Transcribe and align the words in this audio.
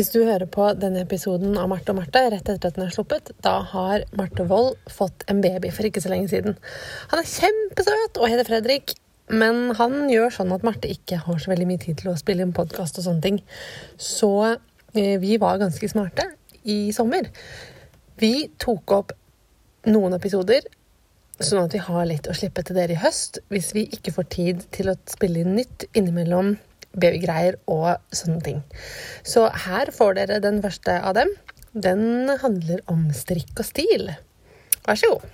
Hvis 0.00 0.14
du 0.14 0.22
hører 0.24 0.48
på 0.48 0.64
denne 0.80 1.02
episoden 1.04 1.58
av 1.60 1.66
Marte 1.68 1.92
og 1.92 1.98
Marte 1.98 2.22
rett 2.32 2.46
etter 2.48 2.70
at 2.70 2.76
den 2.78 2.86
er 2.86 2.92
sluppet, 2.94 3.34
da 3.44 3.58
har 3.68 4.06
Marte 4.16 4.46
Wold 4.48 4.78
fått 4.88 5.26
en 5.28 5.42
baby 5.44 5.68
for 5.76 5.84
ikke 5.84 6.00
så 6.00 6.08
lenge 6.08 6.30
siden. 6.30 6.54
Han 7.10 7.20
er 7.20 7.28
kjempesøt 7.28 8.16
og 8.16 8.30
heter 8.32 8.48
Fredrik, 8.48 8.94
men 9.28 9.74
han 9.76 10.08
gjør 10.08 10.32
sånn 10.38 10.54
at 10.56 10.64
Marte 10.64 10.88
ikke 10.88 11.18
har 11.26 11.42
så 11.44 11.52
veldig 11.52 11.66
mye 11.68 11.82
tid 11.82 12.00
til 12.00 12.14
å 12.14 12.16
spille 12.16 12.46
inn 12.46 12.56
podkast 12.56 12.96
og 12.96 13.04
sånne 13.10 13.26
ting. 13.26 13.42
Så 14.00 14.30
eh, 14.48 15.20
vi 15.20 15.36
var 15.42 15.60
ganske 15.60 15.92
smarte 15.92 16.30
i 16.64 16.78
sommer. 16.96 17.28
Vi 18.24 18.48
tok 18.56 18.96
opp 18.96 19.12
noen 19.84 20.16
episoder, 20.16 20.64
sånn 21.36 21.66
at 21.66 21.76
vi 21.76 21.84
har 21.90 22.08
litt 22.08 22.24
å 22.24 22.40
slippe 22.40 22.64
til 22.64 22.80
dere 22.80 22.96
i 22.96 23.02
høst 23.04 23.42
hvis 23.52 23.74
vi 23.76 23.84
ikke 24.00 24.16
får 24.16 24.32
tid 24.32 24.64
til 24.72 24.94
å 24.94 24.96
spille 25.12 25.44
inn 25.44 25.58
nytt 25.60 25.90
innimellom 25.92 26.54
babygreier 26.94 27.58
og 27.70 28.00
sånne 28.14 28.40
ting. 28.44 28.62
Så 29.22 29.46
her 29.66 29.92
får 29.94 30.18
dere 30.18 30.40
den 30.42 30.62
første 30.64 30.98
av 30.98 31.16
dem. 31.18 31.32
Den 31.70 32.30
handler 32.42 32.82
om 32.90 33.10
strikk 33.14 33.62
og 33.62 33.68
stil. 33.68 34.10
Vær 34.86 34.98
så 34.98 35.14
god. 35.14 35.28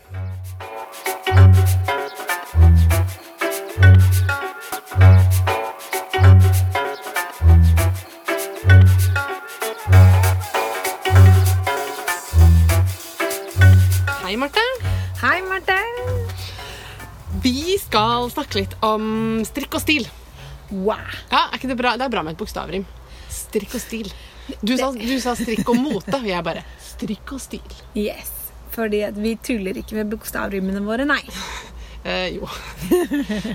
Hei, 14.27 14.37
Marte. 14.37 14.61
Hei, 15.23 15.41
Marte. 15.47 15.79
Vi 17.41 17.79
skal 17.81 18.29
snakke 18.35 18.59
litt 18.59 18.77
om 18.85 19.41
strikk 19.47 19.79
og 19.79 19.85
stil. 19.87 20.09
Wow. 20.71 21.03
Ja, 21.31 21.47
er 21.47 21.59
ikke 21.59 21.71
Det 21.71 21.79
bra? 21.79 21.97
Det 21.97 22.07
er 22.07 22.13
bra 22.13 22.23
med 22.27 22.37
et 22.37 22.41
bokstavrim. 22.41 22.87
Strikk 23.33 23.77
og 23.77 23.83
stil. 23.83 24.11
Du 24.63 24.77
sa, 24.79 24.93
du 24.95 25.17
sa 25.23 25.35
strikk 25.39 25.69
og 25.73 25.79
mote, 25.83 26.15
og 26.15 26.27
jeg 26.27 26.45
bare 26.47 26.63
strikk 26.83 27.33
og 27.35 27.43
stil. 27.43 27.79
Yes. 27.99 28.31
Fordi 28.75 29.03
vi 29.17 29.35
tuller 29.43 29.79
ikke 29.81 29.97
med 29.99 30.11
bokstavrimene 30.13 30.85
våre, 30.87 31.09
nei. 31.09 31.23
Eh, 32.07 32.37
jo. 32.37 32.47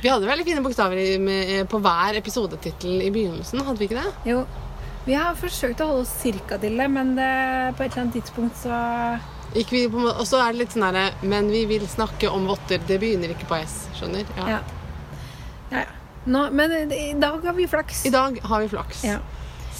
Vi 0.03 0.09
hadde 0.09 0.27
veldig 0.27 0.43
fine 0.43 0.59
bokstavrim 0.59 1.27
eh, 1.31 1.61
på 1.71 1.79
hver 1.79 2.17
episodetittel 2.19 2.97
i 2.99 3.07
begynnelsen, 3.07 3.61
hadde 3.63 3.79
vi 3.79 3.87
ikke 3.87 4.01
det? 4.01 4.11
Jo. 4.27 4.41
Vi 5.05 5.15
har 5.15 5.37
forsøkt 5.39 5.79
å 5.79 5.87
holde 5.87 6.03
oss 6.03 6.11
cirka 6.19 6.57
til 6.59 6.75
det, 6.75 6.89
men 6.91 7.13
det, 7.15 7.29
på 7.77 7.85
et 7.85 7.93
eller 7.93 8.03
annet 8.03 8.17
tidspunkt 8.19 8.59
så 8.59 8.81
Gikk 9.55 9.71
vi 9.71 9.85
på, 9.93 10.03
og 10.03 10.25
så 10.27 10.41
er 10.43 10.51
det 10.51 10.61
litt 10.65 10.75
sånn 10.75 10.85
herre 10.85 11.07
Men 11.27 11.49
vi 11.51 11.63
vil 11.67 11.87
snakke 11.89 12.29
om 12.31 12.45
votter. 12.47 12.83
Det 12.87 12.99
begynner 13.01 13.31
ikke 13.33 13.47
på 13.49 13.57
S. 13.63 13.81
Skjønner? 13.97 14.27
Ja. 14.35 14.57
Ja. 14.57 14.59
ja, 15.71 15.81
ja. 15.85 16.00
Nå, 16.25 16.41
men 16.53 16.91
i 16.93 17.13
dag 17.17 17.45
har 17.45 17.53
vi 17.57 17.67
flaks. 17.67 18.05
I 18.05 18.11
dag 18.13 18.39
har 18.43 18.61
vi 18.61 18.67
flaks. 18.69 19.03
Ja. 19.07 19.19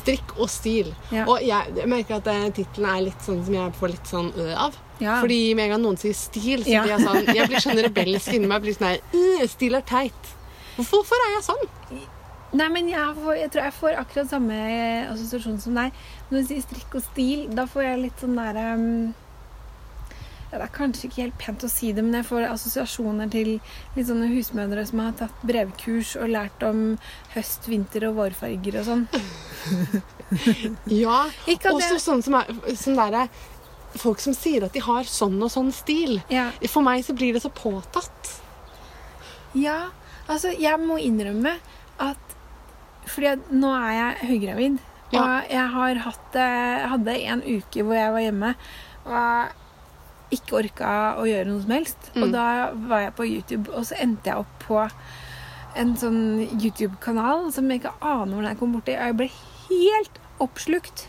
Strikk 0.02 0.34
og 0.40 0.50
stil. 0.50 0.94
Ja. 1.14 1.28
Og 1.30 1.44
jeg, 1.46 1.76
jeg 1.78 1.90
merker 1.92 2.18
at 2.18 2.30
eh, 2.32 2.48
tittelen 2.58 2.90
er 2.90 3.04
litt 3.06 3.22
sånn 3.22 3.44
som 3.46 3.58
jeg 3.58 3.76
får 3.78 3.94
litt 3.94 4.10
sånn 4.10 4.32
ø 4.34 4.48
av. 4.56 4.78
Ja. 5.02 5.20
Fordi 5.22 5.40
med 5.58 5.68
en 5.68 5.76
gang 5.76 5.84
noen 5.84 6.00
sier 6.02 6.18
stil, 6.18 6.64
så 6.66 6.70
blir 6.72 6.94
jeg 6.96 7.06
sånn 7.06 7.30
Jeg 7.38 7.50
blir 7.50 7.64
sånn 7.64 7.84
rebelsk 7.86 8.34
inni 8.38 8.50
meg. 8.50 8.64
Blir 8.66 8.78
sånn 8.78 8.90
her 8.90 9.04
«Øh, 9.18 9.46
Stil 9.50 9.78
er 9.78 9.86
teit. 9.86 10.34
Hvorfor, 10.78 11.02
hvorfor 11.02 11.26
er 11.28 11.36
jeg 11.36 11.46
sånn? 11.52 11.64
Nei, 12.58 12.68
men 12.74 12.90
jeg, 12.92 13.14
får, 13.16 13.36
jeg 13.40 13.52
tror 13.54 13.64
jeg 13.64 13.74
får 13.78 13.98
akkurat 14.02 14.32
samme 14.32 14.56
assosiasjon 15.14 15.60
som 15.64 15.78
deg. 15.78 16.00
Når 16.30 16.42
du 16.42 16.50
sier 16.50 16.64
strikk 16.66 16.98
og 17.00 17.06
stil, 17.06 17.46
da 17.56 17.68
får 17.70 17.86
jeg 17.86 18.02
litt 18.08 18.24
sånn 18.24 18.36
der 18.40 18.60
um, 18.74 18.90
Det 20.52 20.60
er 20.60 20.68
kanskje 20.76 21.08
ikke 21.08 21.22
helt 21.24 21.38
pent 21.40 21.64
å 21.64 21.70
si 21.72 21.94
det, 21.96 22.04
men 22.04 22.14
jeg 22.20 22.26
får 22.28 22.44
assosiasjoner 22.50 23.30
til 23.32 23.54
litt 23.96 24.08
sånne 24.10 24.28
husmødre 24.34 24.84
som 24.90 25.00
har 25.00 25.14
tatt 25.22 25.46
brevkurs 25.48 26.18
og 26.20 26.28
lært 26.34 26.66
om 26.68 26.82
høst, 27.36 27.70
vinter 27.72 28.10
og 28.10 28.18
vårfarger 28.20 28.82
og 28.82 28.86
sånn. 28.90 29.08
Ja. 30.88 31.26
Ikke 31.48 31.72
Også 31.76 31.96
det- 31.96 32.02
sånn 32.04 32.22
som 32.24 32.36
er 32.40 32.46
sånn 32.80 32.96
derre 32.96 33.26
Folk 34.00 34.22
som 34.24 34.32
sier 34.34 34.64
at 34.64 34.72
de 34.72 34.80
har 34.80 35.04
sånn 35.04 35.36
og 35.44 35.50
sånn 35.52 35.72
stil. 35.76 36.22
Ja, 36.32 36.52
For 36.72 36.82
meg 36.82 37.04
så 37.04 37.12
blir 37.14 37.34
det 37.36 37.42
så 37.44 37.50
påtatt. 37.52 38.38
ja 39.54 39.90
altså 40.30 40.54
jeg 40.58 40.80
må 40.80 40.96
innrømme 41.04 41.58
at 42.00 42.18
Fordi 43.06 43.34
nå 43.52 43.74
er 43.76 43.92
jeg 43.98 44.30
høygravid. 44.30 44.78
Og 45.12 45.14
Ja. 45.14 45.42
jeg 45.50 45.68
har 45.74 45.96
hatt 45.96 46.34
jeg 46.34 46.88
hadde 46.90 47.18
en 47.28 47.42
uke 47.42 47.84
hvor 47.84 47.96
jeg 47.96 48.12
var 48.14 48.20
hjemme 48.22 48.56
og 49.06 49.52
ikke 50.32 50.58
orka 50.62 50.92
å 51.20 51.26
gjøre 51.28 51.50
noe 51.50 51.62
som 51.64 51.74
helst. 51.76 52.10
Mm. 52.16 52.24
Og 52.24 52.32
da 52.36 52.46
var 52.90 53.06
jeg 53.06 53.16
på 53.18 53.28
YouTube, 53.28 53.72
og 53.76 53.86
så 53.90 53.98
endte 54.02 54.32
jeg 54.32 54.38
opp 54.44 54.66
på 54.68 54.82
en 55.80 55.94
sånn 55.96 56.22
YouTube-kanal 56.60 57.52
som 57.56 57.70
jeg 57.72 57.82
ikke 57.82 57.94
aner 58.02 58.34
hvordan 58.36 58.50
jeg 58.52 58.60
kom 58.60 58.74
borti. 58.76 58.96
Og 58.98 59.08
jeg 59.12 59.18
ble 59.22 59.30
helt 59.70 60.20
oppslukt. 60.44 61.06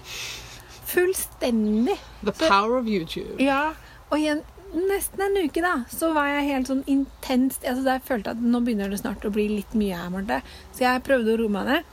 Fullstendig. 0.92 1.98
The 2.22 2.32
Så- 2.32 2.48
power 2.48 2.76
of 2.78 2.86
YouTube. 2.86 3.38
Ja, 3.40 3.72
og 4.10 4.18
i 4.18 4.26
en, 4.28 4.42
nesten 4.74 5.20
en 5.20 5.44
uke 5.48 5.60
da, 5.62 5.84
så 5.90 6.12
var 6.14 6.26
jeg 6.26 6.48
helt 6.50 6.66
sånn 6.68 6.84
intenst 6.86 7.64
altså 7.64 7.84
Jeg 7.84 8.02
følte 8.02 8.30
at 8.30 8.40
nå 8.40 8.60
begynner 8.64 8.90
det 8.90 9.00
snart 9.00 9.24
å 9.24 9.32
bli 9.32 9.48
litt 9.48 9.72
mye 9.74 9.96
her, 9.96 10.10
Marte. 10.10 10.42
Så 10.72 10.80
jeg 10.86 11.02
prøvde 11.04 11.34
å 11.34 11.38
roe 11.38 11.48
meg 11.48 11.66
ned. 11.66 11.84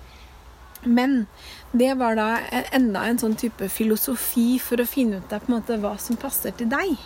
Men 0.86 1.28
det 1.76 1.98
var 1.98 2.16
da 2.16 2.40
enda 2.72 3.02
en 3.04 3.18
sånn 3.18 3.36
type 3.36 3.68
filosofi 3.70 4.58
for 4.60 4.78
å 4.78 4.88
finne 4.88 5.18
ut 5.20 5.34
av 5.34 5.42
på 5.44 5.52
en 5.52 5.58
måte 5.62 5.80
hva 5.82 5.98
som 6.00 6.16
passer 6.16 6.52
til 6.52 6.68
deg. 6.72 6.98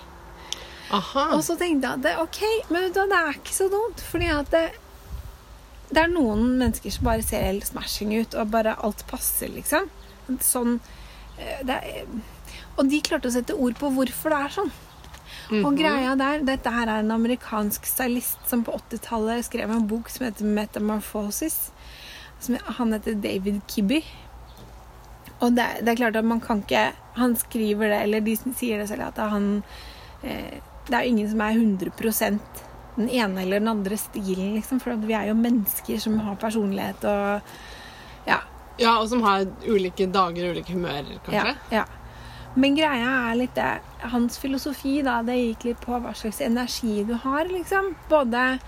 Aha. 0.93 1.25
Og 1.35 1.41
så 1.45 1.55
tenkte 1.57 1.89
jeg 1.89 1.97
at 1.97 2.03
det, 2.05 2.13
ok, 2.21 2.69
men 2.69 2.91
det 2.93 3.05
er 3.17 3.37
ikke 3.39 3.55
så 3.55 3.69
dumt. 3.71 4.01
Fordi 4.11 4.29
at 4.29 4.51
det, 4.53 4.63
det 5.89 6.03
er 6.03 6.11
noen 6.13 6.43
mennesker 6.59 6.93
som 6.93 7.07
bare 7.09 7.25
ser 7.25 7.45
helt 7.47 7.65
smashing 7.67 8.13
ut, 8.21 8.35
og 8.37 8.51
bare 8.53 8.75
alt 8.85 9.01
passer, 9.09 9.49
liksom. 9.53 9.89
Sånn 10.39 10.77
eh, 11.37 11.59
det 11.67 11.75
er, 11.81 12.05
Og 12.77 12.87
de 12.89 13.01
klarte 13.05 13.27
å 13.29 13.33
sette 13.33 13.53
ord 13.57 13.75
på 13.77 13.89
hvorfor 13.93 14.33
det 14.33 14.39
er 14.45 14.53
sånn. 14.61 14.71
Og 15.51 15.73
Mhm. 15.73 15.75
greia 15.77 16.15
der, 16.17 16.43
Dette 16.47 16.71
her 16.71 16.87
er 16.87 16.99
en 17.03 17.11
amerikansk 17.11 17.85
stylist 17.85 18.45
som 18.47 18.63
på 18.63 18.71
80-tallet 18.77 19.43
skrev 19.45 19.69
en 19.69 19.87
bok 19.87 20.09
som 20.09 20.25
heter 20.25 20.45
'Metamorphosis'. 20.45 21.71
Som, 22.39 22.57
han 22.77 22.93
heter 22.93 23.13
David 23.15 23.61
Kibby. 23.67 24.03
Og 25.41 25.55
det, 25.55 25.65
det 25.81 25.89
er 25.89 25.95
klart 25.95 26.15
at 26.15 26.25
man 26.25 26.39
kan 26.39 26.61
ikke 26.63 26.93
Han 27.15 27.35
skriver 27.35 27.89
det, 27.89 28.01
eller 28.03 28.19
de 28.21 28.35
sier 28.55 28.79
det 28.79 28.87
selv, 28.89 29.01
at 29.03 29.17
han 29.29 29.63
eh, 30.23 30.59
Det 30.87 30.97
er 30.97 31.05
jo 31.05 31.13
ingen 31.15 31.29
som 31.31 31.41
er 31.41 31.57
100% 31.57 32.63
den 32.95 33.09
ene 33.09 33.41
eller 33.41 33.59
den 33.59 33.71
andre 33.71 33.97
stilen, 33.97 34.53
liksom. 34.57 34.81
For 34.83 34.99
vi 35.01 35.15
er 35.17 35.31
jo 35.31 35.37
mennesker 35.37 36.01
som 36.01 36.19
har 36.19 36.39
personlighet 36.41 37.05
og 37.09 37.41
Ja. 38.27 38.39
Ja, 38.77 38.97
og 38.99 39.09
som 39.09 39.21
har 39.21 39.45
ulike 39.69 40.07
dager 40.09 40.47
og 40.47 40.55
ulike 40.55 40.73
humører, 40.73 41.19
kanskje. 41.25 41.55
Ja, 41.71 41.83
ja. 41.83 41.83
Men 42.55 42.75
greia 42.77 43.09
er 43.29 43.35
litt 43.37 43.55
det 43.57 43.81
Hans 44.13 44.37
filosofi 44.37 45.01
da, 45.05 45.21
det 45.25 45.35
gikk 45.39 45.67
litt 45.69 45.81
på 45.81 45.97
hva 46.01 46.13
slags 46.17 46.41
energi 46.41 47.03
du 47.07 47.13
har, 47.13 47.45
liksom. 47.49 47.93
Både 48.09 48.59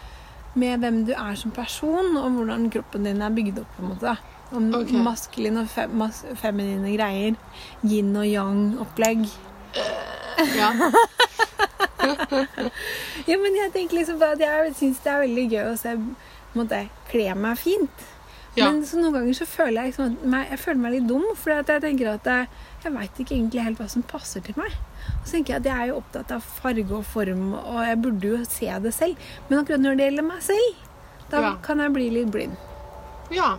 med 0.55 0.79
hvem 0.79 1.03
du 1.05 1.13
er 1.13 1.35
som 1.35 1.51
person, 1.51 2.15
og 2.17 2.37
hvordan 2.37 2.69
kroppen 2.73 3.05
din 3.05 3.21
er 3.21 3.33
bygd 3.33 3.59
opp. 3.59 3.75
på 3.75 3.83
en 3.83 3.91
måte. 3.93 4.15
Om 4.55 4.69
okay. 4.77 5.01
maskuline 5.01 5.65
og 5.65 5.69
fe 5.69 5.87
mas 5.89 6.23
feminine 6.39 6.93
greier. 6.95 7.35
Yin 7.83 8.15
og 8.15 8.25
yang-opplegg. 8.29 9.25
Ja. 10.55 10.71
Ja, 13.29 13.37
men 13.41 13.55
jeg 13.57 13.71
tenker 13.73 13.97
liksom 13.99 14.19
på 14.21 14.31
at 14.35 14.41
jeg 14.43 14.73
syns 14.79 14.99
det 15.03 15.11
er 15.13 15.23
veldig 15.25 15.45
gøy 15.51 15.63
å 15.71 15.77
se 15.79 15.95
måtte, 16.55 16.81
kle 17.11 17.33
meg 17.35 17.57
fint. 17.59 18.03
Ja. 18.55 18.69
Men 18.71 18.85
så 18.87 18.95
noen 19.01 19.11
ganger 19.17 19.35
så 19.35 19.45
føler 19.51 19.81
jeg 19.81 19.91
liksom 19.91 20.13
meg, 20.31 20.47
jeg 20.53 20.59
føler 20.61 20.79
meg 20.85 20.93
litt 20.95 21.07
dum, 21.09 21.25
for 21.35 21.51
jeg 21.51 21.81
tenker 21.83 22.11
at 22.13 22.29
jeg, 22.31 22.47
jeg 22.85 22.93
veit 22.95 23.19
ikke 23.19 23.35
egentlig 23.35 23.65
helt 23.65 23.81
hva 23.81 23.87
som 23.91 24.05
passer 24.07 24.45
til 24.45 24.55
meg. 24.55 24.71
Og 25.19 25.25
så 25.27 25.35
tenker 25.35 25.53
jeg 25.57 25.59
at 25.65 25.67
jeg 25.69 25.75
er 25.81 25.89
jo 25.91 25.97
opptatt 25.99 26.31
av 26.37 26.45
farge 26.61 26.95
og 26.95 27.03
form, 27.11 27.49
og 27.59 27.81
jeg 27.83 27.99
burde 28.05 28.31
jo 28.31 28.39
se 28.47 28.69
det 28.85 28.93
selv. 28.95 29.27
Men 29.49 29.59
akkurat 29.59 29.83
når 29.83 29.99
det 29.99 30.07
gjelder 30.07 30.27
meg 30.29 30.41
selv, 30.47 30.83
da 31.33 31.41
Ja. 31.41 31.55
kan 31.65 31.79
jeg 31.83 31.91
bli 31.97 32.09
litt 32.19 32.31
blind. 32.31 32.55
ja. 33.33 33.55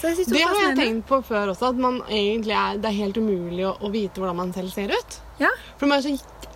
Så 0.00 0.10
jeg 0.12 0.26
Det 0.28 0.40
har 0.44 0.54
jeg 0.68 0.76
tenkt 0.76 1.06
på 1.08 1.18
før 1.24 1.48
også, 1.54 1.70
at 1.72 1.76
man 1.80 2.02
egentlig 2.12 2.52
er, 2.52 2.76
det 2.76 2.84
er 2.90 2.96
helt 2.98 3.16
umulig 3.16 3.64
å, 3.64 3.70
å 3.80 3.90
vite 3.90 4.20
hvordan 4.20 4.36
man 4.36 4.52
selv 4.52 4.70
ser 4.70 4.92
ut. 4.92 5.16
Ja. 5.40 5.48
For 5.80 5.86
man 5.88 5.98
er 5.98 6.02
så 6.04 6.12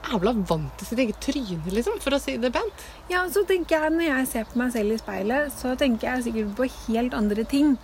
jævla 0.09 0.33
vant 0.49 0.79
til 0.79 0.87
sitt 0.87 0.99
eget 0.99 1.21
tryne, 1.21 1.73
liksom, 1.73 2.01
for 2.01 2.11
å 2.17 2.21
si 2.21 2.37
det 2.37 2.53
pent. 2.53 2.73
ja, 3.11 3.25
så 3.29 3.45
tenker 3.47 3.81
jeg 3.81 3.93
når 3.93 4.09
jeg 4.09 4.27
ser 4.29 4.45
på 4.45 4.59
meg 4.59 4.73
selv 4.73 4.93
i 4.93 4.99
speilet, 4.99 5.53
så 5.53 5.77
tenker 5.77 6.09
jeg 6.09 6.25
sikkert 6.29 6.57
på 6.57 6.69
helt 6.89 7.15
andre 7.15 7.45
ting 7.45 7.77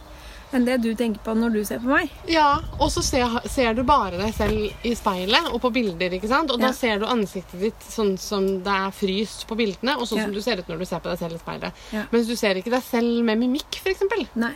enn 0.55 0.65
det 0.69 0.77
du 0.85 0.95
tenker 0.95 1.19
på 1.25 1.33
når 1.35 1.51
du 1.53 1.65
ser 1.67 1.81
på 1.83 1.89
meg. 1.91 2.11
Ja, 2.31 2.61
og 2.79 2.87
så 2.95 3.03
ser, 3.03 3.27
ser 3.51 3.75
du 3.75 3.83
bare 3.83 4.17
deg 4.21 4.35
selv 4.37 4.87
i 4.87 4.93
speilet 4.95 5.49
og 5.51 5.59
på 5.65 5.71
bilder, 5.75 6.13
ikke 6.15 6.29
sant? 6.31 6.51
Og 6.55 6.61
Ja. 6.61 6.69
da 6.69 6.73
ser 6.73 7.01
du 7.01 7.07
ansiktet 7.07 7.59
ditt 7.61 7.81
sånn 7.89 8.17
som 8.19 8.47
det 8.63 8.71
er 8.71 8.91
fryst 8.95 9.49
på 9.49 9.57
bildene, 9.59 9.97
og 9.99 10.07
sånn 10.07 10.19
Ja. 10.19 10.25
som 10.29 10.33
du 10.33 10.41
ser 10.41 10.59
ut 10.59 10.69
når 10.69 10.79
du 10.79 10.85
ser 10.85 11.01
på 11.01 11.11
deg 11.11 11.19
selv 11.19 11.35
i 11.35 11.39
speilet. 11.43 11.73
Ja. 11.93 12.05
Mens 12.13 12.29
du 12.29 12.37
ser 12.37 12.55
ikke 12.55 12.71
deg 12.71 12.85
selv 12.85 13.25
med 13.25 13.39
mimikk, 13.39 13.81
eksempel. 13.85 14.29
Nei. 14.37 14.55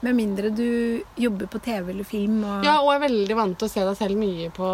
Med 0.00 0.16
mindre 0.16 0.48
du 0.48 1.02
jobber 1.20 1.46
på 1.52 1.58
TV 1.60 1.90
eller 1.92 2.04
film. 2.08 2.38
Og, 2.48 2.62
Ja, 2.64 2.78
og 2.80 2.88
er 2.94 3.02
veldig 3.02 3.34
vant 3.36 3.58
til 3.60 3.68
å 3.68 3.72
se 3.72 3.82
deg 3.84 3.96
selv 3.98 4.16
mye 4.16 4.46
på, 4.56 4.68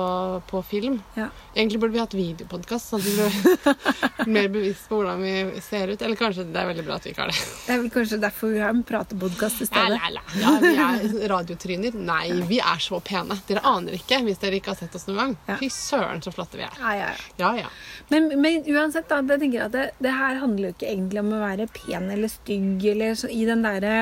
på 0.47 0.61
film. 0.69 1.01
Ja. 1.19 1.27
Egentlig 1.57 1.81
burde 1.83 1.97
vi 1.97 2.03
hatt 2.03 2.15
videopodkast, 2.15 2.93
sånn 2.93 3.03
at 3.03 3.09
vi 3.09 3.15
blir 3.17 4.31
mer 4.37 4.49
bevisst 4.55 4.87
på 4.87 5.01
hvordan 5.01 5.25
vi 5.27 5.61
ser 5.67 5.91
ut. 5.91 6.05
Eller 6.07 6.21
kanskje 6.21 6.45
det 6.47 6.61
er 6.63 6.69
veldig 6.71 6.85
bra 6.87 6.99
at 7.01 7.09
vi 7.09 7.11
ikke 7.15 7.25
har 7.25 7.33
det. 7.35 7.41
Det 7.67 7.75
er 7.75 7.81
vel 7.83 7.91
kanskje 7.97 8.21
derfor 8.23 8.55
vi 8.55 8.63
har 8.63 8.71
en 8.77 8.85
pratepodkast 8.87 9.65
i 9.65 9.67
Ja, 9.67 9.71
stedet. 9.73 9.99
la, 9.99 10.13
la. 10.15 10.23
ja, 10.45 10.53
vi 10.63 11.25
er 11.27 11.29
radiotryner. 11.35 11.99
Nei, 12.07 12.23
vi 12.47 12.61
er 12.63 12.85
så 12.87 13.03
pene. 13.03 13.41
Dere 13.51 13.65
aner 13.67 13.99
ikke 13.99 14.23
hvis 14.29 14.39
dere 14.45 14.61
ikke 14.61 14.75
har 14.77 14.81
sett 14.85 14.95
oss 14.95 15.09
noen 15.11 15.19
gang. 15.25 15.37
Ja. 15.51 15.59
Fy 15.65 15.73
søren, 15.75 16.23
så 16.23 16.31
flotte 16.35 16.61
vi 16.61 16.69
er. 16.69 16.79
Ja, 16.79 16.95
ja, 17.01 17.11
ja. 17.11 17.27
Ja, 17.43 17.51
ja. 17.67 17.75
Men, 18.15 18.31
men 18.41 18.63
uansett, 18.71 19.11
da, 19.11 19.19
jeg 19.27 19.43
tenker 19.43 19.67
at 19.67 19.75
det, 19.75 19.89
det 19.99 20.15
her 20.15 20.39
handler 20.45 20.71
jo 20.71 20.77
ikke 20.79 20.93
egentlig 20.95 21.25
om 21.27 21.35
å 21.35 21.43
være 21.43 21.67
pen 21.75 22.11
eller 22.15 22.31
stygg 22.31 22.87
eller 22.95 23.19
så, 23.19 23.27
i 23.35 23.43
den 23.49 23.67
derre 23.67 23.99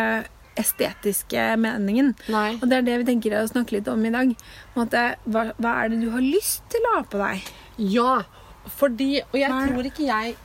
estetiske 0.60 1.44
meningen. 1.60 2.12
Nei. 2.32 2.54
Og 2.60 2.68
det 2.70 2.78
er 2.78 2.86
det 2.86 2.96
vi 3.02 3.08
tenker 3.10 3.36
å 3.38 3.44
snakke 3.50 3.78
litt 3.78 3.90
om 3.90 4.04
i 4.06 4.12
dag. 4.14 4.32
Det, 4.94 5.04
hva, 5.30 5.44
hva 5.58 5.74
er 5.82 5.92
det 5.92 6.00
du 6.04 6.08
har 6.14 6.24
lyst 6.24 6.64
til 6.72 6.88
å 6.88 6.96
ha 6.98 7.04
på 7.10 7.20
deg? 7.20 7.52
Ja, 7.94 8.16
fordi 8.78 9.10
Og 9.20 9.38
jeg 9.38 9.50
Hva 9.52 9.64
tror 9.68 9.86
ikke 9.90 10.06
jeg 10.06 10.36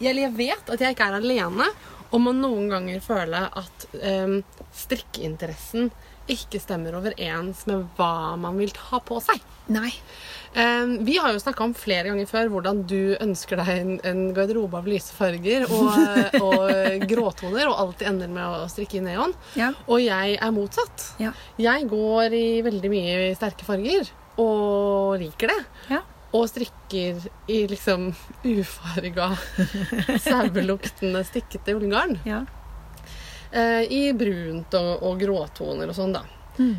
Eller 0.00 0.24
jeg 0.24 0.32
vet 0.34 0.70
at 0.74 0.80
jeg 0.82 0.96
ikke 0.96 1.06
er 1.10 1.18
alene 1.20 1.68
om 2.12 2.26
å 2.28 2.32
noen 2.36 2.66
ganger 2.68 2.98
føle 3.00 3.38
at 3.56 3.84
um, 3.94 4.40
strikkeinteressen 4.76 5.90
ikke 6.30 6.60
stemmer 6.62 6.94
overens 6.94 7.64
med 7.66 7.82
hva 7.96 8.36
man 8.40 8.58
vil 8.60 8.70
ha 8.90 9.00
på 9.02 9.18
seg. 9.22 9.40
Nei. 9.72 9.90
Vi 10.52 11.16
har 11.22 11.32
jo 11.32 11.40
snakka 11.40 11.64
om 11.64 11.74
flere 11.76 12.10
ganger 12.10 12.28
før 12.28 12.50
hvordan 12.52 12.82
du 12.88 13.14
ønsker 13.22 13.58
deg 13.58 13.70
en, 13.72 13.92
en 14.06 14.22
garderobe 14.36 14.78
av 14.78 14.88
lyse 14.90 15.14
farger 15.16 15.66
og, 15.66 15.90
og 16.46 17.06
gråtoner, 17.10 17.70
og 17.70 17.78
alltid 17.86 18.10
ender 18.12 18.32
med 18.32 18.46
å 18.62 18.70
strikke 18.70 19.00
i 19.00 19.04
neon. 19.06 19.34
Ja. 19.58 19.72
Og 19.88 20.02
jeg 20.04 20.38
er 20.38 20.54
motsatt. 20.54 21.08
Ja. 21.22 21.34
Jeg 21.60 21.88
går 21.90 22.38
i 22.38 22.46
veldig 22.66 22.92
mye 22.92 23.20
sterke 23.38 23.66
farger 23.66 24.10
og 24.42 25.18
liker 25.22 25.52
det. 25.52 25.60
Ja. 25.92 26.02
Og 26.32 26.46
strikker 26.48 27.18
i 27.52 27.64
liksom 27.68 28.10
ufarga, 28.48 29.34
saueluktende, 30.26 31.26
stikkete 31.28 31.76
ullgarn. 31.76 32.20
Ja. 32.28 32.44
Eh, 33.52 33.82
I 33.92 34.04
brunt 34.16 34.74
og, 34.78 34.92
og 35.04 35.18
gråtoner 35.20 35.90
og 35.90 35.96
sånn, 35.96 36.14
da. 36.16 36.22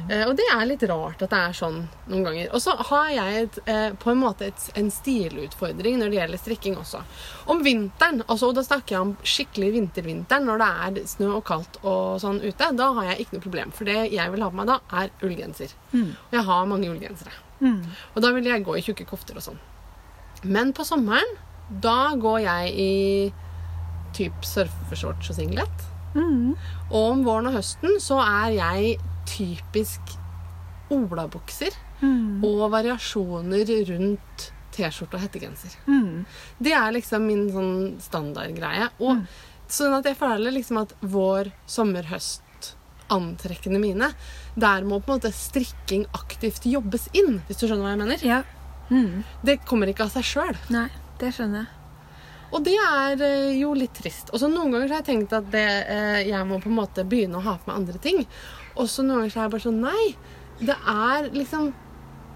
Eh, 0.10 0.24
og 0.28 0.36
det 0.38 0.46
er 0.54 0.68
litt 0.70 0.84
rart 0.90 1.22
at 1.26 1.32
det 1.32 1.40
er 1.40 1.56
sånn 1.58 1.80
noen 2.10 2.26
ganger. 2.28 2.50
Og 2.54 2.62
så 2.62 2.76
har 2.92 3.10
jeg 3.14 3.44
et, 3.44 3.60
eh, 3.70 3.96
på 3.98 4.12
en 4.12 4.22
måte 4.22 4.48
et, 4.52 4.66
en 4.78 4.90
stilutfordring 4.94 5.98
når 6.00 6.12
det 6.12 6.20
gjelder 6.20 6.42
strikking 6.42 6.78
også. 6.78 7.02
Om 7.50 7.64
vinteren, 7.66 8.22
altså, 8.28 8.52
og 8.52 8.58
da 8.58 8.66
snakker 8.66 8.96
jeg 8.96 9.06
om 9.08 9.16
skikkelig 9.22 9.72
vintervinteren, 9.78 10.50
når 10.50 10.62
det 10.62 10.72
er 10.88 11.14
snø 11.16 11.32
og 11.40 11.46
kaldt 11.50 11.80
og 11.82 12.20
sånn 12.24 12.42
ute, 12.44 12.72
da 12.78 12.92
har 13.00 13.12
jeg 13.12 13.26
ikke 13.26 13.38
noe 13.38 13.48
problem. 13.48 13.74
For 13.74 13.90
det 13.90 14.00
jeg 14.14 14.34
vil 14.36 14.46
ha 14.46 14.52
på 14.54 14.62
meg 14.62 14.70
da, 14.70 14.80
er 15.02 15.14
ullgenser. 15.26 15.78
Og 15.94 16.38
jeg 16.38 16.48
har 16.50 16.70
mange 16.70 16.92
ullgensere. 16.92 17.34
Mm. 17.64 17.80
Og 18.14 18.22
da 18.26 18.34
vil 18.36 18.50
jeg 18.50 18.66
gå 18.66 18.78
i 18.78 18.84
tjukke 18.86 19.08
kofter 19.08 19.40
og 19.40 19.46
sånn. 19.46 19.62
Men 20.44 20.74
på 20.76 20.86
sommeren, 20.86 21.38
da 21.84 22.14
går 22.20 22.44
jeg 22.44 22.74
i 22.76 22.94
typ 24.14 24.46
surfeshorts 24.46 25.32
og 25.32 25.38
singlet. 25.40 25.90
Mm. 26.16 26.56
Og 26.92 27.12
om 27.12 27.24
våren 27.26 27.48
og 27.50 27.56
høsten 27.58 28.00
så 28.04 28.20
er 28.24 28.54
jeg 28.58 28.98
typisk 29.30 30.18
olabukser 30.94 31.74
Mm. 32.04 32.44
og 32.44 32.66
variasjoner 32.74 33.70
rundt 33.88 34.50
T-skjorte 34.76 35.16
og 35.16 35.22
hettegenser. 35.24 35.76
Mm. 35.88 36.26
Det 36.60 36.74
er 36.76 36.92
liksom 36.92 37.24
min 37.26 37.46
sånn 37.54 37.76
standardgreie. 38.04 38.90
Og 39.00 39.22
sånn 39.72 39.94
at 39.96 40.10
jeg 40.10 40.18
føler 40.20 40.52
liksom 40.52 40.82
at 40.82 40.92
vår, 41.00 41.52
sommer, 41.66 42.04
høst, 42.12 42.42
antrekkene 43.14 43.80
mine, 43.80 44.10
der 44.60 44.84
må 44.84 45.00
på 45.00 45.14
en 45.14 45.20
måte 45.22 45.32
strikking 45.32 46.04
aktivt 46.18 46.66
jobbes 46.68 47.08
inn, 47.14 47.40
hvis 47.48 47.62
du 47.62 47.68
skjønner 47.70 47.86
hva 47.86 47.94
jeg 47.94 48.02
mener. 48.04 48.26
Ja. 48.28 48.42
Mm. 48.90 49.24
Det 49.46 49.62
kommer 49.66 49.88
ikke 49.88 50.04
av 50.10 50.12
seg 50.18 50.28
sjøl. 50.28 50.58
Nei, 50.74 50.90
det 51.22 51.32
skjønner 51.38 51.64
jeg. 51.64 51.68
Og 52.54 52.62
det 52.66 52.76
er 52.78 53.22
eh, 53.26 53.54
jo 53.58 53.74
litt 53.78 53.96
trist. 53.98 54.30
Og 54.32 54.42
så 54.42 54.50
noen 54.50 54.74
ganger 54.74 54.90
så 54.90 54.98
har 54.98 55.02
jeg 55.02 55.10
tenkt 55.10 55.34
at 55.36 55.48
det, 55.54 55.70
eh, 55.90 56.20
jeg 56.30 56.50
må 56.50 56.60
på 56.62 56.70
en 56.70 56.78
måte 56.78 57.06
begynne 57.10 57.40
å 57.40 57.46
ha 57.48 57.56
på 57.58 57.72
meg 57.72 57.80
andre 57.82 58.02
ting. 58.04 58.22
Og 58.78 58.90
så 58.90 59.06
noen 59.06 59.24
ganger 59.24 59.34
så 59.34 59.40
er 59.40 59.48
jeg 59.48 59.56
bare 59.56 59.66
sånn 59.66 59.82
Nei, 59.84 60.06
det 60.62 60.76
er 60.94 61.32
liksom 61.34 61.72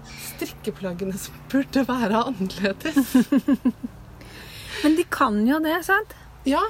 strikkeplaggene 0.08 1.18
som 1.20 1.38
burde 1.52 1.84
være 1.86 2.24
annerledes. 2.32 3.14
Men 4.82 4.98
de 4.98 5.06
kan 5.10 5.38
jo 5.46 5.62
det, 5.62 5.78
sant? 5.86 6.14
Ja. 6.48 6.62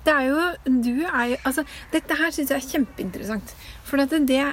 Det 0.00 0.12
er 0.14 0.30
jo 0.30 0.44
Du 0.64 1.02
er 1.04 1.24
jo 1.28 1.36
Altså, 1.44 1.60
dette 1.92 2.16
her 2.16 2.30
syns 2.32 2.48
jeg 2.48 2.56
er 2.56 2.68
kjempeinteressant. 2.70 3.54
For 3.84 4.00
at 4.00 4.14
det 4.24 4.44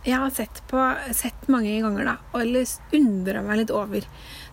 jeg 0.00 0.16
har 0.16 0.30
sett 0.32 0.62
på 0.70 0.80
Sett 1.16 1.48
mange 1.52 1.74
ganger, 1.84 2.08
da, 2.08 2.14
og 2.32 2.40
ellers 2.42 2.78
undra 2.96 3.42
meg 3.44 3.62
litt 3.62 3.72
over, 3.74 4.06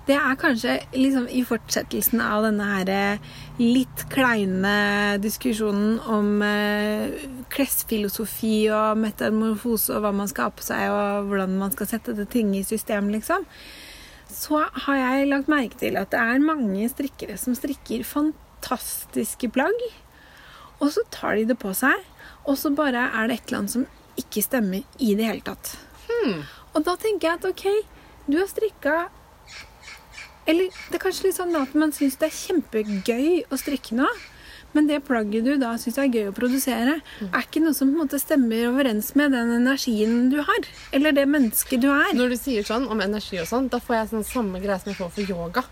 det 0.07 0.15
er 0.15 0.37
kanskje 0.39 0.77
liksom 0.95 1.25
i 1.27 1.41
fortsettelsen 1.43 2.21
av 2.23 2.45
denne 2.45 2.65
her 2.69 2.91
eh, 2.91 3.25
litt 3.59 4.05
kleine 4.11 5.17
diskusjonen 5.19 5.97
om 5.99 6.29
eh, 6.45 7.25
klesfilosofi 7.51 8.69
og 8.71 9.01
metamorfose 9.03 9.97
og 9.97 10.05
hva 10.05 10.13
man 10.15 10.31
skal 10.31 10.47
ha 10.47 10.55
på 10.55 10.63
seg, 10.63 10.85
og 10.93 11.27
hvordan 11.27 11.57
man 11.59 11.75
skal 11.75 11.91
sette 11.91 12.15
det 12.15 12.29
ting 12.31 12.53
i 12.55 12.63
system, 12.67 13.11
liksom. 13.11 13.43
Så 14.31 14.61
har 14.87 14.99
jeg 15.01 15.27
lagt 15.31 15.51
merke 15.51 15.79
til 15.79 15.99
at 15.99 16.13
det 16.15 16.23
er 16.23 16.43
mange 16.43 16.87
strikkere 16.91 17.35
som 17.39 17.55
strikker 17.55 18.07
fantastiske 18.07 19.51
plagg. 19.55 19.75
Og 20.79 20.91
så 20.93 21.03
tar 21.11 21.35
de 21.35 21.47
det 21.51 21.59
på 21.59 21.73
seg, 21.75 21.99
og 22.47 22.55
så 22.59 22.71
bare 22.75 23.09
er 23.09 23.27
det 23.27 23.41
et 23.41 23.47
eller 23.49 23.63
annet 23.63 23.75
som 23.75 23.87
ikke 24.17 24.43
stemmer 24.45 25.03
i 25.03 25.13
det 25.19 25.27
hele 25.27 25.43
tatt. 25.43 25.75
Hmm. 26.07 26.43
Og 26.75 26.83
da 26.87 26.95
tenker 26.99 27.27
jeg 27.27 27.39
at 27.41 27.47
ok, 27.51 27.65
du 28.27 28.37
har 28.39 28.51
strikka 28.51 28.97
Eller 30.47 30.71
det 30.87 30.97
er 30.97 31.03
kanskje 31.03 31.27
litt 31.27 31.37
sånn 31.37 31.55
at 31.59 31.75
man 31.77 31.93
syns 31.95 32.17
det 32.21 32.29
er 32.29 32.39
kjempegøy 32.39 33.29
å 33.51 33.59
strikke 33.59 33.99
noe. 33.99 34.11
Men 34.75 34.87
det 34.89 34.99
plagget 35.07 35.45
du 35.47 35.53
da 35.57 35.71
syns 35.79 35.95
er 35.97 36.09
gøy 36.11 36.27
å 36.29 36.33
produsere, 36.35 36.97
er 37.27 37.45
ikke 37.45 37.61
noe 37.63 37.73
som 37.73 37.89
på 37.89 37.95
en 37.95 38.01
måte 38.03 38.19
stemmer 38.21 38.67
overens 38.69 39.13
med 39.17 39.31
den 39.33 39.53
energien 39.55 40.27
du 40.29 40.41
har. 40.43 40.67
Eller 40.93 41.15
det 41.15 41.23
mennesket 41.29 41.81
du 41.81 41.87
er. 41.89 42.11
Når 42.17 42.35
du 42.35 42.37
sier 42.39 42.67
sånn 42.67 42.85
om 42.91 43.01
energi 43.01 43.39
og 43.41 43.47
sånn, 43.49 43.71
da 43.73 43.79
får 43.81 43.95
jeg 43.95 44.11
sånn 44.11 44.27
samme 44.27 44.61
greie 44.63 44.77
som 44.83 44.91
jeg 44.91 44.99
får 44.99 45.15
for 45.15 45.31
yoga. 45.31 45.63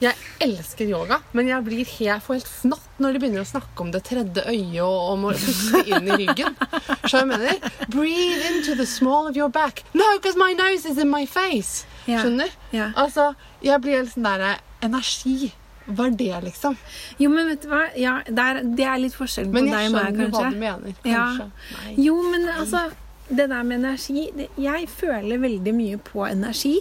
Jeg 0.00 0.16
elsker 0.40 0.88
yoga, 0.88 1.18
men 1.36 1.50
jeg 1.50 1.64
blir 1.66 1.84
helt, 1.84 2.24
får 2.24 2.38
helt 2.38 2.48
fnatt 2.48 3.00
når 3.04 3.12
de 3.16 3.20
begynner 3.20 3.44
å 3.44 3.48
snakke 3.50 3.84
om 3.84 3.90
det 3.92 4.00
tredje 4.08 4.44
øyet 4.48 4.80
og 4.80 5.10
om 5.14 5.26
å 5.28 5.34
puste 5.36 5.82
inn 5.92 6.08
i 6.08 6.16
ryggen. 6.22 6.56
Så 7.04 7.20
jeg 7.20 7.28
mener? 7.28 7.60
Breathe 7.92 8.46
into 8.48 8.74
the 8.78 8.88
small 8.88 9.28
of 9.28 9.36
your 9.36 9.52
back. 9.52 9.84
No, 9.92 10.06
because 10.16 10.40
my 10.40 10.54
nose 10.56 10.88
is 10.88 10.96
in 10.96 11.12
my 11.12 11.26
face. 11.28 11.84
Ja. 12.06 12.20
Skjønner? 12.22 12.52
Ja. 12.72 12.90
Altså, 12.96 13.34
jeg 13.64 13.80
blir 13.84 14.00
helt 14.00 14.12
sånn 14.14 14.28
derre 14.28 14.58
Energi. 14.80 15.50
Hva 15.90 16.06
er 16.06 16.14
det, 16.16 16.30
liksom? 16.44 16.76
Jo, 17.18 17.28
men 17.32 17.48
vet 17.50 17.64
du 17.64 17.68
hva? 17.72 17.82
Ja, 17.98 18.20
det, 18.26 18.38
er, 18.44 18.60
det 18.78 18.84
er 18.86 19.00
litt 19.02 19.16
forskjell 19.16 19.48
på 19.50 19.56
Men 19.58 19.68
deg 19.68 19.82
jeg 19.84 19.90
og 19.90 19.96
meg, 19.96 20.06
skjønner 20.06 20.30
hva 20.36 20.44
du 20.52 20.60
mener. 20.60 20.94
Ja. 21.02 21.24
Kanskje. 21.26 21.48
Nei. 21.80 21.94
Jo, 22.06 22.14
men 22.30 22.46
altså 22.54 22.84
Det 23.28 23.46
der 23.50 23.62
med 23.66 23.78
energi 23.78 24.24
det, 24.34 24.48
Jeg 24.58 24.88
føler 24.90 25.42
veldig 25.42 25.74
mye 25.76 25.98
på 26.06 26.24
energi 26.26 26.78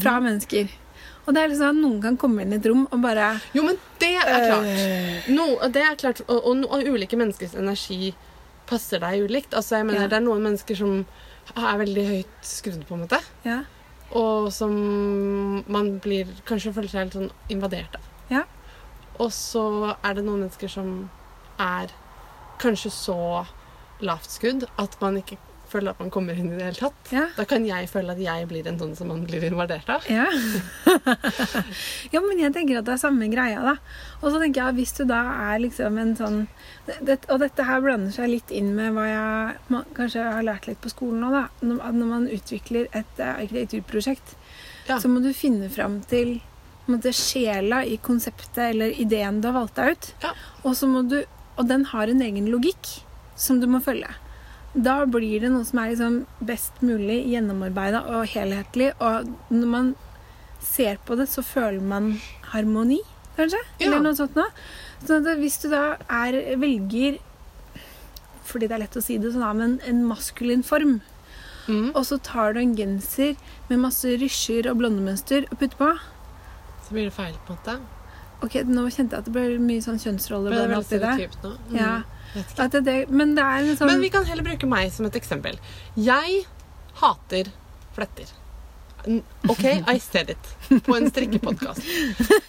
fra 0.00 0.16
mm. 0.18 0.24
mennesker. 0.24 0.70
Og 1.24 1.34
det 1.34 1.42
er 1.42 1.50
liksom 1.52 1.70
at 1.72 1.80
noen 1.80 2.00
kan 2.04 2.16
komme 2.20 2.44
inn 2.44 2.52
i 2.52 2.58
et 2.60 2.66
rom 2.68 2.86
og 2.90 3.00
bare 3.04 3.34
Jo, 3.56 3.64
men 3.66 3.76
det 4.00 4.12
er 4.20 4.30
Øh. 4.30 4.46
klart. 4.48 5.28
No, 5.32 5.46
det 5.72 5.82
er 5.82 5.94
klart 6.00 6.20
og, 6.28 6.40
og, 6.40 6.64
og 6.68 6.88
ulike 6.88 7.16
menneskers 7.16 7.54
energi 7.56 8.14
passer 8.68 9.00
deg 9.00 9.24
ulikt. 9.24 9.54
Altså, 9.54 9.76
jeg 9.76 9.86
mener, 9.86 10.02
Ja. 10.02 10.08
Det 10.08 10.16
er 10.20 10.24
noen 10.24 10.42
mennesker 10.44 10.76
som 10.76 11.06
er 11.56 11.78
veldig 11.78 12.04
høyt 12.08 12.36
skrudd, 12.42 12.84
på 12.88 12.94
en 12.96 13.04
måte. 13.04 13.20
Ja. 13.44 13.62
Og 14.14 14.52
som 14.54 14.74
man 15.66 15.96
blir 16.02 16.30
kanskje 16.46 16.72
føler 16.76 16.90
seg 16.90 17.02
helt 17.02 17.16
sånn 17.18 17.30
invadert 17.50 17.96
av. 17.98 18.10
Ja. 18.30 18.44
Og 19.18 19.32
så 19.34 19.64
er 19.94 20.16
det 20.16 20.24
noen 20.26 20.44
mennesker 20.44 20.70
som 20.70 20.94
er 21.60 21.92
kanskje 22.62 22.90
så 22.94 23.18
lavt 24.04 24.30
skudd 24.30 24.66
at 24.80 24.96
man 25.02 25.18
ikke 25.20 25.38
føler 25.74 25.92
at 25.92 26.00
man 26.00 26.10
kommer 26.14 26.38
inn 26.38 26.52
i 26.52 26.56
det 26.56 26.68
hele 26.68 26.78
tatt. 26.78 27.10
Ja. 27.12 27.26
Da 27.36 27.44
kan 27.50 27.66
jeg 27.68 27.90
føle 27.90 28.14
at 28.14 28.22
jeg 28.22 28.46
blir 28.50 28.66
en 28.70 28.78
sånn 28.80 28.94
som 28.98 29.10
man 29.12 29.24
blir 29.26 29.44
invadert 29.48 29.90
av. 29.90 30.06
Ja. 30.10 30.24
ja, 32.14 32.20
men 32.22 32.40
jeg 32.40 32.54
tenker 32.54 32.78
at 32.80 32.86
det 32.88 32.94
er 32.96 33.02
samme 33.02 33.28
greia, 33.32 33.60
da. 33.64 33.74
Og 34.22 34.30
så 34.30 34.40
tenker 34.40 34.62
jeg 34.62 34.72
at 34.72 34.78
hvis 34.78 34.94
du 34.98 35.02
da 35.10 35.20
er 35.50 35.62
liksom 35.64 35.98
en 36.00 36.14
sånn 36.18 36.38
det, 37.04 37.18
Og 37.32 37.38
dette 37.42 37.64
her 37.66 37.82
blander 37.84 38.12
seg 38.14 38.30
litt 38.32 38.50
inn 38.54 38.72
med 38.76 38.94
hva 38.96 39.04
jeg 39.08 39.84
kanskje 39.96 40.24
har 40.36 40.46
lært 40.46 40.68
litt 40.68 40.80
på 40.84 40.92
skolen 40.92 41.22
nå, 41.24 41.30
da. 41.34 41.44
At 41.88 41.96
når 41.98 42.10
man 42.10 42.26
utvikler 42.32 42.88
et 42.92 43.20
eh, 43.20 43.36
arkitekturprosjekt, 43.44 44.36
Ja. 44.88 44.98
så 45.00 45.08
må 45.08 45.22
du 45.24 45.30
finne 45.32 45.70
fram 45.72 46.02
til 46.10 46.36
måte, 46.90 47.12
sjela 47.16 47.78
i 47.88 47.96
konseptet 47.96 48.58
eller 48.70 48.92
ideen 49.00 49.40
du 49.40 49.48
har 49.48 49.56
valgt 49.56 49.78
deg 49.78 49.94
ut. 49.94 50.10
Ja. 50.26 50.34
Og, 50.62 50.74
så 50.76 50.88
må 50.90 51.00
du, 51.08 51.22
og 51.56 51.68
den 51.70 51.86
har 51.94 52.12
en 52.12 52.20
egen 52.20 52.50
logikk 52.52 52.90
som 53.40 53.62
du 53.62 53.66
må 53.70 53.80
følge. 53.80 54.10
Da 54.74 55.04
blir 55.06 55.44
det 55.44 55.52
noe 55.54 55.66
som 55.66 55.78
er 55.78 55.92
liksom 55.92 56.16
best 56.42 56.80
mulig 56.82 57.20
gjennomarbeida 57.30 58.04
og 58.10 58.26
helhetlig. 58.32 58.90
Og 58.98 59.30
når 59.54 59.70
man 59.70 59.92
ser 60.64 60.98
på 61.06 61.16
det, 61.20 61.28
så 61.30 61.44
føler 61.46 61.84
man 61.84 62.16
harmoni, 62.50 62.98
kanskje? 63.38 63.60
Ja. 63.78 63.86
Eller 63.86 64.02
noe 64.02 64.18
sånt 64.18 64.34
noe. 64.38 64.50
Så 65.04 65.20
at 65.20 65.38
hvis 65.38 65.60
du 65.62 65.68
da 65.70 65.94
er, 66.08 66.56
velger 66.58 67.20
fordi 68.44 68.68
det 68.68 68.76
er 68.76 68.82
lett 68.84 68.96
å 68.98 69.02
si 69.02 69.16
det 69.18 69.32
sånn, 69.32 69.44
da, 69.44 69.52
men 69.56 69.78
en 69.88 70.02
maskulin 70.06 70.62
form. 70.66 70.98
Mm. 71.64 71.94
Og 71.94 72.02
så 72.04 72.18
tar 72.20 72.54
du 72.54 72.60
en 72.60 72.74
genser 72.76 73.38
med 73.70 73.80
masse 73.86 74.10
rysjer 74.20 74.68
og 74.68 74.82
blondemønster 74.82 75.46
og 75.48 75.58
putter 75.62 75.80
på. 75.80 75.90
Så 76.84 76.96
blir 76.96 77.08
det 77.08 77.14
feil, 77.16 77.36
på 77.46 77.54
en 77.54 77.60
måte. 77.60 77.76
Ok, 78.44 78.58
Nå 78.68 78.84
kjente 78.92 79.16
jeg 79.16 79.22
at 79.22 79.28
det 79.30 79.32
ble 79.32 79.46
mye 79.62 79.80
sånn 79.80 79.96
Ble 79.96 80.02
det 80.02 80.04
kjønnsroller 80.04 80.58
veldig 80.58 80.84
stereotypt 80.84 81.46
nå? 81.46 81.54
Mm. 81.70 81.78
Ja. 81.78 81.94
Det, 82.34 82.96
men 83.10 83.34
det 83.36 83.76
sånn 83.78 83.90
Men 83.90 84.00
vi 84.02 84.10
kan 84.10 84.24
heller 84.26 84.46
bruke 84.46 84.66
meg 84.70 84.90
som 84.92 85.06
et 85.06 85.18
eksempel. 85.20 85.58
Jeg 85.96 86.40
hater 87.00 87.52
fletter. 87.94 88.32
OK, 89.52 89.60
I 89.92 89.98
said 90.00 90.30
it 90.32 90.46
på 90.86 90.94
en 90.96 91.10
strikkepodkast. 91.10 91.82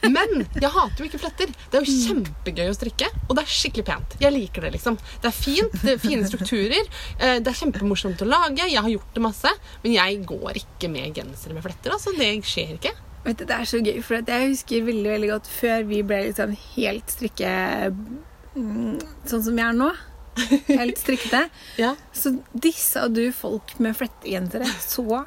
Men 0.07 0.45
jeg 0.55 0.69
hater 0.71 1.01
jo 1.03 1.07
ikke 1.09 1.19
fletter. 1.19 1.49
Det 1.71 1.81
er 1.81 1.83
jo 1.83 1.95
kjempegøy 2.05 2.69
å 2.71 2.75
strikke, 2.77 3.09
og 3.27 3.33
det 3.35 3.43
er 3.43 3.51
skikkelig 3.51 3.85
pent. 3.89 4.15
Jeg 4.23 4.31
liker 4.31 4.63
det, 4.63 4.71
liksom. 4.77 4.95
Det 5.21 5.27
er 5.27 5.35
fint, 5.35 5.75
det 5.83 5.97
er 5.97 5.99
fine 5.99 6.23
strukturer. 6.29 6.87
eh, 7.19 7.41
Det 7.43 7.51
er 7.51 7.59
kjempemorsomt 7.59 8.23
å 8.23 8.29
lage. 8.29 8.69
Jeg 8.71 8.79
har 8.79 8.89
gjort 8.93 9.11
det 9.17 9.25
masse. 9.25 9.51
Men 9.83 9.97
jeg 9.97 10.21
går 10.31 10.61
ikke 10.63 10.89
med 10.95 11.19
genser 11.19 11.53
med 11.57 11.65
fletter. 11.67 11.91
Altså, 11.97 12.15
det 12.15 12.31
skjer 12.47 12.77
ikke. 12.79 12.95
Vet 13.25 13.41
du, 13.41 13.45
Det 13.51 13.57
er 13.59 13.67
så 13.67 13.83
gøy, 13.83 13.99
for 14.05 14.21
jeg 14.23 14.49
husker 14.53 14.87
veldig 14.87 15.11
veldig 15.11 15.31
godt 15.33 15.51
før 15.59 15.83
vi 15.91 16.01
ble 16.07 16.23
liksom 16.29 16.55
helt 16.77 17.11
strikke... 17.19 17.51
mm, 18.55 19.00
Sånn 19.29 19.43
som 19.45 19.57
jeg 19.59 19.67
er 19.69 19.77
nå. 19.79 19.91
Helt 20.67 20.97
strikkete. 21.00 21.45
Ja. 21.83 21.93
Så 22.15 22.33
dissa 22.51 23.07
du 23.12 23.24
folk 23.35 23.77
med 23.79 23.95
flettegensere 23.95 24.67
så 24.83 25.24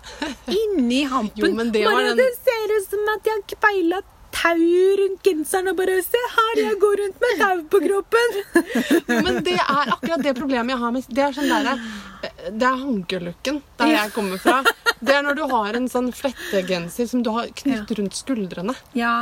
inni 0.53 1.05
hampen. 1.09 1.39
Jo, 1.45 1.55
men 1.57 1.73
det 1.73 1.85
var 1.87 1.97
bare 1.97 2.13
den- 2.15 2.23
det 2.25 2.31
ser 2.45 2.77
ut 2.77 2.89
som 2.93 3.11
at 3.15 3.29
jeg 3.31 3.39
har 3.39 3.45
kveila 3.55 4.03
tau 4.39 4.61
rundt 5.01 5.23
genseren 5.25 5.71
og 5.73 5.79
bare 5.79 5.95
Se 6.05 6.21
her, 6.35 6.59
jeg 6.61 6.77
går 6.83 6.99
rundt 7.01 7.23
med 7.25 7.39
tau 7.41 7.63
på 7.73 7.81
kroppen! 7.87 8.35
jo, 9.09 9.23
Men 9.25 9.39
det 9.47 9.55
er 9.57 9.89
akkurat 9.95 10.23
det 10.23 10.35
problemet 10.37 10.75
jeg 10.75 10.83
har 10.83 10.93
med 10.93 11.09
Det 11.09 11.25
er 11.25 11.33
sånn 11.39 11.49
derre 11.49 11.73
Det 12.23 12.67
er 12.67 12.77
hankelooken 12.83 13.63
der 13.79 13.87
jeg 13.93 14.13
kommer 14.15 14.39
fra. 14.43 14.63
Det 15.01 15.15
er 15.15 15.23
når 15.23 15.37
du 15.39 15.43
har 15.53 15.77
en 15.79 15.87
sånn 15.89 16.09
flettegenser 16.13 17.07
som 17.07 17.23
du 17.23 17.31
har 17.31 17.47
knytt 17.55 17.91
rundt 17.99 18.17
skuldrene. 18.19 18.75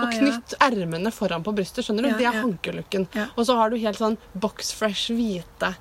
Og 0.06 0.12
knytt 0.16 0.54
ermene 0.64 1.12
foran 1.12 1.44
på 1.44 1.52
brystet. 1.54 1.84
skjønner 1.84 2.02
du? 2.08 2.08
Det 2.16 2.26
er. 2.30 2.42
Ja. 3.14 3.26
Og 3.36 3.44
så 3.46 3.56
har 3.58 3.70
du 3.70 3.76
helt 3.76 3.98
sånn 4.00 4.16
box 4.34 4.72
fresh 4.72 5.10
hvite 5.12 5.74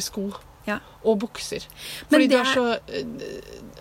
sko. 0.00 0.30
Ja. 0.68 0.78
Og 1.02 1.16
bukser. 1.22 1.64
Men 2.10 2.20
Fordi 2.20 2.26
det 2.28 2.36
du 2.36 2.40
er 2.42 2.48
så 2.52 2.64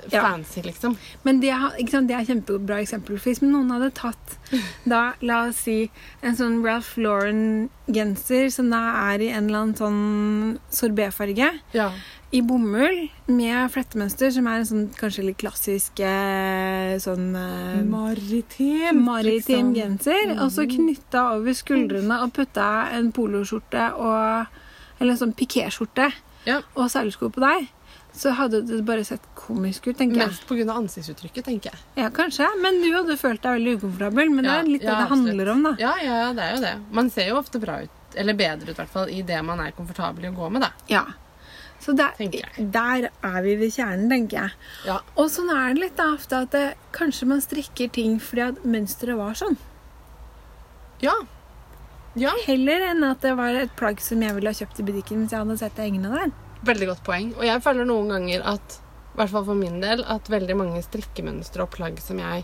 så 0.07 0.21
fancy, 0.21 0.59
Ja. 0.62 0.63
liksom. 0.69 0.93
Men 1.24 1.41
det, 1.41 1.50
sant, 1.91 2.07
det 2.07 2.15
er 2.15 2.24
kjempebra 2.29 2.77
eksempel. 2.79 3.17
Hvis 3.19 3.41
noen 3.43 3.69
hadde 3.74 3.89
tatt 3.93 4.38
da, 4.86 5.13
la 5.21 5.41
oss 5.50 5.57
si, 5.65 5.91
en 6.24 6.38
sånn 6.39 6.62
Ralph 6.63 6.93
Lauren-genser 6.97 8.50
som 8.53 8.69
da 8.71 8.79
er 9.13 9.19
i 9.25 9.29
en 9.33 9.50
eller 9.50 9.65
annen 9.65 9.75
sånn 9.75 10.59
sorbetfarge, 10.71 11.59
Ja. 11.75 11.91
I 12.36 12.41
bomull 12.43 13.05
med 13.31 13.72
flettemønster, 13.72 14.31
som 14.36 14.48
er 14.51 14.60
en 14.60 14.67
sånn 14.67 14.88
kanskje 14.98 15.24
litt 15.29 15.39
klassisk 15.39 16.01
eh, 16.03 16.98
sånn 17.00 17.29
eh, 17.39 17.86
Maritim. 17.88 19.00
maritim 19.05 19.72
liksom. 19.72 19.74
genser, 19.77 20.34
og 20.36 20.51
så 20.51 20.65
knytta 20.67 21.24
over 21.38 21.55
skuldrene 21.55 22.19
og 22.25 22.34
putta 22.36 22.67
en 22.98 23.13
poloskjorte 23.15 23.91
og 23.96 24.55
Eller 25.00 25.13
en 25.13 25.19
sånn 25.19 25.36
pikéskjorte 25.38 26.07
Ja. 26.48 26.62
og 26.74 26.88
seilsko 26.89 27.29
på 27.29 27.39
deg. 27.43 27.67
Så 28.17 28.31
hadde 28.34 28.63
det 28.65 28.79
bare 28.81 29.03
sett 29.05 29.22
komisk 29.38 29.86
ut, 29.88 29.98
tenker 30.00 30.24
jeg. 30.24 30.31
Mest 30.31 30.48
pga. 30.50 30.74
ansiktsuttrykket, 30.74 31.46
tenker 31.46 31.69
jeg. 31.69 31.79
Ja, 32.01 32.07
kanskje. 32.10 32.48
Men 32.63 32.81
du 32.81 32.88
hadde 32.96 33.15
følt 33.15 33.43
deg 33.43 33.60
veldig 33.60 33.75
ukomfortabel. 33.77 34.31
Men 34.34 34.48
det 34.48 34.55
er 34.55 34.63
litt 34.65 34.88
ja, 34.88 34.96
det 34.96 35.03
det 35.03 35.12
handler 35.12 35.51
om, 35.53 35.62
da. 35.67 35.75
Ja, 35.77 35.93
ja, 36.01 36.17
ja, 36.24 36.34
det 36.34 36.48
er 36.48 36.55
jo 36.55 36.63
det. 36.63 36.74
Man 36.98 37.12
ser 37.13 37.29
jo 37.29 37.38
ofte 37.38 37.62
bra 37.62 37.77
ut, 37.84 38.17
eller 38.17 38.34
bedre 38.34 38.72
ut 38.72 38.74
i 38.74 38.79
hvert 38.81 38.96
fall, 38.96 39.13
i 39.13 39.22
det 39.22 39.38
man 39.46 39.62
er 39.62 39.77
komfortabel 39.77 40.25
i 40.25 40.31
å 40.31 40.36
gå 40.39 40.50
med, 40.50 40.65
da. 40.65 40.72
Ja. 40.89 41.05
Så 41.88 41.94
der, 41.96 42.17
der 42.60 43.06
er 43.08 43.38
vi 43.46 43.53
ved 43.56 43.72
kjernen, 43.72 44.10
tenker 44.12 44.41
jeg. 44.41 44.56
Ja. 44.89 44.98
Og 45.15 45.29
sånn 45.32 45.48
er 45.53 45.72
det 45.72 45.86
litt 45.86 45.94
da, 45.96 46.10
ofte 46.17 46.41
at 46.44 46.51
det, 46.51 46.65
kanskje 46.91 47.29
man 47.29 47.39
strikker 47.44 47.94
ting 47.96 48.17
fordi 48.20 48.44
at 48.50 48.65
mønsteret 48.67 49.15
var 49.15 49.38
sånn. 49.39 49.56
Ja. 51.00 51.15
Ja. 52.20 52.34
Heller 52.44 52.89
enn 52.89 53.06
at 53.08 53.24
det 53.24 53.38
var 53.39 53.56
et 53.56 53.72
plagg 53.79 54.03
som 54.03 54.20
jeg 54.25 54.36
ville 54.36 54.51
ha 54.51 54.60
kjøpt 54.60 54.84
i 54.84 54.88
butikken 54.89 55.24
hvis 55.24 55.32
jeg 55.32 55.46
hadde 55.46 55.58
sett 55.62 55.79
det 55.79 55.88
hengende 55.88 56.12
der. 56.12 56.36
Veldig 56.67 56.91
godt 56.91 57.06
poeng. 57.08 57.32
Og 57.38 57.48
jeg 57.48 57.63
føler 57.63 57.88
noen 57.88 58.12
ganger 58.12 58.44
at, 58.51 58.79
i 59.13 59.20
hvert 59.22 59.36
fall 59.38 59.48
for 59.48 59.63
min 59.63 59.79
del, 59.79 60.03
at 60.03 60.32
veldig 60.34 60.60
mange 60.60 60.84
strikkemønstre 60.84 61.63
og 61.63 61.72
plagg 61.72 62.03
som 62.03 62.20
jeg 62.20 62.44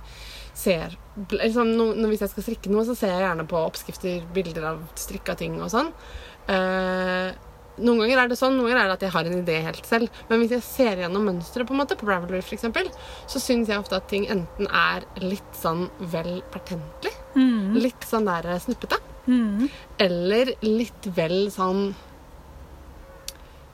ser 0.54 0.94
liksom, 1.34 1.72
no, 1.76 1.88
Hvis 2.08 2.22
jeg 2.24 2.32
skal 2.32 2.46
strikke 2.46 2.72
noe, 2.72 2.86
så 2.88 2.96
ser 2.96 3.12
jeg 3.12 3.26
gjerne 3.26 3.48
på 3.50 3.58
oppskrifter, 3.60 4.22
bilder 4.36 4.70
av 4.72 4.86
strikka 4.96 5.36
ting 5.36 5.58
og 5.60 5.74
sånn. 5.74 5.90
Eh, 6.54 7.34
noen 7.77 8.00
ganger 8.03 8.20
er 8.24 8.27
det 8.30 8.38
sånn, 8.38 8.53
noen 8.58 8.70
ganger 8.70 8.84
er 8.84 8.88
det 8.92 8.98
at 9.00 9.06
jeg 9.08 9.13
har 9.15 9.25
en 9.30 9.38
idé 9.39 9.56
helt 9.65 9.86
selv. 9.89 10.10
Men 10.30 10.39
hvis 10.44 10.51
jeg 10.58 10.63
ser 10.68 11.01
gjennom 11.01 11.25
mønsteret, 11.25 11.65
på 11.68 11.74
en 11.74 11.80
måte, 11.82 11.98
på 11.98 12.06
Ravelry 12.10 12.42
f.eks., 12.44 12.68
så 13.34 13.39
syns 13.42 13.72
jeg 13.72 13.80
ofte 13.82 13.98
at 13.98 14.08
ting 14.12 14.27
enten 14.30 14.68
er 14.70 15.08
litt 15.24 15.58
sånn 15.58 15.88
vel 16.13 16.42
pertentlig, 16.53 17.13
litt 17.82 18.06
sånn 18.10 18.30
der 18.30 18.51
snuppete, 18.62 19.00
Mm. 19.24 19.70
eller 20.03 20.50
litt 20.68 21.06
vel 21.15 21.46
sånn 21.50 21.94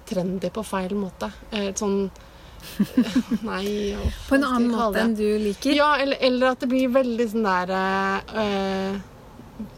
trendy 0.09 0.49
på 0.53 0.61
feil 0.65 0.93
måte. 0.97 1.31
Eh, 1.51 1.71
sånn 1.73 2.09
Nei 3.47 3.95
På 4.27 4.35
en 4.35 4.43
annen 4.43 4.67
måte 4.73 4.99
enn 4.99 5.13
du 5.15 5.23
liker. 5.39 5.71
Ja, 5.77 5.93
eller, 6.01 6.17
eller 6.21 6.51
at 6.51 6.59
det 6.63 6.67
blir 6.71 6.89
veldig 6.91 7.27
sånn 7.31 7.45
der 7.47 7.71
eh, 8.43 8.97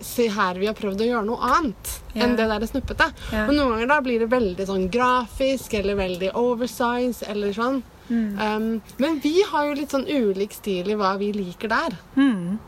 Se 0.05 0.27
her, 0.29 0.59
vi 0.61 0.67
har 0.69 0.75
prøvd 0.77 1.01
å 1.01 1.07
gjøre 1.07 1.27
noe 1.27 1.53
annet 1.57 1.93
yeah. 2.13 2.25
enn 2.25 2.35
det 2.38 2.47
der 2.51 2.65
snuppete. 2.69 3.07
Yeah. 3.31 3.47
Og 3.47 3.55
noen 3.55 3.75
ganger 3.75 3.89
da 3.93 3.97
blir 4.05 4.21
det 4.23 4.29
veldig 4.31 4.67
sånn 4.69 4.85
grafisk 4.93 5.73
eller 5.79 5.97
veldig 6.00 6.33
oversize 6.39 7.25
eller 7.31 7.55
sånn. 7.55 7.81
Mm. 8.11 8.29
Um, 8.35 8.69
men 9.01 9.19
vi 9.23 9.38
har 9.47 9.69
jo 9.69 9.79
litt 9.79 9.95
sånn 9.95 10.07
ulik 10.09 10.53
stil 10.53 10.91
i 10.91 11.00
hva 11.00 11.15
vi 11.21 11.31
liker 11.35 11.71
der. 11.71 11.97
Mm. 12.19 12.59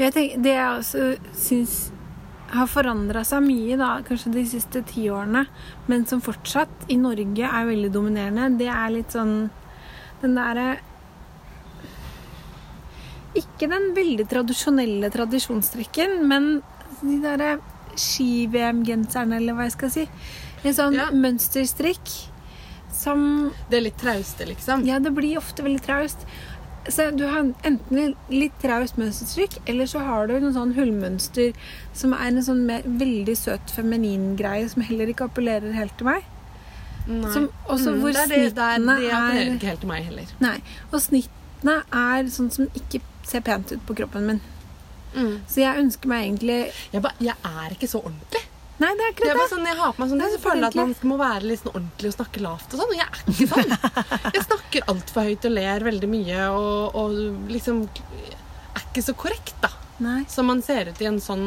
Jeg 0.00 0.14
tenker, 0.16 0.44
det 0.44 0.54
jeg 0.56 0.68
også 0.80 1.08
syns 1.36 1.78
har 2.50 2.66
forandra 2.70 3.22
seg 3.26 3.44
mye, 3.44 3.76
da, 3.78 3.90
kanskje 4.06 4.32
de 4.34 4.44
siste 4.48 4.82
ti 4.88 5.06
årene, 5.12 5.44
men 5.90 6.06
som 6.10 6.22
fortsatt 6.24 6.88
i 6.90 6.96
Norge 6.98 7.46
er 7.46 7.68
veldig 7.68 7.90
dominerende, 7.94 8.48
det 8.58 8.70
er 8.72 8.94
litt 8.94 9.14
sånn 9.14 9.34
den 10.20 10.34
derre 10.36 10.80
Ikke 13.38 13.68
den 13.70 13.92
veldig 13.94 14.26
tradisjonelle 14.30 15.10
tradisjonstrekken, 15.14 16.16
men 16.28 16.62
de 17.00 17.18
derre 17.22 17.58
ski-VM-genserne, 18.00 19.36
eller 19.40 19.54
hva 19.56 19.66
jeg 19.68 19.76
skal 19.76 19.90
si. 19.94 20.06
En 20.64 20.74
sånn 20.76 20.94
Ja. 20.94 21.10
mønsterstrikk 21.10 22.28
som 22.92 23.52
Det 23.70 23.78
er 23.78 23.80
litt 23.82 23.96
trauste, 23.98 24.44
liksom. 24.46 24.84
ja, 24.86 24.98
det 24.98 25.14
blir 25.14 25.36
ofte 25.38 25.62
veldig 25.62 25.80
traust. 25.80 26.26
Så 26.88 27.10
du 27.16 27.24
har 27.26 27.44
enten 27.64 28.14
litt 28.30 28.52
traust 28.60 28.96
mønsterstrykk, 28.96 29.58
eller 29.66 29.84
så 29.86 30.00
har 30.04 30.26
du 30.26 30.34
noen 30.40 30.54
sånn 30.54 30.74
hullmønster 30.74 31.54
som 31.94 32.12
er 32.14 32.26
en 32.28 32.42
sånn 32.42 32.64
mer, 32.66 32.82
veldig 32.82 33.36
søt 33.36 33.70
feminin 33.70 34.36
greie 34.36 34.68
som 34.68 34.82
heller 34.82 35.06
ikke 35.06 35.28
appellerer 35.28 35.72
helt 35.72 35.96
til 35.98 36.06
meg. 36.06 36.24
Nei. 37.06 37.30
Som, 37.32 37.48
også 37.68 37.90
Mm, 37.94 38.00
hvor 38.00 38.12
det 38.12 38.16
er 38.22 38.26
det, 38.28 38.54
det, 38.54 38.58
er, 38.58 38.76
snittene 38.76 39.00
det 39.00 39.12
appellerer 39.12 39.50
er 39.50 39.54
ikke 39.56 39.66
helt 39.70 39.80
til 39.80 39.88
meg 39.88 40.04
heller. 40.04 40.26
Nei, 40.40 40.60
og 40.92 41.00
snittene 41.00 41.76
er 41.92 42.24
sånn 42.28 42.50
som 42.52 42.66
ikke 42.74 43.00
ser 43.22 43.40
pent 43.46 43.72
ut 43.72 43.82
på 43.86 43.94
kroppen 43.98 44.26
min. 44.26 44.40
Mm. 45.14 45.40
Så 45.50 45.58
jeg 45.64 45.78
ønsker 45.82 46.06
meg 46.06 46.22
egentlig 46.28 46.56
Jeg, 46.92 47.02
ba, 47.02 47.10
jeg 47.18 47.34
er 47.44 47.72
ikke 47.74 47.88
så 47.90 47.98
ordentlig. 47.98 48.44
Nei, 48.80 48.92
det 48.96 49.02
er 49.04 49.10
akkurat 49.12 49.30
er 49.34 49.40
det. 49.40 49.48
sånn, 49.50 49.66
jeg 49.68 49.76
har 49.76 49.90
på 49.92 50.00
meg 50.00 50.08
sånn, 50.12 50.20
så 50.32 50.38
føler 50.40 50.60
jeg 50.62 50.70
at 50.70 50.76
man 50.80 50.94
må 51.10 51.16
være 51.20 51.42
litt 51.50 51.60
sånn 51.60 51.72
ordentlig 51.74 52.08
og 52.12 52.14
snakke 52.16 52.40
lavt. 52.40 52.72
og 52.72 52.80
sånn, 52.80 52.92
Og 52.92 52.96
jeg 52.96 53.08
er 53.10 53.18
ikke 53.34 53.48
sånn. 53.50 53.74
Jeg 54.38 54.44
snakker 54.46 54.86
altfor 54.94 55.26
høyt 55.28 55.44
og 55.50 55.52
ler 55.52 55.84
veldig 55.84 56.08
mye 56.08 56.46
og, 56.54 56.96
og 56.96 57.50
liksom 57.52 57.82
er 57.90 58.86
ikke 58.86 59.02
så 59.04 59.14
korrekt, 59.18 59.52
da. 59.60 59.68
Nei. 60.00 60.22
Som 60.32 60.46
man 60.48 60.62
ser 60.64 60.88
ut 60.94 61.02
i 61.02 61.10
en 61.10 61.18
sånn 61.20 61.44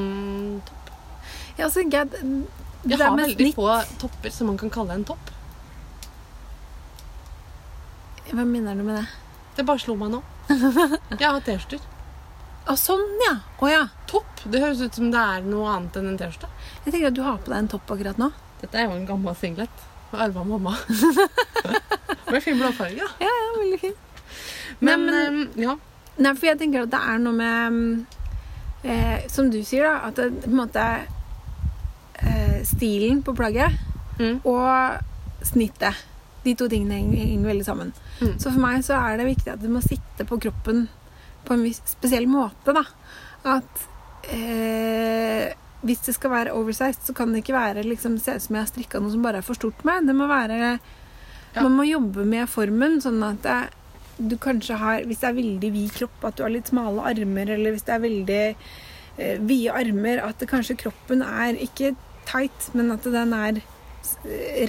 topp. 0.67 0.91
Ja, 1.57 1.65
altså, 1.69 1.81
jeg, 1.87 2.09
Jeg 2.85 2.99
har 2.99 3.17
veldig 3.17 3.39
snitt- 3.47 3.55
få 3.57 3.71
topper 4.03 4.29
som 4.29 4.51
man 4.51 4.57
kan 4.61 4.69
kalle 4.69 4.93
en 4.99 5.07
topp. 5.07 5.31
Hva 8.33 8.45
mener 8.45 8.75
du 8.75 8.83
med 8.83 8.97
det? 9.01 9.07
Det 9.57 9.65
bare 9.67 9.81
slo 9.81 9.95
meg 9.99 10.11
nå. 10.13 10.21
Jeg 11.19 11.27
har 11.29 11.39
T-skjorter. 11.45 11.81
Å, 12.69 12.75
sånn, 12.79 13.03
ja. 13.25 13.33
Å 13.59 13.69
ja. 13.71 13.81
Topp? 14.07 14.43
Det 14.47 14.61
høres 14.63 14.81
ut 14.83 14.95
som 14.95 15.09
det 15.11 15.19
er 15.19 15.43
noe 15.47 15.67
annet 15.73 15.97
enn 15.99 16.11
en 16.13 16.19
T-skjorte. 16.19 16.49
Jeg 16.85 16.93
tenker 16.93 17.09
at 17.11 17.17
du 17.17 17.23
har 17.25 17.39
på 17.43 17.51
deg 17.51 17.59
en 17.63 17.71
topp 17.73 17.91
akkurat 17.95 18.19
nå. 18.21 18.29
Dette 18.61 18.79
er 18.79 18.87
jo 18.87 18.95
en 18.97 19.07
gammel 19.07 19.35
singlet. 19.39 19.83
Jeg 20.13 20.21
arva 20.27 20.43
mamma. 20.47 20.75
Ble 22.29 22.39
fin 22.43 22.59
blåfarge, 22.59 23.01
da. 23.01 23.09
Ja, 23.25 23.31
ja, 23.33 23.49
veldig 23.59 23.79
fin. 23.81 23.95
Men, 24.79 25.03
men, 25.09 25.39
men 25.55 25.63
ja. 25.63 25.73
Nei, 26.21 26.31
for 26.37 26.47
jeg 26.51 26.59
tenker 26.61 26.85
at 26.85 26.91
det 26.93 26.99
er 27.09 27.19
noe 27.23 27.33
med 27.33 27.73
mm, 27.73 28.05
eh, 28.85 29.23
Som 29.33 29.49
du 29.53 29.59
sier, 29.65 29.87
da. 29.87 30.09
At 30.11 30.19
det 30.21 30.29
på 30.43 30.51
en 30.51 30.59
måte 30.59 30.83
eh, 32.21 32.59
Stilen 32.69 33.23
på 33.25 33.35
plagget 33.37 33.79
Mm. 34.13 34.43
og 34.45 35.01
snittet. 35.41 35.97
De 36.43 36.55
to 36.59 36.67
tingene 36.71 36.99
henger, 36.99 37.23
henger 37.23 37.49
veldig 37.53 37.65
sammen. 37.65 37.93
Mm. 38.19 38.35
Så 38.37 38.49
for 38.49 38.59
meg 38.63 38.83
så 38.85 38.99
er 38.99 39.19
det 39.19 39.29
viktig 39.29 39.53
at 39.53 39.63
du 39.63 39.69
må 39.71 39.81
sitte 39.83 40.27
på 40.27 40.39
kroppen 40.43 40.87
på 41.47 41.55
en 41.55 41.65
spesiell 41.73 42.27
måte. 42.31 42.75
da. 42.75 42.83
At 43.57 43.85
eh, 44.31 45.53
hvis 45.83 46.03
det 46.07 46.15
skal 46.15 46.31
være 46.31 46.55
oversized, 46.55 47.03
så 47.03 47.15
kan 47.15 47.33
det 47.33 47.43
ikke 47.43 47.57
være 47.57 47.83
liksom, 47.87 48.17
se 48.21 48.37
ut 48.37 48.45
som 48.45 48.55
jeg 48.55 48.63
har 48.63 48.71
strikka 48.71 49.01
noe 49.03 49.11
som 49.11 49.23
bare 49.23 49.41
er 49.41 49.47
for 49.47 49.59
stort 49.59 49.79
for 49.81 49.91
meg. 49.91 50.07
Det 50.07 50.17
må 50.17 50.29
være 50.31 50.59
Ja. 51.53 51.61
Man 51.61 51.75
må 51.77 51.83
jobbe 51.85 52.23
med 52.25 52.49
formen, 52.49 52.95
sånn 52.97 53.21
at 53.21 53.43
det, 53.45 53.57
du 54.17 54.37
kanskje 54.41 54.73
har 54.73 55.03
Hvis 55.05 55.19
det 55.21 55.27
er 55.27 55.35
veldig 55.37 55.69
vid 55.73 55.91
kropp, 55.93 56.23
at 56.25 56.37
du 56.37 56.41
har 56.43 56.49
litt 56.49 56.71
smale 56.71 57.03
armer, 57.05 57.51
eller 57.53 57.75
hvis 57.75 57.85
det 57.85 57.93
er 57.93 58.01
veldig 58.01 58.55
eh, 59.17 59.37
vide 59.37 59.75
armer, 59.77 60.23
at 60.23 60.39
det 60.39 60.49
kanskje 60.49 60.79
kroppen 60.81 61.21
er 61.21 61.53
ikke 61.61 61.93
tight, 62.25 62.71
men 62.73 62.89
at 62.91 63.03
den 63.03 63.33
er 63.37 63.61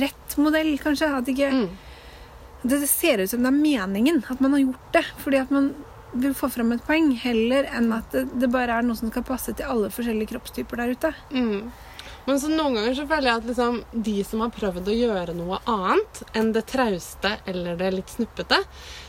rett 0.00 0.36
modell, 0.40 0.74
kanskje. 0.82 1.10
At 1.18 1.28
ikke 1.30 1.50
Mm. 1.52 1.68
det 2.64 2.80
det 2.80 2.88
ser 2.88 3.18
ut 3.20 3.30
som 3.30 3.42
det 3.42 3.50
er 3.52 3.62
meningen 3.62 4.22
at 4.30 4.40
man 4.40 4.52
har 4.52 4.60
gjort 4.60 4.92
det, 4.92 5.04
fordi 5.18 5.40
at 5.40 5.50
man 5.50 5.74
vil 6.14 6.34
få 6.34 6.48
fram 6.48 6.72
et 6.72 6.84
poeng, 6.86 7.10
heller 7.18 7.66
enn 7.74 7.92
at 7.92 8.12
det, 8.12 8.28
det 8.38 8.50
bare 8.50 8.78
er 8.78 8.82
noe 8.86 8.96
som 8.96 9.10
skal 9.10 9.24
passe 9.26 9.52
til 9.52 9.66
alle 9.66 9.90
forskjellige 9.90 10.30
kroppstyper 10.30 10.76
der 10.76 10.94
ute. 10.94 11.10
Mm. 11.34 11.72
Men 12.26 12.38
så 12.40 12.48
noen 12.48 12.78
ganger 12.78 12.94
så 12.96 13.04
føler 13.06 13.28
jeg 13.28 13.40
at 13.42 13.48
liksom, 13.50 13.80
de 13.92 14.14
som 14.24 14.40
har 14.40 14.52
prøvd 14.54 14.86
å 14.88 14.94
gjøre 14.96 15.34
noe 15.36 15.58
annet 15.68 16.22
enn 16.32 16.52
det 16.54 16.62
trauste 16.70 17.34
eller 17.50 17.76
det 17.76 17.90
litt 17.92 18.08
snuppete, 18.14 18.62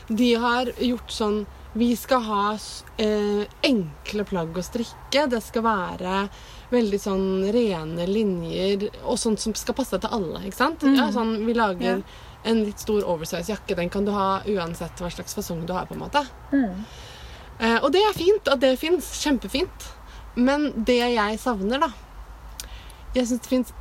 de 0.08 0.34
har 0.34 0.72
gjort 0.76 1.14
sånn 1.14 1.46
Vi 1.76 1.90
skal 1.96 2.22
ha 2.24 2.42
eh, 2.98 3.42
enkle 3.68 4.24
plagg 4.24 4.56
å 4.56 4.62
strikke. 4.64 5.26
Det 5.28 5.42
skal 5.44 5.62
være 5.62 6.22
veldig 6.70 6.98
sånn 7.00 7.26
rene 7.54 8.06
linjer 8.10 8.88
og 9.04 9.18
sånt 9.22 9.38
som 9.42 9.54
skal 9.54 9.74
passe 9.78 9.98
til 10.02 10.10
alle. 10.12 10.40
ikke 10.48 10.56
sant? 10.58 10.82
Ja, 10.82 11.10
sånn, 11.14 11.44
vi 11.46 11.54
lager 11.54 11.98
Ja. 11.98 12.02
en 12.44 12.64
litt 12.64 12.78
stor 12.80 13.02
oversize 13.04 13.46
jakke. 13.52 13.76
Den 13.76 13.88
kan 13.90 14.04
du 14.04 14.10
ha 14.12 14.40
uansett 14.46 14.96
hva 14.98 15.10
slags 15.10 15.34
fasong 15.34 15.66
du 15.66 15.72
har. 15.72 15.86
på 15.86 15.94
en 15.94 16.00
måte. 16.00 16.24
Eh, 17.58 17.78
og 17.82 17.90
det 17.92 18.02
er 18.02 18.12
fint 18.12 18.48
at 18.48 18.60
det 18.60 18.78
fins. 18.78 19.04
Kjempefint. 19.24 19.86
Men 20.36 20.72
det 20.84 20.98
jeg 21.14 21.38
savner, 21.40 21.80
da 21.80 21.88
Jeg 23.14 23.26
syns 23.26 23.40
det 23.40 23.48
fins 23.48 23.72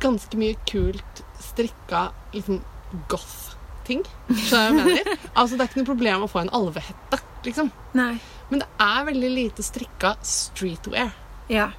ganske 0.00 0.36
mye 0.38 0.54
kult 0.70 1.22
strikka 1.40 2.12
liksom 2.32 2.60
goth-ting. 3.08 4.04
Skjønner 4.30 4.86
jeg 4.86 5.04
mener? 5.04 5.18
Altså, 5.36 5.56
det 5.56 5.60
er 5.64 5.68
ikke 5.72 5.80
noe 5.82 5.90
problem 5.90 6.22
å 6.22 6.30
få 6.30 6.40
en 6.44 6.50
alvehette, 6.54 7.18
liksom. 7.44 7.72
Nei. 7.98 8.20
Men 8.50 8.60
det 8.62 8.68
er 8.78 9.04
veldig 9.08 9.30
lite 9.34 9.62
strikka 9.66 10.14
streetwear. 10.22 11.10
Ja. 11.50 11.70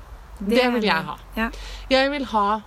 Det, 0.50 0.72
vil 0.74 0.84
jeg 0.84 1.04
ha. 1.10 1.18
Ja. 1.38 1.50
Jeg 1.90 2.12
vil 2.12 2.26
ha 2.26 2.62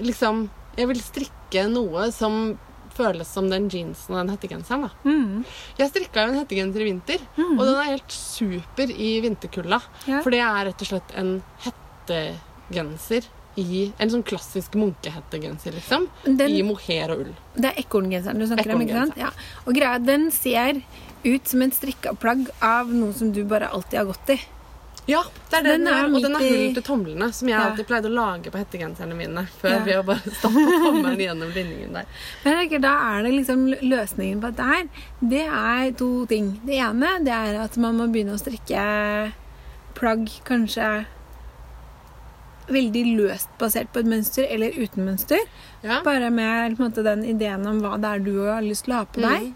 liksom 0.00 0.48
Jeg 0.78 0.88
vil 0.90 1.00
strikke 1.02 1.64
noe 1.72 2.10
som 2.14 2.56
føles 2.98 3.28
som 3.30 3.46
den 3.50 3.68
jeansen 3.70 4.14
og 4.14 4.18
den 4.26 4.30
hettegenseren. 4.34 4.82
da. 4.88 4.90
Mm. 5.06 5.44
Jeg 5.78 5.90
strikka 5.92 6.24
jo 6.24 6.32
en 6.32 6.38
hettegenser 6.40 6.82
i 6.82 6.86
vinter, 6.88 7.20
og 7.38 7.60
den 7.62 7.76
er 7.78 7.92
helt 7.92 8.10
super 8.10 8.90
i 8.90 9.10
vinterkulda. 9.22 9.78
Ja. 10.10 10.18
For 10.24 10.34
det 10.34 10.40
er 10.42 10.64
rett 10.66 10.82
og 10.82 10.88
slett 10.90 11.12
en 11.14 11.30
hettegenser 11.62 13.28
i 13.58 13.92
En 13.98 14.10
sånn 14.10 14.22
klassisk 14.26 14.74
munkehettegenser, 14.78 15.72
liksom. 15.74 16.08
Den- 16.24 16.50
I 16.54 16.62
mohair 16.62 17.10
og 17.10 17.18
ull. 17.24 17.34
Det 17.56 17.64
er 17.72 17.82
ekorngenseren 17.82 18.38
du 18.38 18.46
snakker 18.46 18.74
om, 18.74 18.80
ikke 18.82 18.98
sant? 19.06 19.16
Ja. 19.16 19.30
Og 19.66 19.74
greia, 19.74 19.98
den 20.04 20.30
ser 20.30 20.82
ut 21.24 21.46
som 21.48 21.62
en 21.62 21.70
strikka 21.72 22.14
plagg 22.18 22.48
av 22.62 22.86
noe 22.88 23.12
som 23.12 23.32
du 23.32 23.42
bare 23.44 23.66
alltid 23.70 23.98
har 23.98 24.06
gått 24.06 24.30
i. 24.30 24.40
Ja, 25.08 25.22
det 25.50 25.56
er 25.56 25.62
Den 25.64 25.84
den, 25.84 25.88
er 25.88 26.04
og 26.04 26.22
den 26.22 26.34
i- 26.36 26.48
hull 26.48 26.74
til 26.76 26.82
tomlene, 26.84 27.32
som 27.32 27.48
jeg 27.48 27.56
Ja. 27.58 27.70
alltid 27.70 27.86
pleide 27.88 28.10
å 28.10 28.12
lage 28.12 28.50
på 28.52 28.58
hettegenserne 28.60 29.16
mine. 29.16 29.46
Før 29.62 29.70
Ja. 29.70 29.78
ved 29.84 29.96
å 29.96 30.04
bare 30.04 30.20
stappe 30.30 30.64
tommelen 30.84 31.18
gjennom 31.18 31.52
linningen 31.54 31.92
der. 31.94 32.04
Men 32.44 32.68
jeg 32.68 32.82
da 32.82 32.92
er 33.16 33.22
det 33.22 33.32
liksom 33.32 33.66
løsningen 33.80 34.40
på 34.42 34.50
dette 34.54 34.64
her. 34.68 34.88
Det 35.22 35.46
er 35.48 35.90
to 35.96 36.26
ting. 36.26 36.60
Det 36.64 36.74
ene 36.76 37.24
det 37.24 37.32
er 37.32 37.60
at 37.64 37.76
man 37.78 37.96
må 37.96 38.06
begynne 38.12 38.34
å 38.36 38.42
strikke 38.42 39.32
plagg 39.94 40.28
kanskje 40.44 41.06
veldig 42.68 43.04
løst 43.16 43.48
basert 43.58 43.88
på 43.94 44.00
et 44.00 44.06
mønster 44.10 44.46
eller 44.52 44.70
uten 44.76 45.06
mønster. 45.06 45.38
Ja. 45.82 46.02
Bare 46.04 46.28
med 46.30 46.76
måte, 46.78 47.02
den 47.02 47.24
ideen 47.24 47.66
om 47.66 47.80
hva 47.80 47.96
det 47.98 48.10
er 48.12 48.18
du 48.18 48.34
har 48.44 48.60
lyst 48.60 48.84
til 48.84 48.92
å 48.94 48.98
ha 48.98 49.04
på 49.06 49.22
deg. 49.24 49.54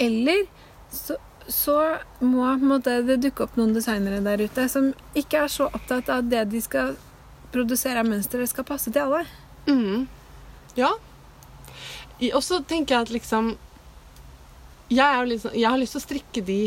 Eller 0.00 0.46
så, 0.90 1.16
så 1.48 1.76
må 2.20 2.44
måte, 2.60 3.00
det 3.08 3.22
dukke 3.24 3.46
opp 3.46 3.56
noen 3.56 3.72
designere 3.76 4.20
der 4.24 4.44
ute 4.44 4.66
som 4.68 4.90
ikke 5.16 5.46
er 5.46 5.52
så 5.52 5.70
opptatt 5.72 6.10
av 6.12 6.22
at 6.22 6.30
det 6.30 6.44
de 6.52 6.60
skal 6.64 6.96
produsere 7.52 8.02
av 8.02 8.08
mønstre, 8.08 8.44
skal 8.46 8.66
passe 8.68 8.92
til 8.92 9.06
alle. 9.06 9.24
Mm. 9.68 10.04
Ja. 10.76 10.92
Og 12.34 12.42
så 12.44 12.60
tenker 12.66 12.96
jeg 12.96 13.08
at 13.08 13.14
liksom 13.14 13.54
jeg, 14.88 15.04
er 15.04 15.26
liksom, 15.28 15.56
jeg 15.56 15.68
har 15.68 15.80
lyst 15.80 15.96
til 15.96 16.00
å 16.00 16.06
strikke 16.06 16.44
de 16.44 16.60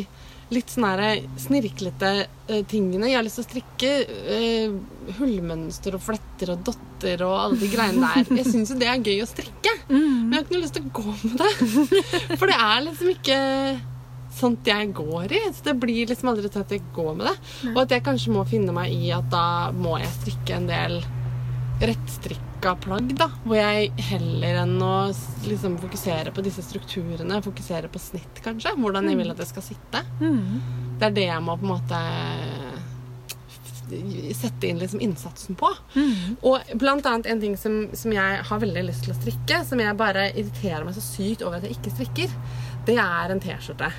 litt 0.51 0.73
sånn 0.73 1.29
snirklete 1.39 2.09
uh, 2.27 2.57
tingene. 2.67 3.07
Jeg 3.07 3.17
har 3.17 3.23
lyst 3.25 3.39
til 3.39 3.45
å 3.45 3.47
strikke 3.47 3.91
uh, 4.03 5.13
hullmønster 5.19 5.95
og 5.95 6.03
fletter 6.03 6.51
og 6.53 6.65
dotter 6.67 7.23
og 7.25 7.37
alle 7.37 7.61
de 7.61 7.69
greiene 7.71 8.09
der. 8.17 8.33
Jeg 8.41 8.49
syns 8.49 8.73
jo 8.73 8.77
det 8.81 8.89
er 8.91 9.05
gøy 9.05 9.23
å 9.23 9.29
strikke, 9.29 9.77
men 9.93 10.33
jeg 10.33 10.41
har 10.41 10.45
ikke 10.45 10.57
noe 10.57 10.65
lyst 10.65 10.77
til 10.77 10.89
å 10.89 10.93
gå 10.99 11.15
med 11.23 11.39
det. 11.45 12.35
For 12.35 12.51
det 12.51 12.59
er 12.59 12.85
liksom 12.89 13.13
ikke 13.15 13.39
sånt 14.35 14.67
jeg 14.67 14.93
går 14.97 15.33
i. 15.37 15.41
Så 15.53 15.65
det 15.69 15.77
blir 15.81 16.07
liksom 16.09 16.31
aldri 16.31 16.49
til 16.51 16.63
at 16.63 16.71
jeg 16.75 16.83
går 16.95 17.15
med 17.17 17.27
det. 17.29 17.35
Og 17.73 17.81
at 17.85 17.95
jeg 17.97 18.05
kanskje 18.05 18.35
må 18.35 18.45
finne 18.49 18.75
meg 18.75 18.93
i 18.93 19.11
at 19.15 19.27
da 19.33 19.71
må 19.75 19.97
jeg 20.01 20.13
strikke 20.19 20.57
en 20.57 20.69
del 20.69 21.01
rettstrikka 21.81 22.75
plagg, 22.83 23.15
da. 23.17 23.27
Hvor 23.41 23.57
jeg 23.57 23.89
heller 24.11 24.61
enn 24.63 24.75
å 24.85 24.93
liksom 25.47 25.79
fokusere 25.81 26.29
på 26.35 26.43
disse 26.45 26.61
strukturene, 26.61 27.41
fokusere 27.41 27.89
på 27.89 27.99
snitt, 28.01 28.41
kanskje. 28.45 28.75
Hvordan 28.77 29.09
jeg 29.09 29.17
vil 29.17 29.33
at 29.33 29.41
det 29.41 29.49
skal 29.49 29.65
sitte. 29.65 30.03
Det 31.01 31.09
er 31.09 31.15
det 31.17 31.27
jeg 31.31 31.41
må 31.41 31.57
på 31.57 31.65
en 31.65 31.73
måte 31.75 32.01
sette 34.37 34.69
inn 34.69 34.77
liksom 34.79 35.01
innsatsen 35.03 35.57
på. 35.59 35.67
Og 36.47 36.69
blant 36.79 37.05
annet 37.09 37.25
en 37.27 37.41
ting 37.41 37.57
som, 37.59 37.89
som 37.97 38.13
jeg 38.13 38.37
har 38.47 38.61
veldig 38.61 38.85
lyst 38.87 39.03
til 39.03 39.11
å 39.11 39.17
strikke, 39.17 39.63
som 39.67 39.81
jeg 39.83 39.97
bare 39.99 40.29
irriterer 40.31 40.85
meg 40.87 40.95
så 40.95 41.03
sykt 41.03 41.43
over 41.43 41.57
at 41.57 41.65
jeg 41.67 41.75
ikke 41.75 41.91
strikker, 41.97 42.37
det 42.87 42.95
er 43.01 43.33
en 43.33 43.41
T-skjorte. 43.43 43.89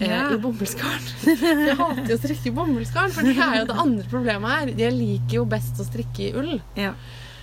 Eh, 0.00 0.08
Ja. 0.10 0.22
I 0.34 0.38
bomullsgarn. 0.40 1.06
Jeg 1.68 1.76
hater 1.78 2.10
jo 2.10 2.16
å 2.16 2.22
strikke 2.24 2.48
i 2.50 2.54
bomullsgarn, 2.56 3.12
for 3.14 3.22
det 3.28 3.36
er 3.38 3.58
jo 3.60 3.68
det 3.70 3.78
andre 3.84 4.06
problemet 4.10 4.50
her. 4.56 4.74
Jeg 4.80 4.96
liker 4.96 5.36
jo 5.40 5.44
best 5.50 5.80
å 5.80 5.86
strikke 5.86 6.26
i 6.28 6.32
ull. 6.40 6.56
Ja. 6.78 6.94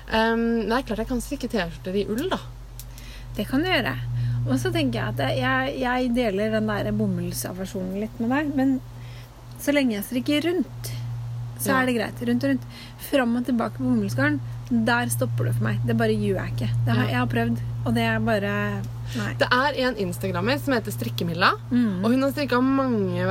Um, 0.07 0.63
det 0.67 0.71
er 0.77 0.85
klart 0.87 1.01
jeg 1.03 1.09
kan 1.09 1.21
strikke 1.23 1.49
T-skjorter 1.51 1.97
i 1.99 2.05
ull, 2.09 2.27
da. 2.31 2.39
Det 3.37 3.45
kan 3.49 3.61
du 3.61 3.69
gjøre. 3.69 3.95
Og 4.47 4.55
så 4.61 4.71
tenker 4.71 5.01
jeg 5.01 5.15
at 5.17 5.35
jeg, 5.37 5.73
jeg 5.83 6.11
deler 6.15 6.53
den 6.55 6.69
der 6.71 6.87
bomullsaversjonen 6.95 7.97
litt 7.99 8.21
med 8.23 8.31
deg. 8.31 8.53
Men 8.55 8.77
så 9.59 9.73
lenge 9.75 9.97
jeg 9.97 10.05
strikker 10.07 10.45
rundt, 10.47 10.91
så 11.59 11.73
Ja. 11.73 11.81
er 11.81 11.89
det 11.89 11.95
greit. 11.97 12.21
Rundt 12.29 12.43
og 12.45 12.49
rundt. 12.53 12.67
Fram 13.09 13.35
og 13.35 13.45
tilbake 13.45 13.77
på 13.77 13.83
bomullsgarn, 13.83 14.39
der 14.71 15.09
stopper 15.11 15.49
det 15.49 15.55
for 15.57 15.67
meg. 15.67 15.81
Det 15.85 15.97
bare 15.99 16.15
gjør 16.15 16.39
jeg 16.39 16.53
ikke. 16.55 16.69
Det 16.85 16.95
har, 16.95 17.05
Jeg 17.11 17.19
har 17.19 17.27
prøvd, 17.35 17.61
og 17.85 17.93
det 17.95 18.03
er 18.07 18.19
bare 18.19 18.53
Nei. 19.15 19.29
Det 19.39 19.47
er 19.53 19.77
en 19.87 19.95
instagrammer 20.03 20.59
som 20.59 20.73
heter 20.75 20.91
Strikkemilla. 20.91 21.53
Mm. 21.71 22.03
Og 22.03 22.11
hun 22.11 22.25
har 22.25 22.33
strikka 22.33 22.59
mange 22.61 23.23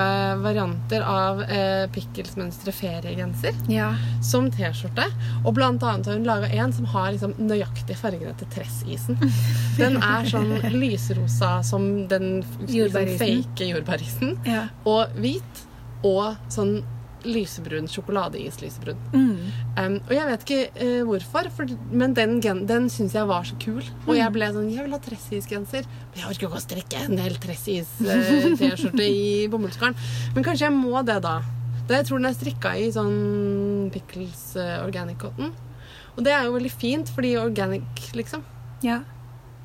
varianter 0.42 1.04
av 1.06 1.42
eh, 1.44 1.84
pickelsmønstre 1.94 2.72
feriegenser 2.72 3.52
Ja. 3.72 3.90
som 4.24 4.48
T-skjorte. 4.50 5.04
Og 5.44 5.54
blant 5.58 5.82
annet 5.84 6.06
har 6.08 6.16
hun 6.18 6.24
laga 6.28 6.48
en 6.56 6.72
som 6.72 6.88
har 6.94 7.12
liksom 7.12 7.34
nøyaktig 7.38 7.96
fargene 8.00 8.34
til 8.40 8.48
tressisen. 8.56 9.18
Den 9.80 9.98
er 10.02 10.24
sånn 10.30 10.54
lysrosa 10.72 11.58
som 11.66 12.06
den 12.08 12.40
liksom, 12.42 12.74
Jordbærisen. 12.76 13.18
fake 13.46 13.70
jordbærisen. 13.72 14.36
ja. 14.48 14.66
Og 14.88 15.12
hvit. 15.20 15.64
Og 16.06 16.36
sånn 16.52 16.78
lysebrun 17.26 17.88
sjokoladeis. 17.90 18.60
Lysebrun. 18.62 19.00
Mm. 19.12 19.50
Um, 19.76 19.96
og 20.06 20.12
jeg 20.14 20.28
vet 20.30 20.46
ikke 20.46 20.60
uh, 20.78 21.02
hvorfor, 21.08 21.50
for, 21.56 21.74
men 21.90 22.14
den, 22.16 22.38
den 22.40 22.88
syns 22.92 23.16
jeg 23.16 23.28
var 23.28 23.46
så 23.48 23.58
kul. 23.62 23.82
Og 24.06 24.14
jeg 24.16 24.32
ble 24.34 24.48
sånn 24.54 24.70
Jeg 24.72 24.86
vil 24.86 24.96
ha 24.96 25.02
tressisgenser. 25.02 25.86
Men 25.86 26.22
jeg 26.22 26.30
orker 26.30 26.48
ikke 26.48 26.60
å 26.60 26.64
strekke 26.64 27.04
en 27.04 27.22
hel 27.22 27.36
tressis-T-skjorte 27.42 29.10
i 29.20 29.46
bomullsgarn. 29.52 29.98
Men 30.36 30.46
kanskje 30.46 30.68
jeg 30.68 30.76
må 30.78 31.04
det, 31.06 31.20
da. 31.26 31.38
Det 31.86 32.00
jeg 32.00 32.08
tror 32.08 32.22
den 32.22 32.30
er 32.30 32.34
strikka 32.38 32.74
i 32.80 32.88
sånn 32.94 33.90
Pickles 33.94 34.48
uh, 34.58 34.82
organic 34.86 35.20
cotton. 35.22 35.54
Og 36.16 36.24
det 36.24 36.32
er 36.32 36.48
jo 36.48 36.56
veldig 36.56 36.72
fint, 36.72 37.12
fordi 37.12 37.36
organic, 37.38 38.08
liksom. 38.16 38.44
ja. 38.86 39.02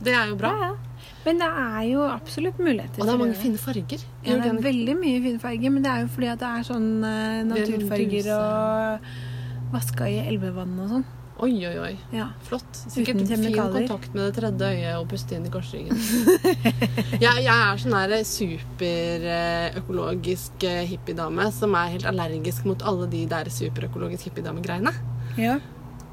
Det 0.02 0.16
er 0.18 0.32
jo 0.32 0.38
bra. 0.40 0.52
Ja, 0.58 0.72
ja. 0.72 0.91
Men 1.26 1.38
det 1.42 1.48
er 1.48 1.82
jo 1.92 2.02
absolutt 2.10 2.60
muligheter. 2.62 3.02
Og 3.02 3.08
det 3.08 3.14
er 3.14 3.18
mange 3.22 3.36
fine 3.38 3.58
farger. 3.62 4.02
Ja, 4.26 4.38
det 4.42 4.50
er 4.50 4.62
veldig 4.66 4.96
mye 4.98 5.22
fine 5.22 5.40
farger, 5.42 5.70
men 5.74 5.82
det 5.86 5.92
er 5.92 6.00
jo 6.06 6.10
fordi 6.16 6.28
at 6.34 6.40
det 6.42 6.50
er 6.50 6.62
sånn 6.66 6.90
eh, 7.06 7.44
naturfarger 7.46 8.26
og 8.36 9.00
vaska 9.72 10.04
i 10.10 10.18
elvevann 10.26 10.80
og 10.82 10.88
sånn. 10.96 11.06
Oi, 11.42 11.56
oi, 11.66 11.78
oi. 11.82 11.96
Ja. 12.14 12.28
Flott. 12.46 12.70
Sikkert 12.94 13.24
fin 13.26 13.56
kontakt 13.56 14.14
med 14.14 14.22
det 14.28 14.34
tredje 14.38 14.68
øyet 14.76 15.00
og 15.00 15.08
puste 15.10 15.34
inn 15.38 15.46
i 15.48 15.54
korsryggen. 15.54 15.98
jeg, 17.24 17.36
jeg 17.48 17.50
er 17.50 17.76
sånn 17.82 17.96
her 17.98 18.12
superøkologisk 18.30 20.54
hippiedame 20.92 21.46
som 21.56 21.74
er 21.80 21.94
helt 21.96 22.08
allergisk 22.12 22.62
mot 22.70 22.80
alle 22.86 23.06
de 23.10 23.22
der 23.30 23.46
superøkologisk 23.50 24.24
hippiedame-greiene. 24.30 24.94
ja. 25.42 25.56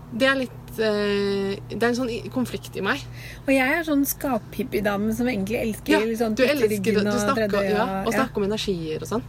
Det 0.09 0.29
er 0.29 0.39
litt 0.39 0.79
eh, 0.81 1.59
Det 1.69 1.83
er 1.83 1.89
en 1.91 1.99
sånn 1.99 2.13
konflikt 2.33 2.77
i 2.79 2.85
meg. 2.85 3.03
Og 3.47 3.51
jeg 3.53 3.75
er 3.79 3.83
sånn 3.87 4.07
skaphippie-dame 4.09 5.13
som 5.17 5.29
egentlig 5.29 5.61
elsker 5.61 5.97
Ja, 5.97 6.21
sånn 6.21 6.39
du 6.39 6.45
elsker 6.47 6.71
å 6.71 7.03
det. 7.03 7.05
Du 7.05 7.13
og 7.13 7.21
snakker, 7.25 7.59
ja, 7.69 7.89
og 8.05 8.15
snakker 8.15 8.43
om 8.43 8.49
energier 8.49 9.05
og 9.05 9.13
sånn. 9.13 9.27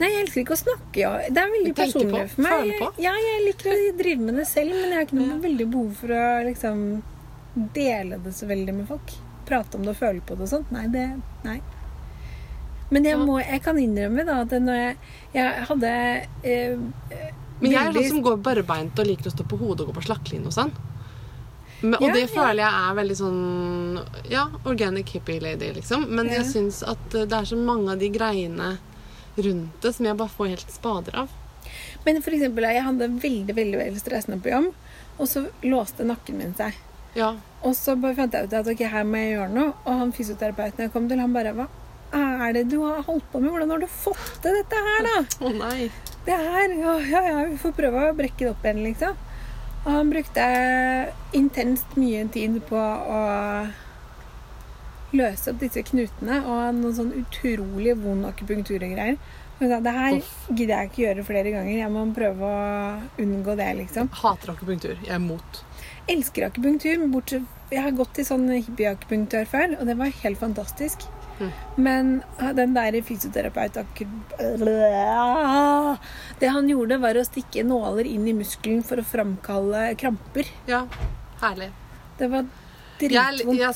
Nei, 0.00 0.08
jeg 0.08 0.22
elsker 0.24 0.42
ikke 0.42 0.54
å 0.56 0.60
snakke. 0.62 0.98
Ja. 0.98 1.10
Det 1.28 1.42
er 1.42 1.50
veldig 1.52 1.74
personlig 1.78 2.22
for 2.32 2.46
meg. 2.46 2.72
på. 2.80 2.88
Ja, 3.02 3.12
jeg 3.22 3.42
liker 3.46 3.70
å 3.74 3.76
drive 3.98 4.28
med 4.28 4.40
det 4.40 4.46
selv, 4.50 4.74
men 4.74 4.88
jeg 4.88 4.98
har 4.98 5.06
ikke 5.06 5.20
noe 5.20 5.42
veldig 5.42 5.68
behov 5.74 5.92
for 6.00 6.14
å 6.16 6.24
liksom 6.48 6.80
dele 7.76 8.18
det 8.24 8.32
så 8.34 8.48
veldig 8.50 8.74
med 8.80 8.88
folk. 8.88 9.14
Prate 9.46 9.78
om 9.78 9.84
det 9.86 9.94
og 9.94 10.00
føle 10.00 10.24
på 10.24 10.38
det 10.38 10.48
og 10.48 10.52
sånt. 10.54 10.72
Nei, 10.74 10.88
det 10.90 11.06
Nei. 11.46 11.60
Men 12.92 13.06
jeg, 13.08 13.20
må, 13.24 13.38
jeg 13.40 13.62
kan 13.64 13.78
innrømme 13.80 14.24
da 14.28 14.42
at 14.44 14.50
når 14.60 14.76
jeg, 14.76 14.96
jeg 15.32 15.64
hadde 15.70 15.92
eh, 16.44 16.82
Men 17.62 17.70
jeg 17.72 17.86
er 17.88 17.92
sånn 17.96 18.08
som 18.16 18.22
går 18.26 18.40
barbeint 18.42 18.98
og 18.98 19.06
liker 19.06 19.30
å 19.30 19.34
stå 19.36 19.46
på 19.48 19.58
hodet 19.60 19.84
og 19.86 19.92
gå 19.92 20.00
på 20.00 20.06
slakkeline 20.08 20.48
og 20.50 20.54
sånn. 20.56 20.72
Men, 21.82 21.94
og 21.98 22.02
Ja, 22.06 22.12
det 22.14 22.28
føler 22.30 22.60
jeg 22.62 22.74
er 22.78 22.94
veldig 22.94 23.16
sånn 23.18 23.40
Ja, 24.30 24.44
organic 24.70 25.08
hippie 25.16 25.40
lady, 25.42 25.72
liksom. 25.74 26.06
Men 26.08 26.26
Ja. 26.26 26.42
jeg 26.42 26.46
syns 26.52 26.82
at 26.86 27.10
det 27.10 27.32
er 27.32 27.44
så 27.48 27.56
mange 27.58 27.90
av 27.92 27.98
de 27.98 28.08
greiene 28.10 28.78
rundt 29.36 29.80
det 29.80 29.94
som 29.94 30.06
jeg 30.06 30.16
bare 30.16 30.28
får 30.28 30.48
helt 30.48 30.70
spader 30.70 31.14
av. 31.24 31.28
Men 32.04 32.20
for 32.22 32.30
eksempel, 32.34 32.62
jeg 32.66 32.82
hadde 32.84 33.08
veldig, 33.08 33.54
veldig, 33.54 33.78
veldig 33.78 34.00
stressende 34.00 34.40
på 34.42 34.50
jobb, 34.50 34.74
og 35.18 35.26
så 35.28 35.46
låste 35.62 36.04
nakken 36.04 36.38
min 36.38 36.54
seg. 36.54 36.74
Ja. 37.14 37.36
Og 37.62 37.74
så 37.74 37.94
bare 38.00 38.16
fant 38.16 38.32
jeg 38.32 38.48
ut 38.48 38.52
at 38.52 38.66
ok, 38.66 38.80
her 38.88 39.04
må 39.04 39.20
jeg 39.20 39.36
gjøre 39.36 39.52
noe. 39.54 39.74
Og 39.84 39.98
han 40.00 40.12
fysioterapeuten 40.12 40.78
jeg 40.86 40.92
kom 40.92 41.08
til, 41.08 41.20
han 41.22 41.32
bare 41.32 41.52
Hva 41.54 41.68
er 42.12 42.52
det 42.52 42.68
du 42.68 42.80
har 42.82 43.02
holdt 43.06 43.24
på 43.32 43.40
med? 43.40 43.50
Hvordan 43.52 43.70
har 43.70 43.78
du 43.78 43.86
fått 43.86 44.42
til 44.42 44.52
dette 44.58 44.80
her, 44.88 45.06
da? 45.08 45.46
Å 45.46 45.52
nei. 45.56 45.90
Det 46.26 46.38
her 46.38 46.74
Ja, 46.78 46.96
ja, 47.00 47.22
ja, 47.28 47.44
vi 47.50 47.58
får 47.58 47.74
prøve 47.78 48.08
å 48.08 48.16
brekke 48.16 48.44
det 48.44 48.50
opp 48.52 48.66
igjen, 48.66 48.82
liksom. 48.86 49.16
Og 49.82 49.88
han 49.90 50.10
brukte 50.12 50.42
intenst 51.34 51.96
mye 51.98 52.22
tid 52.30 52.60
på 52.68 52.78
å 52.78 53.22
løse 55.12 55.52
opp 55.52 55.58
disse 55.60 55.82
knutene 55.84 56.38
og 56.46 56.76
noen 56.78 56.94
sånn 56.96 57.10
utrolig 57.18 57.96
vond 58.00 58.28
akupunktur 58.28 58.78
og 58.78 58.94
greier. 58.94 59.18
Og 59.58 59.66
sa, 59.70 59.78
det 59.82 59.94
her 59.94 60.14
gidder 60.54 60.72
jeg 60.76 60.90
ikke 60.90 61.02
gjøre 61.02 61.24
flere 61.26 61.52
ganger. 61.54 61.74
Jeg 61.80 61.90
må 61.94 62.04
prøve 62.16 62.48
å 62.48 62.62
unngå 63.22 63.56
det, 63.58 63.68
liksom. 63.82 64.08
Hater 64.22 64.54
akupunktur. 64.54 64.96
Jeg 65.02 65.14
er 65.18 65.22
mot. 65.22 65.60
elsker 66.10 66.48
akupunktur. 66.48 67.04
Bortsett 67.12 67.72
Jeg 67.72 67.82
har 67.82 67.94
gått 67.96 68.14
til 68.18 68.26
sånn 68.28 68.48
hippieakupunktør 68.52 69.46
før, 69.48 69.76
og 69.80 69.86
det 69.88 69.94
var 69.96 70.10
helt 70.22 70.38
fantastisk. 70.38 71.06
Mm. 71.42 71.50
Men 71.84 72.10
ah, 72.38 72.52
den 72.54 72.74
der 72.76 72.94
fysioterapeut 73.02 73.74
Det 76.40 76.48
han 76.54 76.68
gjorde, 76.70 77.00
var 77.02 77.14
å 77.18 77.24
stikke 77.26 77.64
nåler 77.66 78.06
inn 78.08 78.28
i 78.30 78.34
muskelen 78.36 78.82
for 78.86 78.96
å 79.02 79.04
framkalle 79.06 79.80
kramper. 79.98 80.46
Ja. 80.70 80.80
Herlig. 81.42 81.70
Det 82.18 82.28
var 82.30 82.42
Jeg, 83.02 83.10
dritvondt. 83.10 83.58
jeg, 83.58 83.74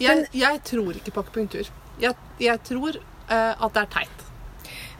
jeg, 0.00 0.08
jeg, 0.08 0.16
jeg 0.40 0.56
tror 0.64 0.92
ikke 0.96 1.12
på 1.12 1.20
akupunktur. 1.26 1.66
Jeg, 2.00 2.14
jeg 2.40 2.58
tror 2.64 2.96
uh, 2.96 3.52
at 3.52 3.74
det 3.74 3.82
er 3.82 3.90
teit. 3.98 4.18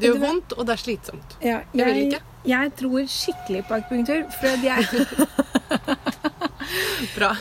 Det 0.02 0.08
gjør 0.10 0.20
vondt, 0.22 0.52
og 0.56 0.62
det 0.66 0.72
er 0.74 0.80
slitsomt. 0.82 1.30
Ja, 1.44 1.58
Jeg 1.72 1.84
vil 1.86 1.96
ikke. 2.08 2.20
jeg 2.48 2.72
tror 2.80 3.00
skikkelig 3.08 3.62
på 3.68 3.72
akupunktur. 3.78 4.20
For 4.40 4.48
jeg, 4.66 4.80
Bra. 7.16 7.32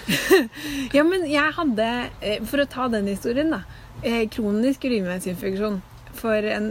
ja, 0.98 1.04
men 1.08 1.26
jeg 1.30 1.56
hadde, 1.58 1.88
eh, 2.22 2.40
for 2.48 2.58
å 2.64 2.68
ta 2.70 2.88
den 2.92 3.08
historien, 3.12 3.50
da. 3.54 3.62
Eh, 4.04 4.28
Kronisk 4.32 4.86
urinveisinfeksjon 4.88 5.82
for 6.18 6.48
en, 6.52 6.68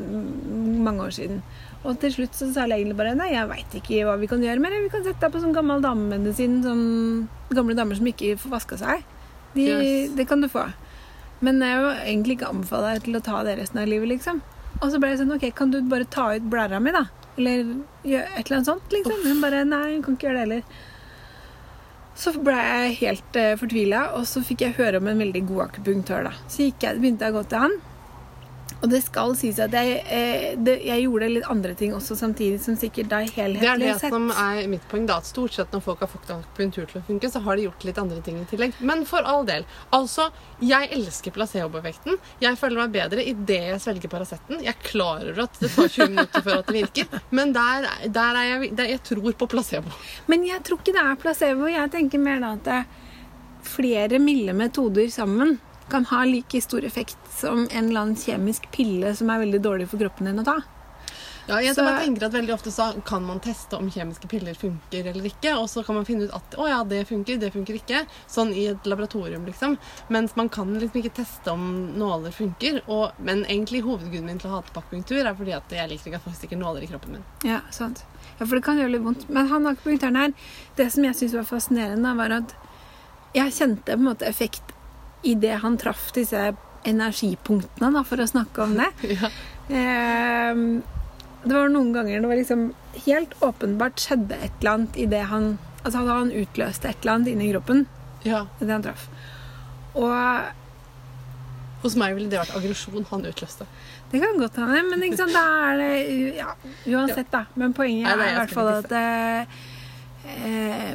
mange 0.84 1.06
år 1.06 1.16
siden. 1.16 1.40
Og 1.80 1.96
til 2.02 2.12
slutt 2.12 2.36
så 2.36 2.50
sa 2.52 2.66
legen 2.68 2.92
bare 2.98 3.16
nei, 3.16 3.30
jeg 3.32 3.48
veit 3.48 3.74
ikke 3.78 4.02
hva 4.04 4.18
vi 4.20 4.28
kan 4.30 4.42
gjøre 4.44 4.60
mer. 4.60 4.76
Vi 4.84 4.92
kan 4.92 5.04
sette 5.06 5.22
deg 5.22 5.32
på 5.32 5.40
sånn 5.40 5.56
gammel 5.56 5.80
damemedisin. 5.84 6.60
Sånn 6.64 6.84
gamle 7.56 7.76
damer 7.78 7.96
som 7.96 8.10
ikke 8.10 8.34
får 8.40 8.54
vaska 8.58 8.80
seg. 8.82 9.06
De, 9.54 9.64
Yes. 9.66 10.12
Det 10.14 10.28
kan 10.28 10.44
du 10.44 10.48
få. 10.48 10.68
Men 11.40 11.62
jeg 11.64 11.80
vil 11.80 12.02
egentlig 12.04 12.36
ikke 12.36 12.50
anbefale 12.52 12.92
deg 12.94 13.06
til 13.06 13.16
å 13.16 13.24
ta 13.24 13.40
det 13.46 13.56
resten 13.58 13.80
av 13.80 13.88
livet, 13.88 14.12
liksom. 14.12 14.42
Og 14.80 14.92
så 14.92 15.00
ble 15.00 15.10
jeg 15.12 15.22
sånn 15.22 15.32
OK, 15.34 15.48
kan 15.56 15.72
du 15.72 15.80
bare 15.88 16.04
ta 16.04 16.28
ut 16.36 16.46
blæra 16.52 16.78
mi, 16.84 16.92
da? 16.94 17.06
Eller 17.40 17.64
gjøre 18.04 18.28
et 18.36 18.44
eller 18.44 18.58
annet 18.58 18.68
sånt, 18.68 18.92
liksom. 18.92 19.24
Hun 19.24 19.40
bare 19.42 19.64
nei, 19.64 19.86
hun 19.94 20.04
kan 20.04 20.18
ikke 20.18 20.28
gjøre 20.28 20.36
det 20.36 20.44
heller. 20.44 20.82
Så 22.18 22.34
ble 22.42 22.56
jeg 22.56 22.96
helt 23.00 23.38
uh, 23.38 23.54
fortvila, 23.60 24.10
og 24.18 24.26
så 24.28 24.42
fikk 24.44 24.66
jeg 24.66 24.76
høre 24.80 25.00
om 25.00 25.08
en 25.10 25.22
veldig 25.22 25.44
god 25.48 25.62
akupunktør. 25.68 26.26
da. 26.28 26.34
Så 26.50 26.66
jeg, 26.66 26.74
begynte 26.98 27.26
jeg 27.26 27.34
å 27.34 27.40
gå 27.40 27.46
til 27.48 27.64
han. 27.66 27.78
Og 28.80 28.88
det 28.88 29.02
skal 29.04 29.34
sies 29.36 29.58
at 29.60 29.74
jeg, 29.76 29.98
eh, 30.08 30.54
det, 30.56 30.78
jeg 30.86 31.04
gjorde 31.04 31.28
litt 31.34 31.48
andre 31.52 31.74
ting 31.76 31.92
også 31.96 32.16
samtidig, 32.16 32.60
som 32.64 32.78
sikkert 32.80 33.10
deg 33.12 33.32
helhetlig 33.36 33.60
sett. 33.60 33.66
Det 33.66 33.72
er 33.72 33.82
det 33.82 33.96
sett. 34.00 34.14
som 34.14 34.30
er 34.32 34.70
mitt 34.72 34.86
poeng. 34.88 35.06
da, 35.08 35.18
at 35.20 35.28
Stort 35.28 35.56
sett 35.56 35.74
når 35.74 35.82
folk 35.84 36.04
har 36.04 36.10
fått 36.10 36.32
akupunktur 36.32 36.88
til 36.88 37.00
å 37.00 37.04
funke, 37.06 37.30
så 37.30 37.42
har 37.44 37.60
de 37.60 37.66
gjort 37.68 37.84
litt 37.88 38.00
andre 38.00 38.22
ting 38.24 38.40
i 38.40 38.46
tillegg. 38.48 38.78
Men 38.80 39.04
for 39.08 39.26
all 39.28 39.44
del. 39.48 39.66
Altså, 39.96 40.30
jeg 40.64 40.88
elsker 40.96 41.34
placeboeffekten. 41.36 42.16
Jeg 42.40 42.60
føler 42.60 42.82
meg 42.82 42.96
bedre 42.96 43.24
idet 43.24 43.60
jeg 43.74 43.84
svelger 43.84 44.12
Paraceten. 44.12 44.64
Jeg 44.64 44.80
klarer 44.84 45.44
at 45.44 45.60
det 45.60 45.72
tar 45.74 45.92
20 45.92 46.14
minutter 46.14 46.46
før 46.46 46.62
at 46.62 46.70
det 46.70 46.80
virker, 46.80 47.20
men 47.36 47.52
der, 47.56 47.86
der 48.08 48.40
er 48.40 48.48
jeg, 48.48 48.72
der, 48.78 48.94
jeg 48.96 49.04
tror 49.06 49.36
på 49.36 49.50
placebo. 49.50 49.92
Men 50.30 50.48
jeg 50.48 50.64
tror 50.66 50.80
ikke 50.80 50.96
det 50.96 51.04
er 51.04 51.20
placebo. 51.20 51.68
Jeg 51.70 51.92
tenker 51.92 52.22
mer 52.22 52.40
da 52.40 52.56
at 52.56 52.64
det, 52.66 52.80
er 52.80 53.08
flere 53.60 54.18
milde 54.22 54.54
metoder 54.56 55.10
sammen 55.12 55.58
kan 55.90 56.04
ha 56.10 56.24
like 56.24 56.60
stor 56.64 56.84
effekt 56.86 57.18
som 57.36 57.66
en 57.70 57.88
eller 57.90 58.00
annen 58.06 58.16
kjemisk 58.20 58.70
pille 58.74 59.14
som 59.18 59.30
er 59.30 59.42
veldig 59.46 59.62
dårlig 59.64 59.88
for 59.90 59.98
kroppen 60.02 60.30
din 60.30 60.40
å 60.42 60.44
ta. 60.46 60.60
Ja, 61.48 61.56
jeg 61.60 61.74
Så- 61.74 61.82
tenker 61.82 62.26
at 62.26 62.32
Veldig 62.32 62.52
ofte 62.54 62.70
så 62.70 62.92
kan 63.04 63.24
man 63.26 63.40
teste 63.40 63.76
om 63.76 63.88
kjemiske 63.90 64.28
piller 64.28 64.54
funker 64.54 65.06
eller 65.10 65.24
ikke, 65.24 65.56
og 65.58 65.66
så 65.68 65.82
kan 65.84 65.96
man 65.96 66.04
finne 66.04 66.28
ut 66.28 66.34
at 66.36 66.54
å 66.56 66.68
ja, 66.68 66.84
det 66.84 67.08
funker, 67.08 67.40
det 67.40 67.50
funker 67.52 67.74
ikke. 67.74 68.06
Sånn 68.28 68.52
i 68.54 68.66
et 68.70 68.84
laboratorium, 68.86 69.44
liksom. 69.46 69.76
Mens 70.08 70.36
man 70.36 70.48
kan 70.48 70.72
liksom 70.78 71.02
ikke 71.02 71.14
teste 71.16 71.50
om 71.50 71.92
nåler 71.98 72.30
funker. 72.30 72.82
Og, 72.86 73.10
men 73.18 73.42
egentlig 73.46 73.82
hovedgrunnen 73.82 74.26
min 74.26 74.38
til 74.38 74.50
å 74.50 74.60
hate 74.60 74.70
på 74.70 74.78
akupunktur 74.84 75.26
er 75.26 75.34
fordi 75.34 75.56
at 75.56 75.68
jeg 75.70 75.88
liker 75.90 76.10
ikke 76.12 76.20
at 76.20 76.22
folk 76.28 76.36
stikker 76.36 76.60
nåler 76.60 76.82
i 76.82 76.86
kroppen 76.92 77.12
min. 77.16 77.24
Ja, 77.42 77.60
sant. 77.70 78.04
Ja, 78.38 78.46
for 78.46 78.54
det 78.54 78.62
kan 78.68 78.78
gjøre 78.78 78.92
litt 78.92 79.02
vondt. 79.02 79.28
Men 79.28 79.48
han 79.48 79.66
akupunktøren 79.66 80.16
her, 80.16 80.32
det 80.76 80.92
som 80.92 81.02
jeg 81.04 81.14
syntes 81.18 81.34
var 81.34 81.50
fascinerende, 81.58 82.14
var 82.16 82.30
at 82.30 82.54
jeg 83.34 83.50
kjente 83.58 83.86
på 83.90 83.98
en 83.98 84.04
måte 84.14 84.28
effekt 84.28 84.62
i 85.22 85.34
det 85.34 85.58
han 85.62 85.76
traff 85.80 86.10
disse 86.16 86.50
energipunktene, 86.88 87.90
da, 87.92 88.02
for 88.08 88.22
å 88.22 88.28
snakke 88.30 88.64
om 88.64 88.76
det. 88.80 88.90
Ja. 89.20 89.30
Ehm, 89.70 90.82
det 91.44 91.54
var 91.54 91.68
noen 91.70 91.92
ganger 91.94 92.20
det 92.20 92.28
var 92.28 92.36
liksom 92.40 92.62
helt 93.06 93.34
åpenbart 93.46 94.00
skjedde 94.02 94.34
et 94.42 94.56
eller 94.58 94.72
annet 94.72 94.96
idet 94.98 95.20
han 95.30 95.52
Altså 95.80 96.02
at 96.02 96.10
han 96.10 96.32
utløste 96.36 96.90
et 96.90 96.98
eller 97.00 97.12
annet 97.14 97.30
inni 97.30 97.46
kroppen 97.52 97.86
ja. 98.26 98.42
idet 98.60 98.74
han 98.74 98.82
traff. 98.84 99.06
Og 99.96 100.10
Hos 101.80 101.94
meg 101.96 102.12
ville 102.18 102.28
det 102.28 102.36
vært 102.42 102.52
aggresjon 102.58 103.06
han 103.08 103.22
utløste. 103.30 103.64
Det 104.10 104.20
kan 104.20 104.36
godt 104.42 104.58
hende, 104.60 104.82
men 104.90 105.06
ikke 105.06 105.20
sant, 105.22 105.32
da 105.32 105.44
er 105.70 105.78
det 105.80 105.94
ja, 106.36 106.50
Uansett, 106.90 107.30
da. 107.32 107.46
Men 107.56 107.72
poenget 107.72 108.10
er 108.10 108.20
i 108.26 108.36
hvert 108.36 108.52
fall 108.52 108.68
at 108.74 108.92
eh, 108.98 110.92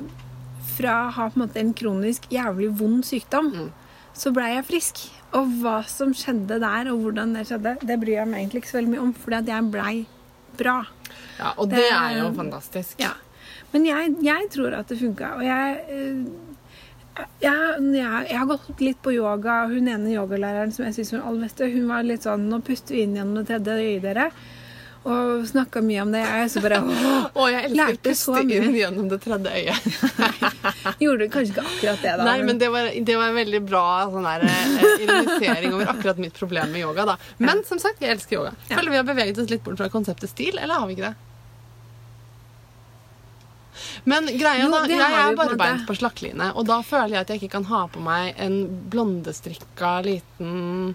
Fra 0.76 0.94
å 1.08 1.16
ha 1.16 1.26
på 1.32 1.40
en 1.40 1.46
måte 1.48 1.64
en 1.64 1.74
kronisk 1.78 2.30
jævlig 2.34 2.70
vond 2.78 3.02
sykdom, 3.08 3.50
Mm. 3.56 3.72
Så 4.16 4.32
blei 4.36 4.54
jeg 4.56 4.68
frisk. 4.70 5.04
Og 5.36 5.52
hva 5.62 5.82
som 5.90 6.14
skjedde 6.16 6.62
der, 6.64 6.90
og 6.94 7.04
hvordan 7.04 7.36
det 7.36 7.46
skjedde, 7.50 7.76
det 7.84 8.00
bryr 8.00 8.22
jeg 8.22 8.32
meg 8.32 8.44
egentlig 8.44 8.64
ikke 8.64 8.72
så 8.72 8.80
veldig 8.80 8.94
mye 8.94 9.04
om, 9.04 9.14
fordi 9.20 9.40
at 9.42 9.52
jeg 9.52 9.70
blei 9.74 9.96
bra. 10.56 10.78
Ja, 11.40 11.54
Og 11.58 11.70
det 11.74 11.84
er 11.92 12.20
jo 12.22 12.30
fantastisk. 12.38 13.00
Ja. 13.04 13.14
Men 13.74 13.88
jeg, 13.90 14.16
jeg 14.24 14.52
tror 14.54 14.78
at 14.78 14.92
det 14.92 15.02
funka, 15.02 15.34
og 15.36 15.44
jeg 15.44 15.80
eh, 15.92 16.22
jeg, 17.16 17.56
jeg, 17.96 18.28
jeg 18.30 18.38
har 18.40 18.48
gått 18.50 18.82
litt 18.84 19.00
på 19.04 19.14
yoga. 19.16 19.62
Hun 19.72 19.88
ene 19.92 20.12
yogalæreren 20.16 20.74
som 20.76 20.86
jeg 20.88 20.98
synes 20.98 21.14
var 21.16 21.28
aller 21.30 21.48
beste, 21.48 21.70
hun 21.72 21.88
var 21.92 22.08
litt 22.08 22.28
sånn 22.28 22.50
Nå 22.52 22.60
puster 22.66 22.98
vi 22.98 23.06
inn 23.06 23.16
gjennom 23.16 23.40
det 23.40 23.48
tredje 23.52 23.78
øyet, 23.80 24.04
dere. 24.04 24.30
Og 25.06 25.44
snakka 25.46 25.84
mye 25.86 26.02
om 26.02 26.14
det. 26.16 26.24
Jeg 26.26 26.48
så 26.50 26.62
bare 26.64 26.80
å, 27.38 27.44
jeg 27.54 27.68
elsker 27.70 27.98
å 27.98 28.02
puste 28.08 28.42
inn 28.58 28.78
gjennom 28.80 29.10
det 29.12 29.20
tredje 29.22 29.52
øyet. 29.54 29.90
Gjorde 31.04 31.28
du 31.28 31.34
kanskje 31.34 31.54
ikke 31.54 31.66
akkurat 31.66 32.02
det, 32.08 32.16
da. 32.18 32.26
Nei, 32.26 32.40
men 32.48 32.62
det 32.62 32.72
var, 32.74 32.90
det 32.90 33.18
var 33.20 33.30
en 33.30 33.38
veldig 33.38 33.62
bra 33.68 33.86
sånn 34.10 34.26
der, 34.26 34.48
eh, 34.50 35.06
ironisering 35.06 35.76
over 35.78 35.94
akkurat 35.94 36.24
mitt 36.24 36.34
problem 36.40 36.74
med 36.74 36.82
yoga. 36.88 37.06
da. 37.12 37.18
Men 37.38 37.62
som 37.70 37.82
sagt, 37.82 38.02
jeg 38.02 38.16
elsker 38.18 38.40
yoga. 38.40 38.56
Føler 38.72 38.96
vi 38.96 39.00
har 39.04 39.08
beveget 39.12 39.44
oss 39.44 39.54
litt 39.54 39.64
bort 39.68 39.78
fra 39.82 39.92
konseptet 39.94 40.34
stil, 40.34 40.58
eller 40.58 40.82
har 40.82 40.90
vi 40.90 40.98
ikke 40.98 41.12
det? 41.12 41.16
Men 44.10 44.26
greia 44.26 44.66
da, 44.72 44.82
jo, 44.88 44.98
jeg 44.98 45.20
er 45.20 45.38
barbeint 45.38 45.86
på, 45.86 45.92
på 45.92 46.00
slakkeline, 46.00 46.50
og 46.56 46.66
da 46.70 46.80
føler 46.86 47.18
jeg 47.18 47.26
at 47.26 47.32
jeg 47.34 47.42
ikke 47.44 47.54
kan 47.58 47.70
ha 47.70 47.84
på 47.92 48.02
meg 48.06 48.38
en 48.42 48.58
blondestrikka 48.94 49.98
liten 50.06 50.94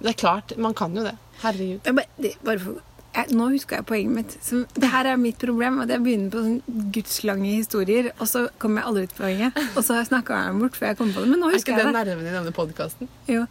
Det 0.00 0.12
er 0.12 0.18
klart, 0.20 0.56
man 0.60 0.76
kan 0.76 0.94
jo 0.96 1.04
det. 1.06 1.14
Herregud. 1.42 1.88
Bare, 1.88 2.34
bare 2.44 2.62
for, 2.62 2.82
jeg, 3.14 3.30
nå 3.36 3.46
huska 3.52 3.78
jeg 3.78 3.86
poenget 3.88 4.14
mitt. 4.18 4.32
Som, 4.42 4.64
det 4.74 4.88
her 4.90 5.08
er 5.12 5.18
mitt 5.20 5.38
problem. 5.38 5.78
At 5.84 5.92
jeg 5.94 6.02
begynner 6.04 6.32
på 6.32 6.42
sånn 6.42 6.88
gudslange 6.94 7.52
historier, 7.54 8.10
og 8.18 8.28
så 8.30 8.44
kommer 8.62 8.82
jeg 8.82 8.90
aldri 8.90 9.04
til 9.10 9.20
poenget. 9.22 9.60
Og 9.74 9.80
så 9.86 9.94
har 9.96 10.04
jeg 10.04 10.12
meg 10.14 10.60
bort 10.64 10.78
før 10.78 10.90
jeg 10.90 10.98
kom 11.00 11.12
på 11.14 11.22
det. 11.24 11.30
Men 11.32 11.42
nå 11.44 11.50
Er 11.50 11.56
husker 11.58 11.72
ikke 11.74 11.80
det 11.80 11.86
jeg 11.86 11.94
det. 11.94 12.02
nerven 12.10 12.26
i 12.30 12.34
denne 12.34 12.54
podkasten? 12.58 13.10
Jo. 13.30 13.44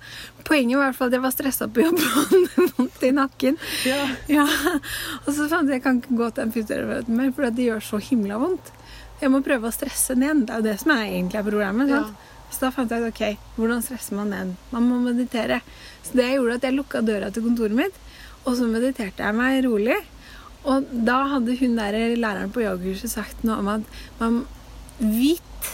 Poenget 0.43 0.78
var 0.80 0.84
i 0.84 0.89
hvert 0.91 0.99
fall 0.99 1.12
at 1.12 1.17
jeg 1.17 1.26
var 1.26 1.36
stressa 1.38 1.69
på 1.71 1.86
jobb 1.86 2.02
og 2.04 2.13
hadde 2.19 2.67
vondt 2.78 3.08
i 3.08 3.12
nakken. 3.15 3.60
Ja. 3.88 4.02
Ja. 4.32 4.47
Og 5.23 5.32
så 5.38 5.47
fant 5.52 5.71
jeg 5.71 5.80
jeg 5.80 5.86
kan 5.88 5.99
ikke 6.04 6.19
gå 6.19 6.28
til 6.36 6.43
en 6.45 6.52
fysioterapeut 6.54 7.10
mer, 7.10 7.32
for 7.36 7.49
det 7.49 7.65
gjør 7.69 7.82
så 7.84 7.99
himla 8.04 8.38
vondt. 8.39 8.69
Jeg 9.23 9.32
må 9.32 9.39
prøve 9.45 9.69
å 9.69 9.73
stresse 9.73 10.15
ned. 10.19 10.45
Det 10.47 10.54
er 10.54 10.62
jo 10.62 10.67
det 10.67 10.78
som 10.84 10.91
er 10.95 11.06
egentlig 11.08 11.39
er 11.39 11.47
problemet. 11.47 11.89
Ja. 11.91 12.04
Så 12.54 12.62
da 12.67 12.69
fant 12.76 12.91
jeg 12.93 13.02
ut 13.02 13.10
ok, 13.10 13.39
hvordan 13.58 13.82
stresser 13.82 14.13
man 14.19 14.30
ned? 14.30 14.52
Man 14.69 14.86
må 14.86 14.99
meditere. 15.02 15.62
Så 16.06 16.19
det 16.19 16.28
gjorde 16.36 16.60
at 16.60 16.67
jeg 16.67 16.76
lukka 16.78 17.02
døra 17.02 17.32
til 17.34 17.45
kontoret 17.47 17.73
mitt, 17.78 17.95
og 18.43 18.58
så 18.60 18.67
mediterte 18.69 19.23
jeg 19.23 19.38
meg 19.38 19.62
rolig. 19.67 19.99
Og 20.63 20.88
da 21.08 21.19
hadde 21.34 21.58
hun 21.60 21.77
der 21.79 22.15
læreren 22.15 22.51
på 22.56 22.63
yogakurset 22.63 23.12
sagt 23.12 23.43
noe 23.47 23.60
om 23.60 23.71
at 23.73 23.97
man, 24.19 24.43
hvitt 24.99 25.71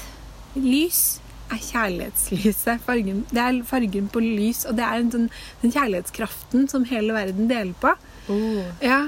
lys 0.57 1.19
er 1.49 1.61
kjærlighetslyset. 1.61 2.81
Fargen, 2.85 3.23
det 3.29 3.43
er 3.43 3.61
fargen 3.67 4.09
på 4.13 4.21
lys, 4.23 4.65
og 4.69 4.77
det 4.77 4.85
er 4.85 5.01
en 5.01 5.13
sånn, 5.13 5.29
den 5.63 5.73
kjærlighetskraften 5.73 6.67
som 6.71 6.85
hele 6.89 7.15
verden 7.15 7.49
deler 7.49 7.73
på. 7.81 7.95
Oh. 8.29 8.61
Ja. 8.85 9.07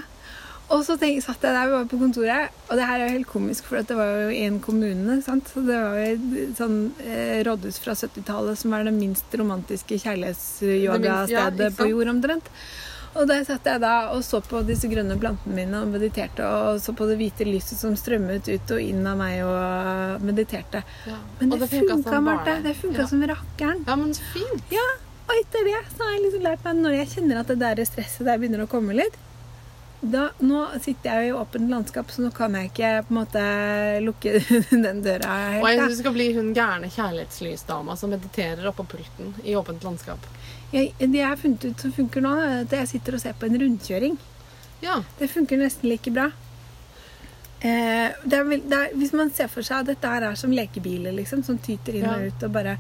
Og 0.72 0.86
så 0.88 0.96
tenk, 0.96 1.20
satt 1.20 1.44
jeg 1.44 1.52
der 1.52 1.68
vi 1.68 1.76
var 1.76 1.88
på 1.92 2.00
kontoret, 2.00 2.54
og 2.70 2.78
det 2.80 2.86
her 2.88 3.02
er 3.02 3.10
jo 3.10 3.16
helt 3.18 3.28
komisk, 3.28 3.66
for 3.68 3.84
det 3.84 3.98
var 3.98 4.12
jo 4.22 4.30
i 4.32 4.46
en 4.48 4.62
kommune. 4.64 5.18
sant? 5.26 5.50
Så 5.52 5.66
det 5.68 5.76
var 5.76 5.98
jo 6.00 6.14
et 6.14 6.56
sånn 6.60 6.78
eh, 7.04 7.42
rådhus 7.48 7.82
fra 7.84 7.98
70-tallet 7.98 8.62
som 8.62 8.78
er 8.78 8.88
det 8.88 8.96
minst 8.96 9.36
romantiske 9.36 10.00
kjærlighetsyogastedet 10.06 11.68
ja, 11.68 11.76
på 11.76 11.90
jord 11.92 12.14
omtrent. 12.14 12.48
Og 13.12 13.28
der 13.28 13.44
satt 13.44 13.66
jeg 13.68 13.82
da 13.84 13.94
og 14.16 14.22
så 14.24 14.40
på 14.46 14.62
disse 14.68 14.88
grønne 14.92 15.18
plantene 15.20 15.56
mine 15.58 15.82
og 15.84 15.92
mediterte, 15.92 16.48
og 16.48 16.80
så 16.80 16.94
på 16.96 17.08
det 17.10 17.18
hvite 17.20 17.48
lyset 17.48 17.82
som 17.82 17.96
strømmet 18.00 18.48
ut 18.48 18.72
og 18.72 18.80
inn 18.82 19.04
av 19.08 19.20
meg 19.20 19.42
og 19.44 20.24
mediterte. 20.24 20.84
Ja. 21.10 21.18
Men 21.42 21.52
Og 21.52 21.60
det, 21.60 21.72
funka 21.74 22.22
Marte. 22.24 22.60
Det 22.64 22.76
funka 22.80 23.04
ja. 23.04 23.08
som 23.12 23.26
rakkeren. 23.34 23.84
Ja, 23.88 23.98
men 24.00 24.14
så 24.16 24.24
fint. 24.32 24.64
Ja, 24.72 24.88
og 25.28 25.36
etter 25.40 25.68
det 25.68 25.82
så 25.92 26.06
har 26.06 26.16
jeg 26.16 26.24
liksom 26.28 26.48
lært 26.48 26.64
meg 26.68 26.80
når 26.80 26.98
jeg 27.02 27.12
kjenner 27.18 27.44
at 27.44 27.52
det 27.52 27.60
der 27.62 27.84
stresset 27.88 28.28
der 28.28 28.40
begynner 28.40 28.66
å 28.66 28.72
komme 28.72 28.96
litt 28.98 29.20
da, 30.02 30.32
Nå 30.42 30.64
sitter 30.82 31.14
jeg 31.14 31.30
jo 31.30 31.36
i 31.36 31.40
åpent 31.44 31.70
landskap, 31.70 32.10
så 32.10 32.24
nå 32.26 32.32
kan 32.34 32.56
jeg 32.58 32.72
ikke 32.72 32.90
på 33.06 33.14
en 33.14 33.20
måte 33.20 33.44
lukke 34.02 34.40
den 34.86 35.04
døra 35.06 35.36
Og 35.60 35.68
jeg 35.70 35.78
helt. 35.78 35.84
syns 35.84 36.00
du 36.00 36.02
skal 36.02 36.16
bli 36.16 36.28
hun 36.34 36.50
gærne 36.58 36.90
kjærlighetslysdama 36.90 37.98
som 38.00 38.14
mediterer 38.16 38.66
oppå 38.72 38.88
pulten 38.96 39.36
i 39.46 39.54
åpent 39.56 39.86
landskap. 39.86 40.26
Da. 40.72 40.78
Jeg, 40.78 40.94
det 41.00 41.20
jeg 41.20 41.28
har 41.28 41.40
funnet 41.40 41.66
ut 41.66 41.80
som 41.84 41.92
funker 41.96 42.24
nå, 42.24 42.32
er 42.40 42.62
at 42.66 42.72
jeg 42.72 42.88
sitter 42.96 43.18
og 43.18 43.24
ser 43.24 43.34
på 43.40 43.46
en 43.50 43.60
rundkjøring. 43.62 44.18
Ja. 44.82 45.02
Det 45.20 45.30
funker 45.30 45.60
nesten 45.62 45.90
like 45.92 46.12
bra. 46.16 46.30
Eh, 47.62 48.10
det 48.26 48.38
er 48.40 48.46
det 48.50 48.78
er, 48.78 48.94
hvis 48.98 49.14
man 49.14 49.30
ser 49.30 49.48
for 49.52 49.62
seg 49.62 49.84
at 49.84 49.92
dette 49.92 50.08
her 50.10 50.26
er 50.32 50.38
som 50.40 50.54
lekebiler, 50.56 51.14
liksom, 51.14 51.44
som 51.46 51.60
tyter 51.62 52.00
inn 52.00 52.08
Ja. 52.08 52.16
og 52.18 52.32
ut 52.32 52.44
og 52.48 52.52
bare 52.56 52.78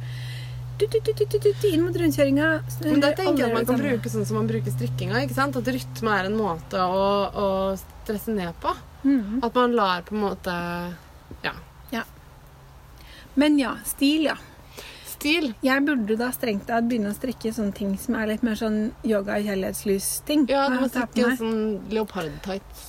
inn 0.81 1.83
mot 1.85 1.93
rundkjøringa. 1.95 2.47
Men 2.81 3.01
det 3.03 3.11
tenker 3.19 3.43
jeg 3.43 3.51
at 3.51 3.53
man 3.53 3.65
kan 3.69 3.77
bruke 3.77 4.09
sånn 4.09 4.25
som 4.25 4.37
man 4.39 4.47
bruker 4.49 4.73
strikkinga. 4.73 5.21
ikke 5.21 5.35
sant? 5.37 5.55
At 5.55 5.67
rytme 5.67 6.15
er 6.17 6.25
en 6.25 6.37
måte 6.39 6.81
å, 6.81 7.03
å 7.29 7.77
stresse 7.77 8.33
ned 8.33 8.55
på. 8.63 8.73
Mm. 9.03 9.43
At 9.45 9.53
man 9.53 9.75
lar 9.77 10.01
på 10.01 10.15
en 10.15 10.21
måte 10.25 10.55
Ja. 11.45 11.53
Men 13.35 13.59
ja, 13.59 13.75
stil, 13.85 14.25
ja. 14.27 14.35
Stil. 15.21 15.51
Jeg 15.61 15.85
burde 15.85 16.15
da 16.17 16.31
strengt 16.33 16.65
tatt 16.69 16.87
begynne 16.89 17.11
å 17.13 17.17
strikke 17.17 17.51
sånne 17.53 17.75
ting 17.77 17.93
som 18.01 18.15
er 18.17 18.31
litt 18.31 18.41
mer 18.45 18.57
sånn 18.57 18.79
yoga- 19.05 19.37
og 19.37 19.45
kjærlighetslys-ting. 19.45 20.47
Ja, 20.49 20.63
du 20.73 20.79
må 20.81 20.89
strikke 20.89 21.35
sånn 21.37 21.61
leopard-tights. 21.93 22.87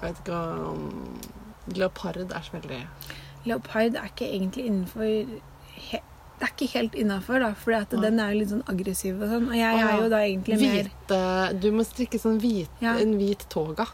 Jeg 0.00 0.02
vet 0.02 0.20
ikke 0.22 0.40
om 0.68 0.84
Leopard 1.76 2.16
er 2.22 2.44
så 2.44 2.56
veldig 2.56 2.80
Leopard 3.48 3.96
er 3.96 4.08
ikke 4.10 4.28
egentlig 4.28 4.64
innenfor 4.68 5.04
he 5.90 6.00
Det 6.40 6.46
er 6.46 6.52
ikke 6.54 6.68
helt 6.72 6.94
innafor, 6.96 7.38
da, 7.42 7.50
for 7.52 7.74
ja. 7.74 7.82
den 7.84 8.18
er 8.18 8.30
jo 8.32 8.38
litt 8.38 8.48
sånn 8.48 8.62
aggressiv 8.72 9.18
og 9.20 9.28
sånn. 9.28 9.48
Og 9.50 9.56
jeg 9.58 9.80
er 9.84 9.98
jo 10.00 10.06
da 10.08 10.20
egentlig 10.24 10.56
mer 10.60 10.86
Hvite 10.88 11.60
Du 11.60 11.66
må 11.76 11.84
strikke 11.84 12.20
sånn 12.20 12.38
hvit, 12.40 12.70
Ja. 12.80 12.94
en 12.96 13.12
hvit 13.18 13.44
toga. 13.52 13.86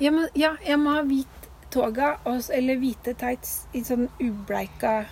ja, 0.00 0.10
men, 0.10 0.28
ja, 0.34 0.54
jeg 0.64 0.78
må 0.80 0.94
ha 0.94 1.02
hvit 1.02 1.26
toga 1.70 2.18
og 2.24 2.40
eller 2.50 2.80
hvite 2.80 3.12
tights 3.16 3.66
i 3.74 3.80
sånn 3.84 4.08
ubleika. 4.20 5.04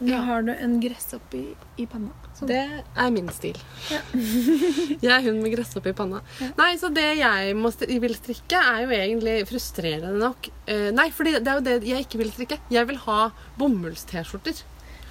Nå 0.00 0.10
Ja. 0.10 0.20
har 0.26 0.42
du 0.42 0.50
en 0.52 0.80
gresshoppe 0.82 1.36
i, 1.38 1.54
i 1.78 1.86
panna. 1.86 2.10
Sånn. 2.34 2.48
Det 2.50 2.82
er 2.98 3.10
min 3.14 3.28
stil. 3.30 3.58
Ja. 3.92 4.00
jeg 5.04 5.12
er 5.12 5.22
hun 5.28 5.38
med 5.42 5.54
gresshoppe 5.54 5.92
i 5.92 5.96
panna. 5.96 6.20
Ja. 6.42 6.48
Nei, 6.58 6.72
så 6.80 6.90
det 6.92 7.06
jeg 7.20 7.54
stri 7.76 7.98
vil 8.02 8.16
strikke, 8.18 8.58
er 8.58 8.82
jo 8.82 8.90
egentlig 8.96 9.36
frustrerende 9.46 10.18
nok. 10.18 10.50
Uh, 10.66 10.90
nei, 10.96 11.10
for 11.14 11.24
det 11.28 11.38
er 11.46 11.60
jo 11.60 11.64
det 11.68 11.76
jeg 11.86 12.08
ikke 12.08 12.18
vil 12.24 12.32
strikke. 12.34 12.58
Jeg 12.74 12.90
vil 12.90 12.98
ha 13.06 13.20
bomullst-T-skjorter. 13.60 14.64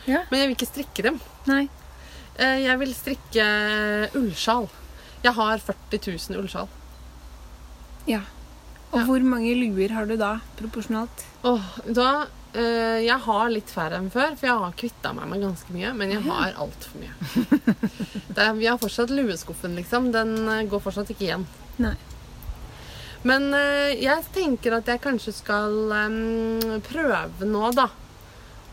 Men 0.06 0.36
jeg 0.36 0.50
vil 0.50 0.58
ikke 0.58 0.72
strikke 0.74 1.08
dem. 1.08 1.20
Nei. 1.48 1.64
Uh, 2.36 2.60
jeg 2.60 2.80
vil 2.84 2.94
strikke 2.98 3.48
ullsjal. 4.20 4.68
Jeg 5.24 5.38
har 5.40 5.64
40 5.64 6.02
000 6.12 6.42
ullsjal. 6.44 6.68
Ja. 8.10 8.26
Og 8.94 9.08
hvor 9.08 9.24
mange 9.26 9.56
luer 9.58 9.96
har 9.96 10.06
du 10.06 10.18
da, 10.20 10.36
proporsjonalt? 10.60 11.24
Åh, 11.48 11.70
da, 11.96 12.10
eh, 12.54 13.00
jeg 13.04 13.20
har 13.26 13.52
litt 13.52 13.72
færre 13.74 14.00
enn 14.00 14.10
før, 14.14 14.36
for 14.38 14.48
jeg 14.50 14.62
har 14.64 14.78
kvitta 14.80 15.14
meg 15.18 15.30
med 15.32 15.44
ganske 15.46 15.76
mye. 15.76 15.92
Men 15.98 16.14
jeg 16.16 16.24
har 16.28 16.58
altfor 16.64 17.02
mye. 17.02 17.14
Det 18.38 18.48
vi 18.58 18.70
har 18.70 18.80
fortsatt 18.82 19.14
lueskuffen, 19.14 19.76
liksom. 19.78 20.12
Den 20.14 20.36
uh, 20.48 20.62
går 20.70 20.82
fortsatt 20.84 21.12
ikke 21.14 21.28
igjen. 21.28 21.46
Nei. 21.84 21.96
Men 23.28 23.52
uh, 23.56 23.92
jeg 23.96 24.26
tenker 24.36 24.80
at 24.80 24.90
jeg 24.90 25.04
kanskje 25.04 25.36
skal 25.36 25.94
um, 25.94 26.80
prøve 26.88 27.48
nå, 27.48 27.70
da, 27.78 27.88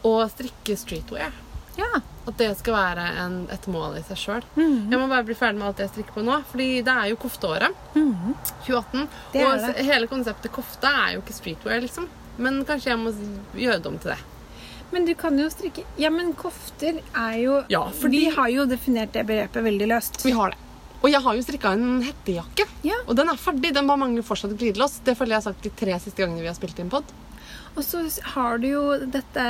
å 0.06 0.14
strikke 0.32 0.78
streetwear. 0.80 1.34
Ja. 1.78 2.00
At 2.28 2.36
det 2.38 2.50
skal 2.58 2.76
være 2.76 3.04
en, 3.22 3.36
et 3.52 3.66
mål 3.70 3.98
i 4.00 4.04
seg 4.04 4.18
sjøl. 4.20 4.46
Mhm. 4.54 4.90
Jeg 4.92 5.00
må 5.00 5.08
bare 5.10 5.26
bli 5.26 5.36
ferdig 5.38 5.60
med 5.60 5.70
alt 5.70 5.82
jeg 5.82 5.92
strikker 5.94 6.18
på 6.18 6.24
nå, 6.26 6.40
fordi 6.50 6.70
det 6.86 6.94
er 6.94 7.10
jo 7.12 7.20
kofteåret. 7.20 7.84
Mhm. 7.94 8.34
2018. 8.66 9.06
Det 9.32 9.44
og 9.46 9.66
det. 9.66 9.84
hele 9.88 10.10
konseptet 10.10 10.52
kofte 10.54 10.90
er 11.04 11.16
jo 11.16 11.24
ikke 11.24 11.36
streetwear, 11.36 11.80
liksom. 11.84 12.08
Men 12.40 12.62
kanskje 12.68 12.90
jeg 12.94 12.98
må 13.02 13.12
gjøre 13.54 13.82
det 13.84 13.86
om 13.90 13.98
til 14.00 14.10
det. 14.14 14.18
Men 14.90 15.04
du 15.06 15.12
kan 15.14 15.36
jo 15.38 15.46
strikke 15.52 15.84
Ja, 16.02 16.08
men 16.10 16.32
kofter 16.34 16.96
er 17.14 17.36
jo 17.38 17.60
Ja, 17.70 17.84
fordi- 17.94 18.24
Vi 18.26 18.30
har 18.34 18.48
jo 18.50 18.64
definert 18.66 19.12
det 19.12 19.26
begrepet 19.28 19.62
veldig 19.62 19.86
løst. 19.92 20.24
Vi 20.24 20.32
har 20.34 20.50
det. 20.50 20.58
Og 21.02 21.08
jeg 21.10 21.20
har 21.22 21.34
jo 21.36 21.40
strikka 21.42 21.72
en 21.72 22.02
hettejakke. 22.04 22.66
Ja. 22.84 22.96
Og 23.08 23.14
den 23.16 23.28
er 23.30 23.36
ferdig. 23.40 23.72
Den 23.72 23.86
bare 23.86 23.96
mangler 24.02 24.22
fortsatt 24.22 24.52
glidelås. 24.58 24.98
Det 25.04 25.16
føler 25.16 25.36
jeg 25.36 25.42
har 25.42 25.52
sagt 25.52 25.62
de 25.62 25.70
tre 25.70 25.94
siste 25.98 26.16
gangene 26.20 26.40
vi 26.42 26.46
har 26.50 26.54
spilt 26.58 26.78
inn 26.78 26.90
pod. 26.90 27.04
Og 27.76 27.84
så 27.84 28.02
har 28.34 28.58
du 28.58 28.66
jo 28.66 28.98
dette 29.06 29.46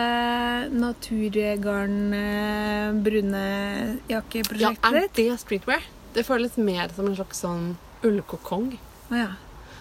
naturgarn-brune 2.21 3.45
jakkeprosjektet 4.11 4.83
ditt. 4.83 4.83
Ja, 4.83 4.99
er 5.01 5.09
det 5.17 5.41
streetwear? 5.41 5.83
Det 6.15 6.25
føles 6.27 6.57
mer 6.59 6.89
som 6.95 7.07
en 7.07 7.17
slags 7.17 7.41
sånn 7.45 7.77
ullkokong. 8.07 8.79
Ja. 9.15 9.29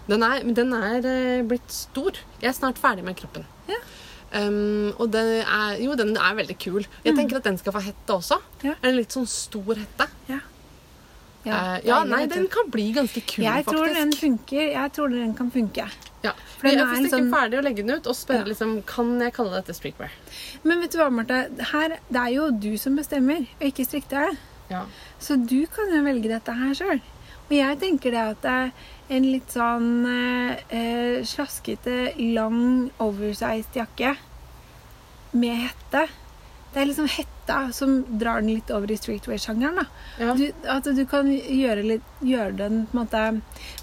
Den 0.10 0.24
er, 0.26 0.43
den 0.58 0.74
er 0.74 1.06
eh, 1.06 1.41
blitt 1.48 1.72
stor. 1.72 2.17
Jeg 2.41 2.50
er 2.50 2.58
snart 2.58 2.82
ferdig 2.82 3.04
med 3.06 3.17
kroppen. 3.19 3.45
Ja. 3.69 3.80
Um, 4.30 4.91
og 5.02 5.08
den 5.13 5.39
er, 5.41 5.78
jo, 5.82 5.95
den 5.98 6.15
er 6.17 6.36
veldig 6.38 6.56
kul. 6.62 6.84
Jeg 7.06 7.15
tenker 7.17 7.39
at 7.39 7.48
den 7.50 7.58
skal 7.58 7.74
få 7.74 7.82
hette 7.82 8.13
også. 8.13 8.38
Mm. 8.62 8.65
Ja. 8.67 8.76
En 8.86 8.95
litt 8.98 9.15
sånn 9.15 9.30
stor 9.30 9.76
hette. 9.80 10.10
Ja, 10.30 10.39
Eh, 11.50 11.78
ja, 11.88 12.02
nei, 12.04 12.26
den 12.28 12.50
kan 12.52 12.67
bli 12.69 12.89
ganske 12.93 13.22
kul, 13.24 13.45
Jeg 13.45 13.63
tror 13.65 13.86
faktisk. 13.88 13.95
den 13.95 14.12
funker. 14.12 14.63
Jeg 14.74 14.91
tror 14.91 15.10
den 15.13 15.34
kan 15.38 15.50
funke. 15.52 15.86
Ja. 16.22 16.34
For 16.60 16.67
jeg 16.67 16.76
er 16.78 16.86
først 16.86 17.00
ikke 17.00 17.04
liksom- 17.08 17.30
ferdig 17.32 17.60
å 17.60 17.63
legge 17.63 17.86
den 17.86 17.95
ut 17.95 18.08
og 18.08 18.15
spørre 18.15 18.43
Ja. 18.43 18.50
liksom, 18.52 18.86
kan 18.86 19.19
jeg 19.22 19.34
kalle 19.34 19.52
dette 19.56 19.74
streetwear. 19.74 20.12
Men 20.63 20.82
vet 20.82 20.91
du 20.91 20.98
hva, 20.98 21.10
Marte? 21.10 21.63
Her, 21.72 21.89
det 22.12 22.17
er 22.22 22.34
jo 22.36 22.52
du 22.52 22.78
som 22.78 22.95
bestemmer, 22.98 23.48
og 23.62 23.62
ikke 23.62 23.88
striktøyet. 23.88 24.38
Ja. 24.69 24.86
Så 25.19 25.38
du 25.48 25.65
kan 25.67 25.88
jo 25.89 26.04
velge 26.04 26.28
dette 26.28 26.52
her 26.54 26.74
sjøl. 26.76 27.02
Og 27.50 27.56
jeg 27.58 27.80
tenker 27.82 28.14
det 28.14 28.24
at 28.36 28.42
det 28.46 28.56
er 28.56 28.72
en 29.18 29.26
litt 29.26 29.54
sånn 29.56 29.88
eh, 30.06 30.64
eh, 30.70 31.16
slaskete, 31.26 32.12
lang, 32.36 32.90
oversized 33.02 33.74
jakke 33.80 34.16
med 35.32 35.64
hette. 35.68 36.08
Det 36.70 36.84
er 36.84 36.86
liksom 36.92 37.08
hetta 37.10 37.58
som 37.74 38.04
drar 38.22 38.44
den 38.44 38.52
litt 38.54 38.70
over 38.70 38.92
i 38.94 38.98
streetwear-sjangeren. 39.00 39.88
Ja. 40.22 40.36
Du, 40.38 40.46
at 40.70 40.86
du 40.94 41.02
kan 41.10 41.32
gjøre, 41.34 41.86
litt, 41.96 42.12
gjøre 42.22 42.54
den 42.60 42.84
på 42.92 42.94
en 42.94 43.00
måte 43.02 43.24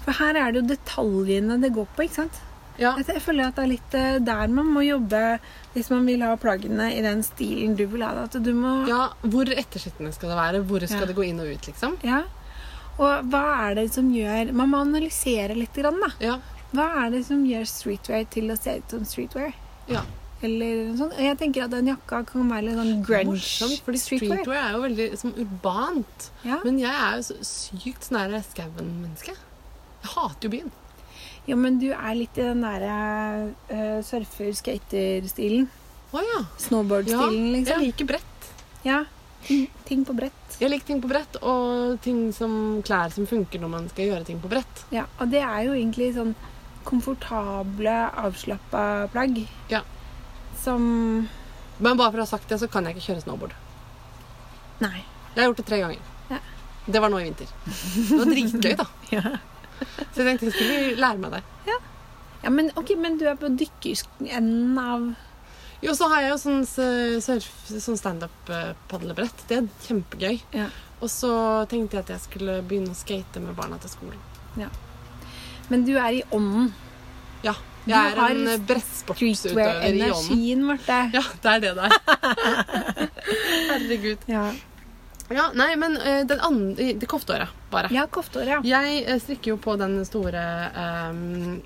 For 0.05 0.15
her 0.21 0.39
er 0.39 0.53
det 0.55 0.61
jo 0.61 0.69
detaljene 0.71 1.57
det 1.59 1.73
går 1.75 1.89
på, 1.97 2.05
ikke 2.07 2.21
sant? 2.21 2.39
Ja. 2.77 2.93
Jeg, 3.01 3.07
jeg 3.17 3.23
føler 3.25 3.49
at 3.49 3.57
det 3.57 3.63
er 3.65 3.71
litt 3.73 3.95
eh, 3.97 4.17
der 4.23 4.51
man 4.53 4.67
må 4.71 4.85
jobbe 4.85 5.21
hvis 5.73 5.89
man 5.91 6.05
vil 6.07 6.21
ha 6.23 6.35
plaggene 6.39 6.91
i 6.93 7.01
den 7.03 7.23
stilen 7.25 7.75
du 7.75 7.83
vil 7.91 8.05
ha 8.05 8.13
det. 8.15 8.27
At 8.29 8.39
du 8.45 8.51
må 8.55 8.77
ja, 8.87 9.09
Hvor 9.25 9.49
ettersittende 9.51 10.13
skal 10.15 10.31
det 10.31 10.37
være? 10.39 10.63
Hvor 10.71 10.85
skal 10.87 11.03
Ja. 11.03 11.09
det 11.11 11.17
gå 11.17 11.25
inn 11.27 11.41
og 11.43 11.51
ut, 11.51 11.67
liksom? 11.67 11.97
Ja. 12.07 12.23
Og 12.97 13.31
hva 13.31 13.43
er 13.67 13.75
det 13.77 13.87
som 13.93 14.07
gjør 14.09 14.49
Man 14.57 14.71
må 14.71 14.79
analysere 14.81 15.53
litt, 15.57 15.75
grann, 15.77 15.99
da. 16.01 16.09
Ja. 16.23 16.37
Hva 16.73 16.87
er 17.05 17.11
det 17.13 17.23
som 17.27 17.43
gjør 17.47 17.67
streetwear 17.69 18.25
til 18.33 18.51
å 18.51 18.57
se 18.59 18.79
ut 18.79 18.95
som 18.97 19.05
streetwear? 19.07 19.53
ja. 19.91 20.05
Eller 20.45 20.83
noe 20.91 20.97
sånt. 20.99 21.15
Og 21.17 21.25
jeg 21.25 21.37
tenker 21.39 21.63
at 21.65 21.71
den 21.73 21.87
jakka 21.89 22.19
kan 22.29 22.49
være 22.51 22.67
litt 22.67 22.75
sånn 22.77 22.99
grunge 23.01 23.31
Morsomt, 23.31 23.79
fordi 23.81 24.01
streetwear. 24.03 24.43
streetwear 24.43 24.59
er 24.61 24.75
jo 24.75 24.81
veldig 24.83 25.07
som 25.17 25.31
urbant. 25.41 26.27
Ja. 26.45 26.59
Men 26.61 26.77
jeg 26.77 26.93
er 26.93 27.15
jo 27.17 27.23
så 27.25 27.37
sykt 27.49 28.05
sånn 28.05 28.19
der 28.35 28.45
skauen-menneske. 28.45 29.33
Jeg 29.33 30.11
hater 30.13 30.45
jo 30.45 30.51
byen. 30.53 30.69
Ja, 31.47 31.57
men 31.57 31.79
du 31.81 31.87
er 31.89 32.13
litt 32.19 32.37
i 32.37 32.45
den 32.45 32.61
derre 32.61 32.99
uh, 33.71 33.97
surfer-skater-stilen. 34.05 35.65
Å 36.13 36.21
ja. 36.21 36.37
Ja, 36.37 36.45
Snowboard-stilen, 36.67 37.33
jeg 37.33 37.53
liksom. 37.55 37.85
liker 37.87 38.11
brett. 38.13 38.51
Ja. 38.85 39.01
Ting, 39.45 39.67
ting 39.85 40.03
på 40.05 40.13
brett. 40.17 40.57
Jeg 40.59 40.71
liker 40.71 40.89
ting 40.89 41.01
på 41.03 41.09
brett, 41.11 41.37
og 41.45 41.99
ting 42.03 42.31
som 42.35 42.81
klær 42.85 43.13
som 43.13 43.27
funker 43.29 43.61
når 43.61 43.71
man 43.71 43.89
skal 43.91 44.09
gjøre 44.09 44.27
ting 44.27 44.39
på 44.43 44.49
brett. 44.51 44.83
Ja, 44.93 45.05
og 45.21 45.31
det 45.31 45.43
er 45.45 45.61
jo 45.67 45.75
egentlig 45.77 46.09
sånn 46.17 46.33
komfortable, 46.87 47.95
avslappa 48.23 48.83
plagg. 49.13 49.43
Ja. 49.71 49.83
Som 50.63 51.27
Men 51.77 51.97
bare 51.99 52.09
for 52.09 52.23
å 52.23 52.25
ha 52.25 52.29
sagt 52.29 52.49
det, 52.49 52.57
så 52.57 52.67
kan 52.71 52.87
jeg 52.87 52.97
ikke 52.97 53.11
kjøre 53.11 53.23
snowboard. 53.27 53.53
Nei. 54.81 55.03
Jeg 55.35 55.43
har 55.43 55.51
gjort 55.51 55.59
det 55.61 55.67
tre 55.69 55.77
ganger. 55.83 56.07
Ja. 56.31 56.39
Det 56.87 57.01
var 57.03 57.11
nå 57.13 57.19
i 57.21 57.27
vinter. 57.27 57.51
Det 57.67 58.17
var 58.17 58.31
dritgøy, 58.33 58.73
da. 58.79 58.87
Ja. 59.17 59.37
Så 59.77 60.23
jeg 60.23 60.25
tenkte 60.25 60.47
jeg 60.47 60.55
skulle 60.55 60.95
lære 60.97 61.21
meg 61.21 61.35
det. 61.37 61.43
Ja, 62.43 62.51
men, 62.53 62.71
ok, 62.79 62.95
men 62.97 63.17
du 63.19 63.27
er 63.29 63.37
på 63.37 63.49
dykkerenden 63.59 64.77
av 64.81 65.07
Jo, 65.83 65.93
så 65.93 66.07
har 66.09 66.23
jeg 66.25 66.31
jo 66.31 66.37
sånn, 66.41 66.63
sånn 66.65 67.99
standup-padlebrett. 67.99 69.43
Det 69.49 69.59
er 69.59 69.67
kjempegøy. 69.85 70.39
Ja. 70.57 70.67
Og 70.97 71.11
så 71.13 71.31
tenkte 71.69 71.99
jeg 71.99 72.07
at 72.07 72.13
jeg 72.15 72.23
skulle 72.23 72.59
begynne 72.65 72.95
å 72.95 72.97
skate 72.97 73.41
med 73.43 73.53
barna 73.57 73.77
til 73.81 73.91
skolen. 73.93 74.21
Ja. 74.57 74.71
Men 75.69 75.83
du 75.85 75.93
er 75.99 76.17
i 76.17 76.23
ånden. 76.33 76.71
Ja. 77.45 77.53
Du 77.87 77.93
er 77.95 78.17
har 78.17 78.33
en 78.33 78.65
brettsportsutøver 78.67 79.61
i 79.61 80.01
ånden. 80.01 80.23
Streetwear-energien, 80.25 80.63
Marte. 80.67 80.97
Ja, 81.13 81.21
det 81.43 81.53
er 81.53 81.61
det 81.63 81.75
det 81.77 81.85
er. 81.85 81.91
Herregud. 83.69 84.25
Ja. 84.31 84.47
Ja, 85.29 85.51
nei, 85.55 85.75
men 85.75 85.97
uh, 85.97 86.27
den 86.27 86.39
andre, 86.39 86.93
det 86.93 87.05
kofteåret, 87.09 87.49
bare. 87.71 87.87
Ja, 87.91 88.07
koftehår, 88.07 88.47
ja. 88.47 88.61
Jeg 88.63 89.03
eh, 89.03 89.19
strikker 89.19 89.49
jo 89.51 89.57
på 89.59 89.75
den 89.79 90.05
store 90.07 90.71
um, 91.03 91.61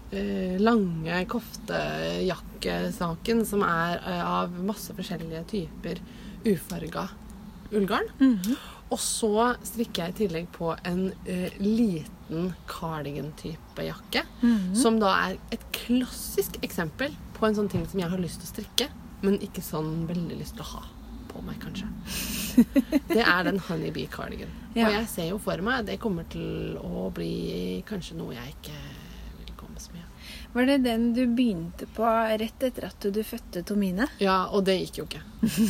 lange 0.61 1.25
koftejakkesaken 1.29 3.45
som 3.45 3.61
er 3.67 3.99
av 4.25 4.49
masse 4.65 4.93
forskjellige 4.97 5.43
typer 5.51 5.99
ufarga 6.47 7.09
ullgarn. 7.71 8.09
Mhm. 8.19 8.55
Og 8.91 8.99
så 8.99 9.55
strikker 9.63 10.03
jeg 10.03 10.11
i 10.11 10.17
tillegg 10.17 10.47
på 10.51 10.75
en 10.83 11.13
liten 11.63 12.53
cardigan-type 12.67 13.83
jakke. 13.87 14.25
Mhm. 14.41 14.75
Som 14.75 14.99
da 14.99 15.29
er 15.29 15.37
et 15.55 15.63
klassisk 15.77 16.57
eksempel 16.65 17.11
på 17.37 17.45
en 17.47 17.55
sånn 17.55 17.69
ting 17.71 17.87
som 17.87 17.99
jeg 18.01 18.09
har 18.11 18.19
lyst 18.19 18.39
til 18.41 18.47
å 18.49 18.53
strikke, 18.55 18.87
men 19.21 19.39
ikke 19.39 19.61
sånn 19.63 20.07
veldig 20.09 20.37
lyst 20.41 20.55
til 20.57 20.65
å 20.65 20.71
ha 20.73 20.83
på 21.31 21.41
meg, 21.45 21.57
kanskje. 21.63 21.87
Det 23.13 23.23
er 23.23 23.45
den 23.47 23.59
honeybee 23.67 24.09
cardigan. 24.11 24.51
Ja. 24.75 24.87
Og 24.87 24.95
jeg 24.99 25.07
ser 25.11 25.29
jo 25.31 25.39
for 25.41 25.63
meg 25.65 25.87
det 25.87 25.99
kommer 26.03 26.27
til 26.31 26.77
å 26.79 27.09
bli 27.15 27.81
kanskje 27.87 28.17
noe 28.19 28.35
jeg 28.35 28.55
ikke 28.55 28.75
vil 29.39 29.53
komme 29.59 29.79
så 29.79 29.95
mye 29.95 30.03
av. 30.03 30.11
Var 30.51 30.67
det 30.67 30.77
den 30.83 31.05
du 31.15 31.21
begynte 31.31 31.87
på 31.95 32.03
rett 32.41 32.63
etter 32.67 32.89
at 32.89 33.07
du 33.15 33.21
fødte 33.23 33.63
Tomine? 33.67 34.07
Ja, 34.19 34.49
og 34.51 34.65
det 34.67 34.75
gikk 34.81 34.99
jo 34.99 35.05
ikke. 35.07 35.21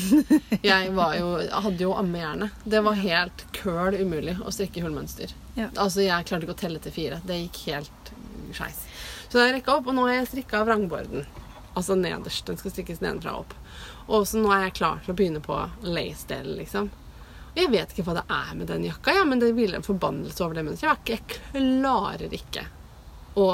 Jeg 0.71 0.89
var 0.97 1.13
jo, 1.19 1.35
hadde 1.37 1.85
jo 1.85 1.93
ammehjerne. 1.97 2.49
Det 2.65 2.81
var 2.81 2.97
helt 2.97 3.45
køl 3.53 3.99
umulig 4.01 4.39
å 4.41 4.53
strikke 4.53 4.81
hullmønster. 4.81 5.33
Ja. 5.53 5.69
Altså, 5.75 6.01
jeg 6.07 6.25
klarte 6.25 6.47
ikke 6.47 6.57
å 6.57 6.61
telle 6.63 6.81
til 6.81 6.95
fire. 6.95 7.21
Det 7.27 7.37
gikk 7.43 7.61
helt 7.69 8.11
skeis. 8.57 8.81
Så 9.29 9.39
jeg 9.39 9.53
rekka 9.59 9.77
opp, 9.77 9.87
og 9.87 9.95
nå 9.95 10.07
har 10.09 10.17
jeg 10.17 10.31
strikka 10.31 10.63
vrangborden. 10.65 11.27
Altså 11.77 11.95
nederst. 11.95 12.45
Den 12.49 12.57
skal 12.59 12.73
strikkes 12.73 13.03
nedenfra 13.03 13.37
og 13.37 13.45
opp. 13.45 13.53
Og 14.11 14.27
så 14.27 14.41
nå 14.41 14.51
er 14.51 14.67
jeg 14.67 14.77
klar 14.81 15.01
til 15.03 15.13
å 15.13 15.17
begynne 15.17 15.41
på 15.43 15.57
lace-delen, 15.87 16.57
liksom. 16.59 16.91
Og 17.51 17.59
jeg 17.59 17.71
vet 17.71 17.91
ikke 17.91 18.05
hva 18.07 18.19
det 18.19 18.27
er 18.31 18.53
med 18.59 18.69
den 18.71 18.87
jakka, 18.87 19.15
ja, 19.15 19.25
men 19.27 19.41
det 19.41 19.51
hviler 19.55 19.79
en 19.79 19.87
forbannelse 19.87 20.43
over 20.43 20.59
det 20.59 20.65
mønsteret. 20.67 21.11
Jeg 21.11 21.23
klarer 21.51 22.35
ikke 22.35 22.67
å 23.39 23.51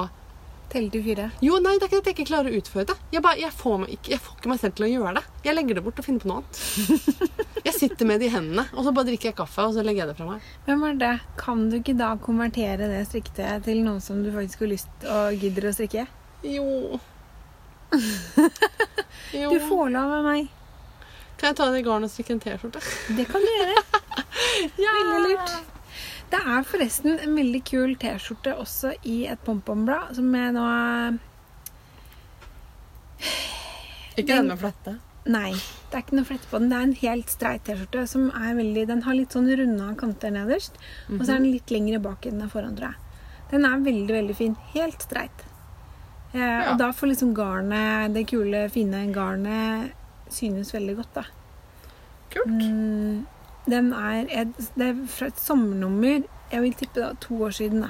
Telle 0.67 0.91
til 0.91 1.03
fire. 1.05 1.29
Jo, 1.39 1.61
nei, 1.63 1.77
det 1.79 1.85
er 1.85 1.87
ikke 1.87 1.99
at 2.01 2.07
jeg 2.09 2.15
ikke 2.17 2.27
klarer 2.27 2.51
å 2.51 2.59
utføre 2.59 2.87
det. 2.89 2.95
Jeg, 3.13 3.23
bare, 3.23 3.39
jeg, 3.39 3.53
får 3.55 3.85
ikke, 3.93 4.11
jeg 4.11 4.19
får 4.19 4.33
ikke 4.35 4.49
meg 4.51 4.59
selv 4.59 4.75
til 4.75 4.85
å 4.87 4.89
gjøre 4.89 5.13
det. 5.15 5.21
Jeg 5.45 5.55
legger 5.55 5.77
det 5.77 5.83
bort 5.85 6.01
og 6.01 6.07
finner 6.07 6.23
på 6.23 6.31
noe 6.31 6.41
annet. 6.41 6.59
Jeg 7.67 7.75
sitter 7.75 8.07
med 8.07 8.21
det 8.21 8.29
i 8.29 8.31
hendene, 8.31 8.63
og 8.73 8.85
så 8.85 8.93
bare 8.95 9.09
drikker 9.09 9.27
jeg 9.27 9.35
kaffe, 9.35 9.65
og 9.67 9.73
så 9.75 9.81
legger 9.83 10.05
jeg 10.05 10.07
det 10.13 10.15
fra 10.15 10.27
meg. 10.29 10.43
Men 10.69 11.01
det? 11.01 11.09
kan 11.35 11.65
du 11.67 11.75
ikke 11.81 11.97
da 11.99 12.13
konvertere 12.23 12.87
det 12.87 13.01
striktet 13.09 13.65
til 13.65 13.81
noe 13.83 13.99
som 14.03 14.21
du 14.23 14.29
faktisk 14.31 14.63
har 14.63 14.71
lyst 14.71 15.07
og 15.11 15.43
gidder 15.43 15.67
å 15.67 15.73
strikke? 15.75 16.05
Jo. 16.47 16.99
jo. 19.41 19.49
Du 19.53 19.59
får 19.69 19.89
lov 19.95 20.13
av 20.19 20.27
meg. 20.27 20.51
Kan 21.37 21.51
jeg 21.51 21.57
ta 21.59 21.69
det 21.69 21.81
i 21.83 21.85
garn 21.85 22.05
og 22.05 22.11
strikke 22.11 22.33
en 22.33 22.43
T-skjorte? 22.43 22.81
Det 23.17 23.27
kan 23.29 23.43
du 23.43 23.49
gjøre. 23.51 23.81
Veldig 24.77 25.19
lurt. 25.27 25.57
Det 26.27 26.39
er 26.43 26.65
forresten 26.67 27.13
en 27.23 27.35
veldig 27.37 27.59
kul 27.63 27.93
T-skjorte 27.99 28.57
også 28.59 28.91
i 29.07 29.21
et 29.31 29.39
pompomblad, 29.47 30.11
som 30.17 30.33
jeg 30.35 30.55
nå 30.57 30.65
Ikke 34.17 34.33
den 34.33 34.49
med 34.51 34.59
flette. 34.59 34.97
Nei, 35.27 35.53
det 35.87 35.95
er 35.95 36.03
ikke 36.03 36.17
noe 36.19 36.27
flette 36.27 36.49
på 36.51 36.59
den. 36.59 36.69
Det 36.71 36.77
er 36.77 36.87
en 36.89 36.97
helt 37.01 37.31
streit 37.31 37.63
T-skjorte 37.67 38.03
som 38.11 38.27
er 38.35 38.57
veldig 38.59 38.87
Den 38.91 39.05
har 39.07 39.15
litt 39.15 39.35
sånn 39.35 39.47
runda 39.47 39.93
kanter 39.99 40.33
nederst, 40.35 40.79
og 41.07 41.23
så 41.23 41.37
er 41.37 41.39
den 41.39 41.51
litt 41.53 41.71
lengre 41.71 42.01
bak 42.03 42.27
enn 42.27 42.41
den 42.41 42.49
er 42.49 42.51
foran, 42.51 42.75
tror 42.75 42.91
jeg. 42.91 43.21
Den 43.53 43.67
er 43.67 43.83
veldig, 43.87 44.13
veldig 44.17 44.35
fin. 44.35 44.57
Helt 44.73 45.03
streit. 45.07 45.46
Eh, 46.33 46.39
Ja. 46.39 46.71
Og 46.71 46.77
da 46.77 46.91
får 46.91 47.07
liksom 47.13 47.33
garnet, 47.35 48.13
det 48.13 48.25
kule, 48.27 48.69
fine 48.69 49.05
garnet, 49.13 49.91
synes 50.29 50.71
veldig 50.73 50.95
godt, 50.97 51.13
da. 51.13 51.23
Kult. 52.29 52.47
Mm, 52.47 53.25
den 53.69 53.93
er, 53.93 54.25
et- 54.29 54.71
det 54.75 54.89
er 54.89 55.05
fra 55.07 55.27
et 55.27 55.39
sommernummer. 55.39 56.23
Jeg 56.51 56.61
vil 56.61 56.73
tippe 56.73 56.95
da 57.01 57.13
to 57.19 57.33
år 57.43 57.51
siden, 57.55 57.81
da. 57.81 57.89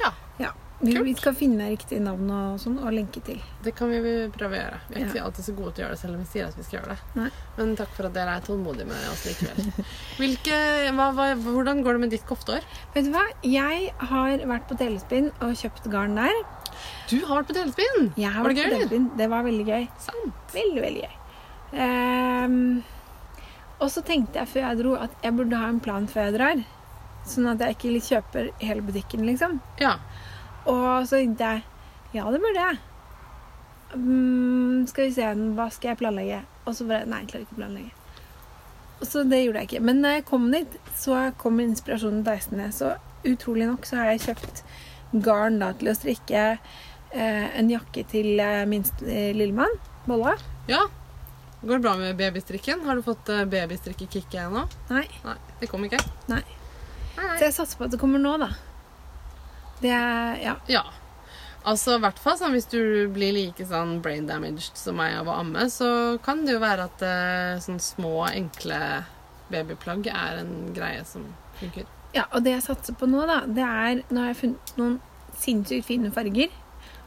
Ja. 0.00 0.10
Ja. 0.38 0.50
Vi, 0.80 0.94
Kult. 0.94 1.04
vi 1.04 1.14
skal 1.14 1.34
finne 1.38 1.68
riktig 1.70 2.00
navn 2.02 2.28
og 2.34 2.58
sånn, 2.58 2.78
og 2.82 2.90
lenke 2.92 3.22
til. 3.22 3.38
Det 3.62 3.74
kan 3.76 3.88
vi 3.90 4.00
prøve 4.34 4.56
å 4.56 4.62
gjøre. 4.62 4.78
Vi 4.88 4.94
er 5.00 5.06
ikke 5.06 5.14
Ja. 5.20 5.24
alltid 5.24 5.44
så 5.44 5.54
gode 5.56 5.74
til 5.74 5.84
å 5.84 5.86
gjøre 5.86 5.90
det, 5.94 5.98
selv 6.00 6.14
om 6.14 6.18
vi 6.20 6.26
sier 6.26 6.46
at 6.48 6.56
vi 6.56 6.62
skal 6.64 6.80
gjøre 6.80 6.88
det. 6.88 6.98
Nei. 7.14 7.30
Men 7.56 7.76
takk 7.76 7.88
for 7.94 8.06
at 8.06 8.12
dere 8.14 8.34
er 8.36 8.40
tålmodige 8.40 8.86
med 8.86 9.08
oss 9.12 9.24
likevel. 9.24 9.84
Hvilke, 10.18 10.58
hva, 10.92 11.12
hva, 11.14 11.34
hvordan 11.38 11.84
går 11.84 11.92
det 11.92 12.00
med 12.00 12.10
ditt 12.10 12.26
kofteår? 12.26 12.62
Vet 12.94 13.04
du 13.04 13.12
hva? 13.12 13.22
Jeg 13.44 13.92
har 13.98 14.38
vært 14.38 14.66
på 14.68 14.76
Telespinn 14.78 15.30
og 15.40 15.54
kjøpt 15.54 15.88
garn 15.88 16.16
der. 16.16 16.34
Du 17.10 17.18
har 17.26 17.40
vært 17.40 17.50
på 17.50 17.56
delespinn! 17.56 18.12
Jeg 18.16 18.32
har 18.32 18.44
Var 18.44 18.54
det 18.54 18.56
vært 18.56 18.62
gøy, 18.62 18.70
På 18.72 18.78
Telespinn. 18.78 19.08
Det 19.18 19.28
var 19.32 19.46
veldig 19.46 19.66
gøy. 19.68 19.88
Sant. 20.00 20.38
Veldig, 20.54 20.82
veldig 20.84 21.02
gøy. 21.02 21.16
Ehm, 21.82 22.62
og 23.80 23.90
så 23.90 24.04
tenkte 24.06 24.40
jeg 24.40 24.50
før 24.52 24.66
jeg 24.66 24.80
dro 24.82 24.94
at 25.00 25.24
jeg 25.24 25.36
burde 25.36 25.58
ha 25.60 25.68
en 25.72 25.82
plan 25.82 26.08
før 26.08 26.28
jeg 26.28 26.36
drar. 26.38 26.62
Sånn 27.28 27.50
at 27.52 27.62
jeg 27.62 27.76
ikke 27.76 28.06
kjøper 28.08 28.48
hele 28.62 28.84
butikken, 28.86 29.26
liksom. 29.28 29.60
Ja. 29.82 29.96
Og 30.66 31.06
så 31.08 31.20
tenkte 31.20 31.50
jeg 31.50 31.68
ja, 32.12 32.26
det 32.28 32.42
burde 32.42 32.60
jeg. 32.60 32.80
Mm, 33.94 34.86
skal 34.88 35.08
vi 35.08 35.14
se, 35.16 35.28
hva 35.56 35.68
skal 35.72 35.92
jeg 35.92 36.00
planlegge? 36.00 36.40
Og 36.66 36.76
så 36.76 36.86
bare 36.88 37.08
Nei, 37.08 37.22
jeg 37.22 37.32
klarer 37.32 37.46
ikke 37.46 37.56
å 37.56 37.60
planlegge. 37.60 37.98
Så 39.02 39.24
det 39.26 39.40
gjorde 39.42 39.62
jeg 39.62 39.70
ikke. 39.70 39.84
Men 39.88 40.02
da 40.04 40.12
jeg 40.14 40.26
kom 40.28 40.44
dit, 40.52 40.76
så 40.94 41.18
kom 41.40 41.60
inspirasjonen 41.62 42.22
deisende. 42.26 42.68
Så 42.74 42.92
utrolig 43.26 43.66
nok 43.66 43.88
så 43.88 43.98
har 43.98 44.12
jeg 44.12 44.26
kjøpt 44.28 44.62
garn 45.12 45.58
da 45.60 45.72
til 45.76 45.92
å 45.92 45.94
strikke 45.96 46.42
eh, 47.12 47.46
en 47.58 47.70
jakke 47.70 48.04
til 48.08 48.40
eh, 48.40 48.64
minst 48.68 49.02
eh, 49.04 49.30
lillemann, 49.36 49.78
Bolla. 50.08 50.36
ja. 50.70 50.86
Går 51.62 51.76
det 51.78 51.82
bra 51.84 51.92
med 51.94 52.16
babystrikken? 52.18 52.80
Har 52.88 52.96
du 52.98 53.04
fått 53.06 53.28
eh, 53.30 53.44
babystrikkekicket 53.46 54.34
ennå? 54.48 54.64
Nei. 54.90 55.04
Nei, 55.22 55.36
det 55.60 55.68
kom 55.70 55.84
ikke. 55.86 56.00
Nei. 56.26 56.40
Nei, 57.14 57.28
Så 57.38 57.44
jeg 57.44 57.54
satser 57.54 57.78
på 57.78 57.84
at 57.86 57.92
det 57.94 58.00
kommer 58.02 58.18
nå, 58.18 58.32
da. 58.42 58.48
Det 59.82 59.92
er 59.94 60.40
Ja. 60.42 60.56
Ja. 60.66 60.82
Altså, 61.62 61.94
i 61.94 62.02
hvert 62.02 62.18
fall 62.18 62.34
sånn, 62.40 62.56
Hvis 62.56 62.66
du 62.72 63.06
blir 63.14 63.30
like 63.36 63.62
sånn 63.70 64.00
brain 64.02 64.26
damaged 64.26 64.74
som 64.74 64.96
meg 64.98 65.14
av 65.20 65.28
å 65.30 65.36
amme, 65.38 65.68
så 65.70 66.18
kan 66.26 66.42
det 66.44 66.56
jo 66.56 66.64
være 66.64 66.88
at 66.90 67.04
eh, 67.06 67.60
sånn 67.62 67.78
små, 67.78 68.24
enkle 68.32 69.04
babyplagg 69.52 70.08
er 70.10 70.40
en 70.42 70.72
greie 70.74 71.04
som 71.06 71.28
funker. 71.60 71.86
Ja, 72.12 72.26
og 72.30 72.44
det 72.44 72.56
jeg 72.56 72.64
satser 72.66 72.96
på 72.98 73.08
nå, 73.08 73.24
da, 73.28 73.42
det 73.48 73.64
er 73.64 74.02
Nå 74.12 74.20
har 74.20 74.32
jeg 74.32 74.40
funnet 74.42 74.74
noen 74.76 74.98
sinnssykt 75.42 75.88
fine 75.88 76.12
farger. 76.12 76.52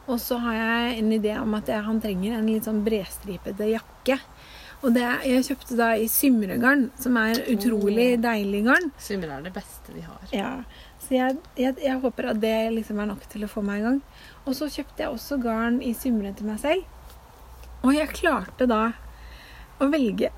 Og 0.06 0.20
så 0.22 0.38
har 0.38 0.54
jeg 0.54 0.98
en 1.00 1.12
idé 1.14 1.32
om 1.40 1.54
at 1.58 1.70
jeg, 1.70 1.82
han 1.82 1.98
trenger 2.02 2.36
en 2.36 2.46
litt 2.46 2.66
sånn 2.66 2.84
bredstripete 2.86 3.70
jakke. 3.72 4.20
Og 4.84 4.92
det, 4.94 5.06
jeg 5.26 5.46
kjøpte 5.48 5.78
da 5.78 5.88
i 5.98 6.04
Symregarn, 6.10 6.90
som 7.00 7.16
er 7.18 7.40
utrolig 7.50 8.12
deilig 8.22 8.60
garn. 8.68 8.90
Symre 9.02 9.38
er 9.38 9.46
det 9.46 9.54
beste 9.56 9.94
de 9.94 10.04
har. 10.04 10.26
Ja, 10.36 10.50
Så 11.02 11.16
jeg, 11.16 11.38
jeg, 11.58 11.78
jeg 11.82 12.02
håper 12.02 12.30
at 12.30 12.42
det 12.42 12.54
liksom 12.74 13.00
er 13.02 13.08
nok 13.10 13.24
til 13.32 13.46
å 13.46 13.50
få 13.50 13.64
meg 13.66 13.80
i 13.80 13.86
gang. 13.86 13.98
Og 14.44 14.54
så 14.58 14.68
kjøpte 14.70 15.02
jeg 15.02 15.16
også 15.16 15.40
garn 15.42 15.80
i 15.82 15.94
Symre 15.96 16.34
til 16.36 16.50
meg 16.50 16.60
selv. 16.62 16.86
Og 17.82 17.96
jeg 17.96 18.14
klarte 18.14 18.68
da 18.70 18.82
å 19.80 19.88
velge 19.90 20.30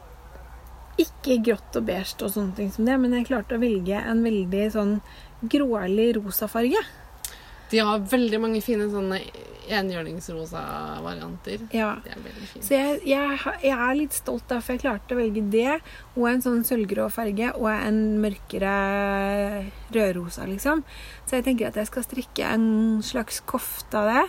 ikke 0.98 1.38
grått 1.46 1.76
og 1.78 1.88
beige 1.88 2.24
og 2.24 2.32
sånne 2.34 2.56
ting 2.58 2.70
som 2.74 2.88
det, 2.88 2.96
men 3.00 3.14
jeg 3.16 3.28
klarte 3.30 3.58
å 3.58 3.62
velge 3.62 4.00
en 4.00 4.24
veldig 4.24 4.64
sånn 4.74 4.96
grålig 5.42 6.10
rosa 6.18 6.48
farge. 6.50 6.80
De 7.70 7.82
har 7.84 8.08
veldig 8.10 8.40
mange 8.40 8.62
fine 8.64 8.88
sånne 8.90 9.20
enhjørningsrosa 9.68 10.60
varianter. 11.04 11.66
Ja. 11.74 11.90
De 12.04 12.12
er 12.12 12.22
veldig 12.24 12.46
fine. 12.48 12.64
Så 12.64 12.76
jeg, 12.76 13.00
jeg, 13.08 13.38
jeg 13.64 13.74
er 13.76 13.98
litt 13.98 14.16
stolt 14.16 14.46
derfor 14.48 14.74
jeg 14.74 14.82
klarte 14.84 15.14
å 15.14 15.20
velge 15.20 15.44
det, 15.52 15.78
og 16.16 16.28
en 16.30 16.44
sånn 16.44 16.64
sølvgrå 16.66 17.08
farge, 17.12 17.52
og 17.58 17.68
en 17.74 18.00
mørkere 18.22 18.72
rødrosa, 19.94 20.48
liksom. 20.48 20.84
Så 21.28 21.38
jeg 21.38 21.48
tenker 21.48 21.68
at 21.68 21.80
jeg 21.80 21.90
skal 21.90 22.06
strikke 22.06 22.52
en 22.56 22.68
slags 23.04 23.42
kofte 23.48 24.00
av 24.00 24.12
det. 24.14 24.26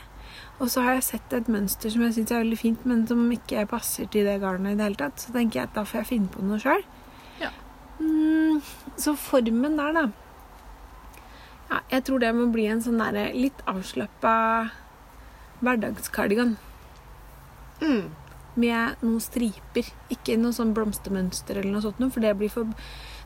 Og 0.59 0.67
så 0.67 0.81
har 0.83 0.97
jeg 0.97 1.03
sett 1.07 1.33
et 1.33 1.47
mønster 1.51 1.91
som 1.93 2.01
jeg 2.03 2.13
syns 2.17 2.31
er 2.35 2.41
veldig 2.43 2.57
fint, 2.59 2.85
men 2.89 3.05
som 3.07 3.21
ikke 3.31 3.63
passer 3.71 4.09
til 4.11 4.25
det 4.27 4.39
garnet 4.41 4.73
i 4.73 4.79
det 4.79 4.83
hele 4.89 4.99
tatt. 4.99 5.21
Så 5.23 5.31
tenker 5.35 5.61
jeg 5.61 5.69
at 5.69 5.77
da 5.77 5.85
får 5.87 6.01
jeg 6.01 6.09
finne 6.09 6.31
på 6.33 6.43
noe 6.43 6.59
sjøl. 6.59 6.83
Ja. 7.39 7.51
Mm, 8.01 8.59
så 8.99 9.13
formen 9.15 9.77
der, 9.79 9.93
da. 9.95 10.03
Ja, 11.69 11.79
jeg 11.93 12.03
tror 12.07 12.19
det 12.19 12.33
må 12.35 12.49
bli 12.51 12.65
en 12.67 12.81
sånn 12.83 12.99
derre 12.99 13.29
litt 13.35 13.59
avslappa 13.69 14.33
hverdagskardigan 15.63 16.57
Mm. 17.81 18.09
med 18.59 18.95
noen 19.01 19.21
striper. 19.23 19.87
Ikke 20.11 20.35
noe 20.37 20.51
sånn 20.51 20.73
blomstermønster 20.75 21.55
eller 21.61 21.71
noe 21.71 21.81
sånt, 21.85 22.01
for 22.11 22.19
det 22.19 22.33
blir 22.37 22.49
for, 22.51 22.67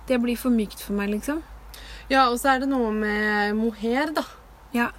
det 0.05 0.19
blir 0.21 0.37
for 0.37 0.53
mykt 0.53 0.81
for 0.83 0.93
meg, 0.93 1.09
liksom. 1.09 1.41
Ja, 2.09 2.27
og 2.29 2.37
så 2.37 2.53
er 2.53 2.59
det 2.59 2.69
noe 2.69 2.91
med 2.93 3.55
mohair, 3.57 4.11
da. 4.13 4.21
Ja. 4.75 4.91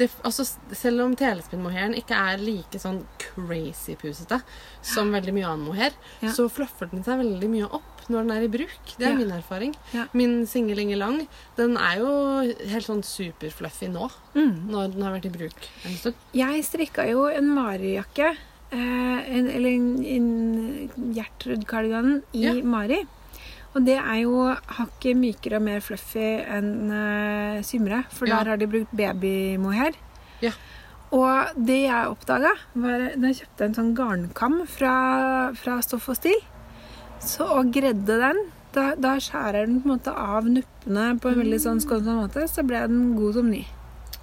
Det, 0.00 0.06
altså, 0.24 0.46
selv 0.72 1.02
om 1.04 1.12
telespinnmohairen 1.18 1.92
ikke 1.98 2.16
er 2.16 2.40
like 2.40 2.78
sånn 2.80 3.02
crazy 3.20 3.96
pusete 4.00 4.38
som 4.80 5.10
veldig 5.12 5.34
mye 5.36 5.44
annen 5.50 5.66
mohair, 5.68 5.92
Ja. 6.22 6.30
så 6.32 6.46
fluffer 6.48 6.88
den 6.90 7.04
seg 7.04 7.20
veldig 7.20 7.50
mye 7.52 7.68
opp 7.68 8.06
når 8.08 8.24
den 8.24 8.30
er 8.32 8.42
i 8.46 8.48
bruk. 8.48 8.94
Det 8.96 9.06
er 9.06 9.12
Ja. 9.12 9.16
min 9.18 9.30
erfaring. 9.36 9.74
Ja. 9.92 10.06
Min 10.14 10.46
singelinge 10.46 10.96
lang 10.96 11.28
den 11.56 11.76
er 11.76 11.98
jo 12.00 12.40
helt 12.72 12.86
sånn 12.88 13.04
superfluffy 13.04 13.90
nå, 13.92 14.10
Mm. 14.34 14.70
når 14.70 14.92
den 14.94 15.02
har 15.02 15.12
vært 15.20 15.26
i 15.26 15.36
bruk 15.36 15.68
en 15.84 15.96
stund. 16.00 16.14
Jeg 16.32 16.64
strikka 16.64 17.06
jo 17.10 17.26
en 17.28 17.48
Mari-jakke, 17.54 18.36
eh, 18.72 18.76
eller 19.56 19.68
en, 19.68 20.04
en 20.04 20.90
Gjertrud-kardigan 21.14 22.22
i. 22.34 22.62
Mari. 22.62 23.06
Og 23.70 23.84
det 23.86 23.96
er 24.00 24.18
jo 24.24 24.48
hakket 24.50 25.18
mykere 25.18 25.60
og 25.60 25.66
mer 25.68 25.82
fluffy 25.84 26.26
enn 26.42 26.90
uh, 26.90 27.60
Symre, 27.66 28.02
for 28.10 28.26
Ja. 28.26 28.40
der 28.40 28.52
har 28.54 28.56
de 28.58 28.66
brukt 28.66 28.90
babymohair. 28.96 29.94
Ja. 30.42 30.50
Og 31.14 31.54
det 31.58 31.82
jeg 31.84 32.10
oppdaga, 32.10 32.50
var 32.74 33.04
da 33.14 33.30
jeg 33.30 33.42
kjøpte 33.42 33.66
en 33.66 33.76
sånn 33.78 33.92
garnkam 33.98 34.60
fra, 34.70 34.94
fra 35.58 35.80
Stoff 35.82 36.08
og 36.10 36.18
Stil, 36.18 36.38
så, 37.20 37.46
å 37.60 37.62
gredde 37.70 38.18
den 38.18 38.38
da, 38.74 38.94
da 38.94 39.16
skjærer 39.18 39.66
den 39.66 39.80
på 39.82 39.88
en 39.90 39.96
måte 39.96 40.12
av 40.14 40.46
nuppene 40.46 41.06
på 41.20 41.30
en 41.32 41.40
veldig 41.42 41.58
sånn 41.62 41.82
skånsom 41.82 42.20
måte, 42.22 42.46
så 42.48 42.62
ble 42.66 42.84
den 42.86 43.16
god 43.18 43.40
som 43.40 43.50
ny. 43.50 43.64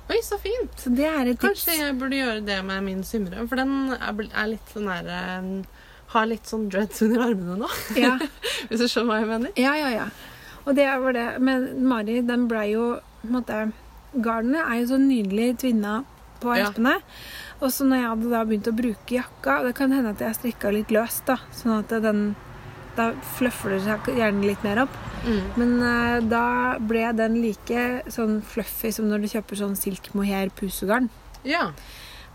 Oi, 0.07 0.21
så 0.23 0.37
fint! 0.39 0.71
Så 0.79 0.93
det 0.95 1.07
er 1.09 1.27
et 1.27 1.35
tips. 1.35 1.65
Kanskje 1.65 1.75
jeg 1.81 1.97
burde 1.99 2.15
gjøre 2.15 2.45
det 2.47 2.61
med 2.63 2.85
min 2.85 3.03
Symre, 3.03 3.43
for 3.49 3.59
den 3.59 3.91
er, 3.97 4.21
er 4.31 4.53
litt 4.53 4.71
sånn 4.71 4.87
der 4.87 5.09
eh, 5.11 5.49
Har 6.13 6.27
litt 6.29 6.47
sånn 6.47 6.69
dreads 6.71 7.01
under 7.03 7.25
armene 7.27 7.57
nå, 7.59 7.69
Ja. 7.99 8.15
hvis 8.69 8.79
du 8.79 8.87
skjønner 8.87 9.09
hva 9.11 9.19
jeg 9.21 9.31
mener. 9.33 9.51
Ja, 9.59 9.73
ja, 9.75 9.89
ja. 9.91 10.07
Og 10.67 10.75
det 10.75 10.87
var 10.87 11.15
det. 11.15 11.27
Men 11.43 11.67
Mari, 11.87 12.21
den 12.27 12.47
blei 12.51 12.69
jo 12.73 12.93
på 13.21 13.27
en 13.27 13.35
måte 13.39 13.59
Garnet 14.23 14.63
er 14.63 14.79
jo 14.81 14.87
så 14.93 14.97
nydelig 15.01 15.57
tvinna 15.63 16.01
på 16.41 16.55
Ja. 16.55 16.69
Og 17.59 17.71
så 17.73 17.85
når 17.87 17.97
jeg 17.97 18.09
hadde 18.11 18.31
da 18.31 18.43
begynt 18.45 18.67
å 18.69 18.75
bruke 18.77 19.15
jakka 19.15 19.55
Det 19.65 19.73
kan 19.75 19.91
hende 19.91 20.11
at 20.13 20.21
jeg 20.21 20.37
strikka 20.37 20.71
litt 20.73 20.91
løst, 20.93 21.25
da. 21.25 21.39
Sånn 21.55 21.79
at 21.79 21.89
den 22.03 22.35
Da 22.97 23.11
fluffer 23.37 23.75
det 23.75 23.81
seg 23.85 24.07
gjerne 24.17 24.45
litt 24.45 24.63
mer 24.65 24.83
opp. 24.85 24.93
Mm. 25.25 25.41
Men 25.59 25.73
uh, 25.81 26.17
da 26.25 26.45
ble 26.81 27.03
den 27.17 27.35
like 27.43 27.83
sånn 28.13 28.39
fluffy 28.41 28.89
som 28.95 29.05
når 29.09 29.21
du 29.25 29.27
kjøper 29.35 29.59
sånn 29.59 29.75
silk 29.77 30.09
mohair 30.17 30.49
pusegarn. 30.57 31.09
Ja. 31.45 31.67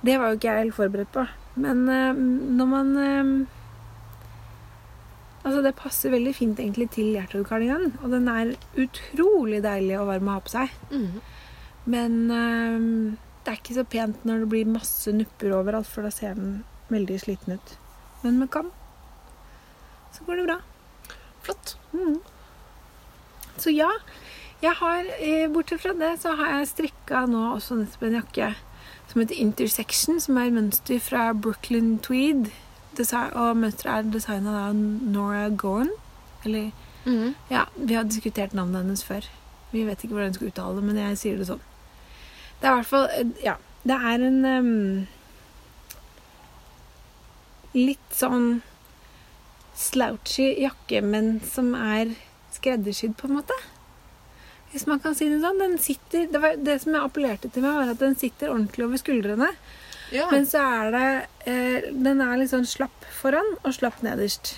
Det 0.06 0.18
var 0.20 0.30
jo 0.30 0.38
ikke 0.38 0.52
jeg 0.52 0.66
helt 0.68 0.76
forberedt 0.76 1.10
på. 1.14 1.24
Men 1.62 1.82
uh, 1.90 2.12
når 2.14 2.70
man 2.70 2.92
eh, 3.02 3.32
Altså, 5.42 5.62
det 5.64 5.74
passer 5.78 6.12
veldig 6.14 6.32
fint 6.38 6.60
egentlig 6.62 6.88
til 6.94 7.12
Gjertrud-kardiganen. 7.16 7.96
Og 8.02 8.12
den 8.14 8.28
er 8.30 8.54
utrolig 8.78 9.62
deilig 9.64 9.98
og 9.98 10.10
varm 10.12 10.30
å 10.30 10.36
ha 10.36 10.42
på 10.44 10.52
seg. 10.54 10.74
Mm. 10.92 11.22
Men 11.92 12.18
øh, 12.30 13.16
det 13.42 13.50
er 13.50 13.58
ikke 13.58 13.78
så 13.80 13.86
pent 13.90 14.26
når 14.28 14.44
det 14.44 14.50
blir 14.52 14.70
masse 14.70 15.12
nupper 15.14 15.56
overalt, 15.56 15.90
for 15.90 16.06
da 16.06 16.12
ser 16.14 16.38
den 16.38 16.60
veldig 16.92 17.18
sliten 17.24 17.58
ut. 17.58 17.74
Men 18.22 18.38
med 18.38 18.52
kam 18.54 18.70
så 20.12 20.26
går 20.26 20.42
det 20.42 20.44
bra. 20.46 20.58
Flott. 21.42 21.76
Mm. 21.92 22.20
Så 23.56 23.72
ja, 23.72 23.88
jeg 24.62 24.76
har, 24.78 25.06
eh, 25.18 25.48
bortsett 25.50 25.80
fra 25.80 25.92
det, 25.92 26.20
så 26.20 26.36
har 26.36 26.58
jeg 26.58 26.68
strikka 26.68 27.24
nå 27.26 27.54
også 27.56 27.80
nettopp 27.80 28.04
en 28.06 28.18
jakke 28.20 28.52
som 29.10 29.20
heter 29.20 29.40
Intersection, 29.40 30.20
som 30.20 30.38
er 30.38 30.52
mønster 30.54 31.00
fra 31.02 31.32
Brooklyn 31.32 31.98
Tweed. 31.98 32.52
Og 33.00 33.56
mønsteret 33.56 34.06
er 34.06 34.10
designa 34.12 34.68
av 34.68 34.74
Nora 34.76 35.48
Gorn. 35.48 35.90
Eller 36.44 36.72
Mm. 37.04 37.34
ja, 37.50 37.64
vi 37.74 37.94
har 37.94 38.04
diskutert 38.04 38.52
navnet 38.54 38.84
hennes 38.84 39.02
før. 39.02 39.24
Vi 39.72 39.82
vet 39.84 40.04
ikke 40.04 40.14
hvordan 40.14 40.30
hun 40.30 40.34
skal 40.34 40.46
uttale 40.52 40.76
det, 40.76 40.84
men 40.84 40.96
jeg 40.96 41.18
sier 41.18 41.38
det 41.38 41.48
sånn. 41.48 41.60
Det 42.60 42.68
er 42.68 42.72
i 42.72 42.76
hvert 42.76 42.86
fall 42.86 43.08
eh, 43.10 43.32
Ja. 43.42 43.56
Det 43.82 43.96
er 43.98 44.22
en 44.22 44.44
um, 44.46 45.06
litt 47.74 48.14
sånn 48.14 48.62
slouchy 49.74 50.52
jakke, 50.62 51.00
men 51.02 51.40
som 51.42 51.72
er 51.74 52.12
skreddersydd, 52.54 53.16
på 53.18 53.26
en 53.26 53.40
måte. 53.40 53.56
Hvis 54.70 54.86
man 54.86 55.00
kan 55.02 55.16
si 55.18 55.26
det 55.28 55.40
sånn. 55.42 55.58
Den 55.58 55.74
sitter, 55.82 56.28
det, 56.30 56.40
var, 56.40 56.54
det 56.56 56.78
som 56.84 56.94
jeg 56.94 57.02
appellerte 57.02 57.50
til 57.50 57.64
meg, 57.64 57.74
var 57.74 57.90
at 57.90 57.98
den 57.98 58.14
sitter 58.20 58.52
ordentlig 58.52 58.86
over 58.86 59.02
skuldrene. 59.02 59.50
Ja. 60.12 60.28
Men 60.30 60.44
så 60.46 60.60
er 60.60 60.90
det 60.94 61.06
eh, 61.48 61.90
Den 61.92 62.20
er 62.20 62.36
litt 62.36 62.50
sånn 62.52 62.66
slapp 62.68 63.04
foran 63.20 63.54
og 63.64 63.72
slapp 63.74 64.02
nederst. 64.04 64.54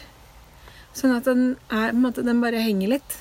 Sånn 0.94 1.14
at 1.16 1.24
den 1.28 1.56
er 1.70 1.92
måte, 1.96 2.22
Den 2.26 2.40
bare 2.42 2.60
henger 2.62 2.88
litt. 2.96 3.16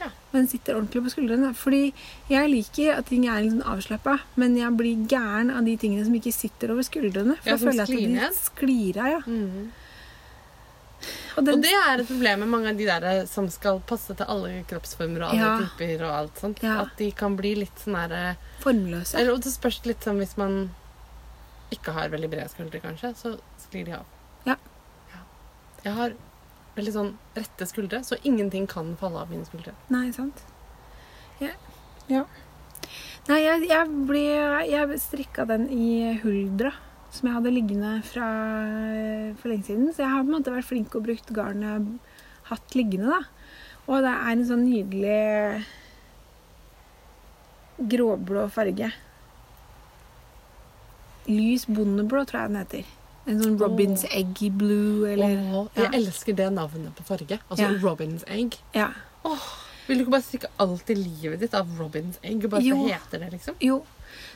Ja. 0.00 0.08
Men 0.32 0.46
sitter 0.48 0.76
ordentlig 0.78 1.02
på 1.04 1.12
skuldrene. 1.16 1.52
Fordi 1.58 1.92
jeg 2.30 2.50
liker 2.52 2.98
at 2.98 3.06
ting 3.10 3.26
er 3.28 3.42
litt 3.42 3.52
sånn 3.56 3.66
avslappa, 3.68 4.18
men 4.40 4.56
jeg 4.56 4.72
blir 4.78 5.06
gæren 5.10 5.50
av 5.54 5.64
de 5.66 5.76
tingene 5.76 6.04
som 6.06 6.14
ikke 6.16 6.32
sitter 6.32 6.72
over 6.74 6.86
skuldrene. 6.86 7.36
For 7.42 7.50
Ja, 7.50 7.56
jeg 7.56 7.66
føler 7.66 7.82
at 7.82 7.88
de 7.88 8.34
sklir 8.38 8.98
av, 9.02 9.10
ja. 9.16 9.20
Mm. 9.26 9.70
Og 11.38 11.44
den, 11.46 11.54
Og 11.54 11.62
det 11.64 11.70
er 11.72 12.00
et 12.02 12.08
problem 12.10 12.40
med 12.44 12.48
mange 12.52 12.68
av 12.72 12.76
de 12.76 12.84
der 12.84 13.26
som 13.30 13.46
skal 13.52 13.78
passe 13.88 14.12
til 14.18 14.26
alle 14.28 14.64
kroppsformer 14.68 15.22
og 15.24 15.30
alle 15.30 15.40
Ja. 15.40 15.52
typer 15.62 16.02
og 16.04 16.10
alt 16.16 16.40
sånt. 16.42 16.62
Ja. 16.62 16.80
At 16.82 16.96
de 16.98 17.10
kan 17.16 17.36
bli 17.36 17.54
litt 17.62 17.78
sånn 17.84 17.96
der 18.08 18.36
formløse. 18.60 19.14
Eller 19.16 19.32
og 19.32 19.40
det 19.42 19.52
spørs 19.52 19.80
litt 19.86 20.00
sånn 20.04 20.18
hvis 20.20 20.36
man 20.36 20.70
ikke 21.74 21.94
har 21.96 22.10
veldig 22.12 22.30
brede 22.32 22.50
skuldre, 22.52 22.82
kanskje, 22.82 23.12
så 23.18 23.34
sklir 23.62 23.86
de 23.88 23.96
av. 24.00 24.18
Ja. 24.46 24.56
Ja. 25.12 25.22
Jeg 25.84 25.96
har 25.98 26.14
veldig 26.76 26.94
sånn 26.94 27.10
rette 27.36 27.66
skuldre, 27.68 28.02
så 28.06 28.18
ingenting 28.26 28.68
kan 28.70 28.94
falle 29.00 29.24
av 29.24 29.32
mine 29.32 29.46
skuldre. 29.48 29.74
Nei, 29.92 30.08
sant? 30.16 30.44
Ja. 31.42 31.54
ja. 32.10 32.24
Nei, 33.28 33.40
jeg, 33.44 33.66
jeg, 33.70 33.98
ble, 34.08 34.24
jeg 34.68 35.00
strikka 35.02 35.46
den 35.48 35.68
i 35.74 36.14
huldra, 36.22 36.72
som 37.10 37.28
jeg 37.28 37.36
hadde 37.38 37.52
liggende 37.54 37.92
fra 38.06 38.30
for 39.40 39.50
lenge 39.50 39.66
siden. 39.66 39.90
Så 39.92 40.04
jeg 40.04 40.12
har 40.12 40.24
på 40.24 40.30
en 40.30 40.36
måte 40.38 40.54
vært 40.54 40.68
flink 40.70 40.96
og 40.98 41.04
brukt 41.06 41.34
garnet 41.34 41.90
hatt 42.50 42.74
liggende, 42.78 43.18
da. 43.18 43.22
Og 43.90 44.04
det 44.04 44.10
er 44.14 44.32
en 44.32 44.46
sånn 44.46 44.66
nydelig 44.66 45.64
gråblå 47.90 48.44
farge. 48.52 48.90
Lys 51.28 51.66
bondeblå, 51.66 52.24
tror 52.28 52.40
jeg 52.42 52.50
den 52.52 52.60
heter. 52.62 52.96
En 53.30 53.40
sånn 53.42 53.58
Robins 53.60 54.04
Eggy 54.08 54.48
Blue, 54.50 55.04
eller 55.10 55.36
Åh, 55.52 55.66
jeg 55.76 55.84
ja. 55.84 55.90
elsker 55.98 56.36
det 56.38 56.48
navnet 56.56 56.94
på 56.96 57.04
farge. 57.06 57.38
Altså 57.50 57.68
Ja. 57.68 57.78
Robin's 57.82 58.24
Egg. 58.26 58.56
Ja. 58.74 58.88
Vil 59.86 59.98
du 59.98 60.04
ikke 60.04 60.14
bare 60.14 60.22
strikke 60.24 60.50
alt 60.62 60.90
i 60.90 60.94
livet 60.94 61.40
ditt 61.42 61.54
av 61.54 61.66
Robin's 61.78 62.18
Egg? 62.22 62.48
Bare 62.50 62.62
Jo. 62.62 62.76
for 62.76 62.88
heter 62.94 63.18
det, 63.24 63.32
liksom? 63.34 63.54
Jo. 63.60 63.82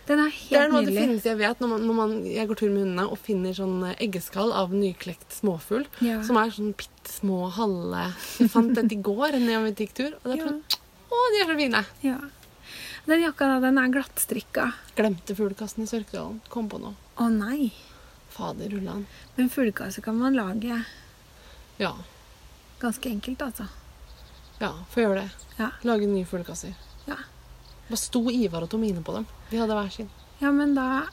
Den 0.07 0.21
er 0.21 0.31
Det 0.31 0.59
er 0.59 0.69
noe 0.69 0.79
av 0.83 0.87
det 0.87 0.95
finnes, 0.95 1.25
jeg 1.25 1.39
vet 1.39 1.61
når, 1.61 1.69
man, 1.69 1.87
når 1.87 1.95
man, 1.95 2.27
jeg 2.27 2.49
går 2.49 2.59
tur 2.61 2.71
med 2.71 2.83
hundene 2.85 3.07
og 3.11 3.19
finner 3.19 3.55
sånn 3.57 3.95
eggeskall 3.97 4.53
av 4.53 4.75
nyklekt 4.75 5.33
småfugl. 5.33 5.87
Ja. 6.05 6.23
Som 6.23 6.37
er 6.37 6.51
sånn 6.51 6.75
bitte 6.77 7.11
små 7.11 7.49
halve 7.51 8.13
Jeg 8.39 8.51
fant 8.53 8.75
den 8.75 8.91
i 8.93 9.01
går 9.01 9.39
en 9.39 9.75
tur, 9.95 10.13
og 10.23 10.25
det 10.29 10.39
er 10.39 10.47
sånn 10.47 10.63
Å, 11.15 11.19
de 11.33 11.41
er 11.41 11.47
så 11.49 11.57
fine! 11.57 11.85
Ja. 12.03 12.19
Den 13.07 13.21
jakka 13.21 13.47
da, 13.51 13.59
den 13.61 13.79
er 13.79 13.91
glattstrikka. 13.93 14.71
Glemte 14.97 15.35
fuglekassen 15.37 15.85
i 15.85 15.89
Sørkedalen. 15.91 16.39
Kom 16.49 16.69
på 16.73 16.79
nå. 16.81 16.95
Å 17.21 17.27
nei. 17.33 17.69
Fader 18.35 18.73
rullan. 18.73 19.05
Men 19.37 19.51
fuglekasse 19.53 20.03
kan 20.03 20.17
man 20.19 20.35
lage 20.35 20.85
Ja. 21.79 21.93
ganske 22.81 23.09
enkelt, 23.11 23.43
altså. 23.43 23.69
Ja, 24.61 24.73
få 24.91 25.01
gjøre 25.05 25.23
det. 25.23 25.31
Ja. 25.59 25.71
Lage 25.85 26.07
nye 26.09 26.25
fuglekasser. 26.25 26.75
Ja. 27.07 27.17
Hva 27.91 27.97
sto 28.01 28.25
Ivar 28.31 28.63
og 28.65 28.71
Tomine 28.71 29.03
på 29.05 29.13
dem? 29.15 29.27
De 29.51 29.59
hadde 29.61 29.75
hver 29.77 29.91
sin. 29.93 30.09
Ja, 30.41 30.51
men 30.51 30.75
da 30.75 31.05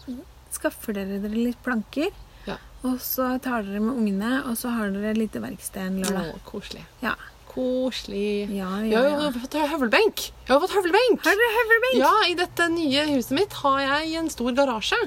skaffer 0.52 0.94
dere 0.94 1.20
dere 1.22 1.36
litt 1.36 1.62
planker. 1.64 2.12
Ja. 2.48 2.56
Og 2.84 2.98
så 3.04 3.36
tar 3.42 3.64
dere 3.68 3.80
med 3.84 3.96
ungene, 3.98 4.44
og 4.48 4.56
så 4.58 4.72
har 4.74 4.90
dere 4.92 5.12
et 5.12 5.18
lite 5.20 5.42
verksted 5.44 5.82
en 5.84 6.02
lørdag. 6.04 6.40
Koselig. 6.46 6.86
Ja. 7.04 7.16
Koselig. 7.52 8.48
Ja, 8.56 8.70
Jeg 8.80 8.94
ja, 8.94 9.02
har 9.04 9.26
jo 9.28 9.42
fått 9.44 9.58
høvelbenk. 9.74 10.22
Jeg 10.48 10.54
har 10.54 10.62
fått 10.64 10.76
høvelbenk. 10.78 11.24
Har 11.26 11.36
du 11.36 11.44
høvelbenk? 11.58 11.98
Ja, 12.00 12.12
i 12.30 12.36
dette 12.40 12.68
nye 12.72 13.04
huset 13.10 13.34
mitt 13.36 13.58
har 13.60 13.82
jeg 13.84 14.14
en 14.22 14.30
stor 14.32 14.56
garasje. 14.56 15.00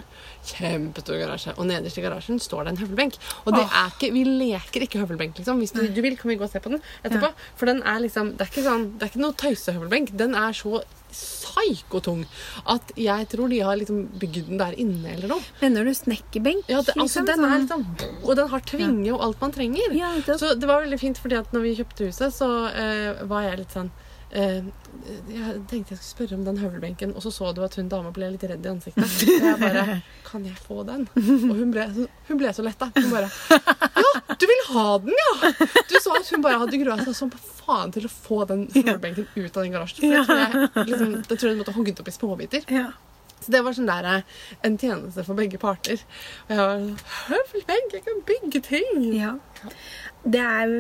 Kjempestor 0.51 1.17
garasje. 1.23 1.55
Og 1.57 1.69
nederst 1.71 2.01
i 2.01 2.05
garasjen 2.05 2.43
står 2.43 2.67
det 2.67 2.75
en 2.75 2.83
høvelbenk. 2.83 3.17
Og 3.47 3.57
det 3.57 3.63
oh. 3.65 3.79
er 3.81 3.95
ikke, 3.95 4.13
vi 4.13 4.27
leker 4.29 4.85
ikke 4.85 5.01
høvelbenk, 5.01 5.41
liksom. 5.41 5.63
Hvis 5.65 5.73
du, 5.73 5.87
du 5.89 6.03
vil, 6.05 6.19
kan 6.21 6.35
vi 6.35 6.37
gå 6.41 6.45
og 6.45 6.53
se 6.53 6.61
på 6.61 6.75
den 6.75 6.85
etterpå. 7.01 7.33
Ja. 7.33 7.49
For 7.57 7.73
den 7.73 7.81
er 7.81 8.05
liksom 8.05 8.35
Det 8.37 8.45
er 8.45 8.53
ikke, 8.53 8.67
sånn, 8.69 8.87
det 8.99 9.07
er 9.07 9.15
ikke 9.15 9.25
noe 9.25 9.41
tøysehøvelbenk. 9.41 10.13
Den 10.21 10.37
er 10.37 10.53
så 10.57 10.85
psykotung 11.15 12.25
at 12.71 12.93
jeg 12.99 13.29
tror 13.33 13.49
de 13.53 13.61
har 13.65 13.79
liksom 13.81 14.05
bygd 14.21 14.49
den 14.51 14.61
der 14.61 14.77
inne 14.81 15.15
eller 15.17 15.31
noe. 15.37 15.43
Mener 15.62 15.87
du 15.89 15.93
snekkerbenk? 15.97 16.67
Ja, 16.69 16.83
det, 16.83 16.97
altså, 16.99 17.23
liksom? 17.25 17.29
den 17.31 17.45
er 17.49 17.55
Sånn- 17.69 17.85
liksom 17.95 18.25
Og 18.29 18.37
den 18.41 18.49
har 18.55 18.65
tvinge 18.69 19.12
og 19.15 19.23
alt 19.29 19.41
man 19.45 19.53
trenger. 19.55 19.95
Ja, 19.97 20.12
det... 20.27 20.39
Så 20.41 20.55
det 20.59 20.67
var 20.71 20.83
veldig 20.85 20.99
fint, 21.01 21.21
fordi 21.23 21.39
at 21.41 21.53
når 21.55 21.65
vi 21.69 21.77
kjøpte 21.79 22.11
huset, 22.11 22.35
så 22.35 22.51
eh, 22.73 23.23
var 23.31 23.47
jeg 23.49 23.62
litt 23.62 23.75
sånn 23.77 23.91
eh, 24.35 24.61
Jeg 25.31 25.55
tenkte 25.71 25.95
jeg 25.95 26.01
skulle 26.01 26.11
spørre 26.11 26.39
om 26.39 26.45
den 26.49 26.59
høvelbenken, 26.62 27.15
og 27.17 27.23
så 27.25 27.33
så 27.35 27.53
du 27.57 27.62
at 27.67 27.77
hun 27.79 27.89
dama 27.93 28.11
ble 28.15 28.33
litt 28.35 28.45
redd 28.51 28.65
i 28.67 28.71
ansiktet. 28.73 29.05
Og 29.39 29.49
jeg 29.49 29.59
bare 29.62 30.01
Kan 30.27 30.45
jeg 30.49 30.57
få 30.59 30.83
den? 30.89 31.07
Og 31.15 31.55
hun 31.61 31.71
ble, 31.75 31.89
hun 32.29 32.41
ble 32.41 32.53
så 32.57 32.65
letta. 32.67 32.91
Hun 32.97 33.11
bare 33.15 33.31
Ja, 34.05 34.35
du 34.35 34.47
vil 34.51 34.62
ha 34.73 34.87
den, 35.05 35.15
ja! 35.15 35.53
Du 35.91 35.95
så 36.03 36.15
at 36.19 36.29
hun 36.35 36.43
bare 36.45 36.59
hadde 36.65 36.81
grua 36.83 36.99
seg 37.05 37.15
som 37.17 37.31
faen 37.65 37.93
til 37.95 38.07
å 38.09 38.12
få 38.12 38.45
den 38.51 38.67
høvelbenken 38.75 39.27
ut 39.35 39.57
av 39.57 39.62
den 39.65 39.73
garasjen. 39.75 40.05
For 40.05 40.15
jeg 40.15 40.29
tror 40.29 40.45
jeg, 40.45 40.87
liksom, 40.93 41.17
jeg 41.25 41.39
tror 41.41 41.51
jeg 41.51 41.59
måtte 41.62 41.77
hogge 41.79 41.93
den 41.95 42.05
opp 42.05 42.12
i 42.12 42.17
småbiter. 42.19 42.71
Ja. 42.73 42.87
Så 43.45 43.53
det 43.53 43.61
var 43.67 43.75
sånn 43.77 43.89
der, 43.91 44.07
eh, 44.09 44.23
en 44.65 44.79
tjeneste 44.81 45.25
for 45.27 45.37
begge 45.37 45.59
parter. 45.61 46.01
Og 46.49 46.55
jeg 46.55 46.61
var 46.62 46.79
sånn 46.81 46.95
Høvelbenk, 47.29 47.93
jeg 47.99 48.05
kan 48.07 48.23
bygge 48.31 48.62
ting! 48.65 49.03
Ja. 49.19 49.35
Det 50.25 50.41
er 50.41 50.71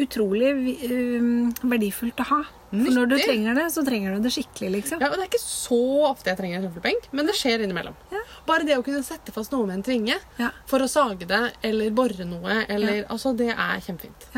utrolig 0.00 0.52
um, 0.88 1.50
verdifullt 1.68 2.22
å 2.24 2.26
ha. 2.30 2.38
For 2.70 2.92
når 2.96 3.10
du 3.10 3.14
trenger 3.20 3.56
det, 3.56 3.66
så 3.72 3.84
trenger 3.86 4.16
du 4.16 4.24
det 4.24 4.32
skikkelig, 4.34 4.70
liksom. 4.80 5.00
Ja, 5.04 5.10
og 5.12 5.16
Det 5.20 5.26
er 5.26 5.30
ikke 5.30 5.42
så 5.44 5.78
ofte 6.08 6.32
jeg 6.32 6.38
trenger 6.40 6.58
en 6.62 6.66
høvelbenk, 6.70 7.06
men 7.16 7.28
det 7.28 7.36
skjer 7.38 7.62
innimellom. 7.64 7.94
Ja. 8.12 8.22
Bare 8.48 8.66
det 8.68 8.76
å 8.80 8.84
kunne 8.86 9.04
sette 9.06 9.32
fast 9.34 9.52
noe 9.54 9.68
med 9.68 9.78
en 9.78 9.84
tvinge 9.86 10.16
Ja. 10.40 10.50
for 10.68 10.80
å 10.84 10.88
sage 10.90 11.28
det 11.28 11.42
eller 11.62 11.90
bore 11.90 12.24
noe, 12.24 12.64
eller, 12.68 13.02
Ja. 13.02 13.04
altså, 13.12 13.36
det 13.36 13.52
er 13.52 13.80
kjempefint. 13.84 14.28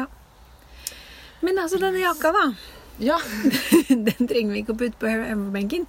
Men 1.42 1.58
altså, 1.62 1.78
denne 1.82 2.00
jakka, 2.02 2.32
da. 2.34 2.46
Ja, 2.98 3.18
Den 4.08 4.26
trenger 4.26 4.52
vi 4.56 4.62
ikke 4.64 4.74
å 4.74 4.78
putte 4.80 4.98
på 4.98 5.10
høvelbenken. 5.12 5.84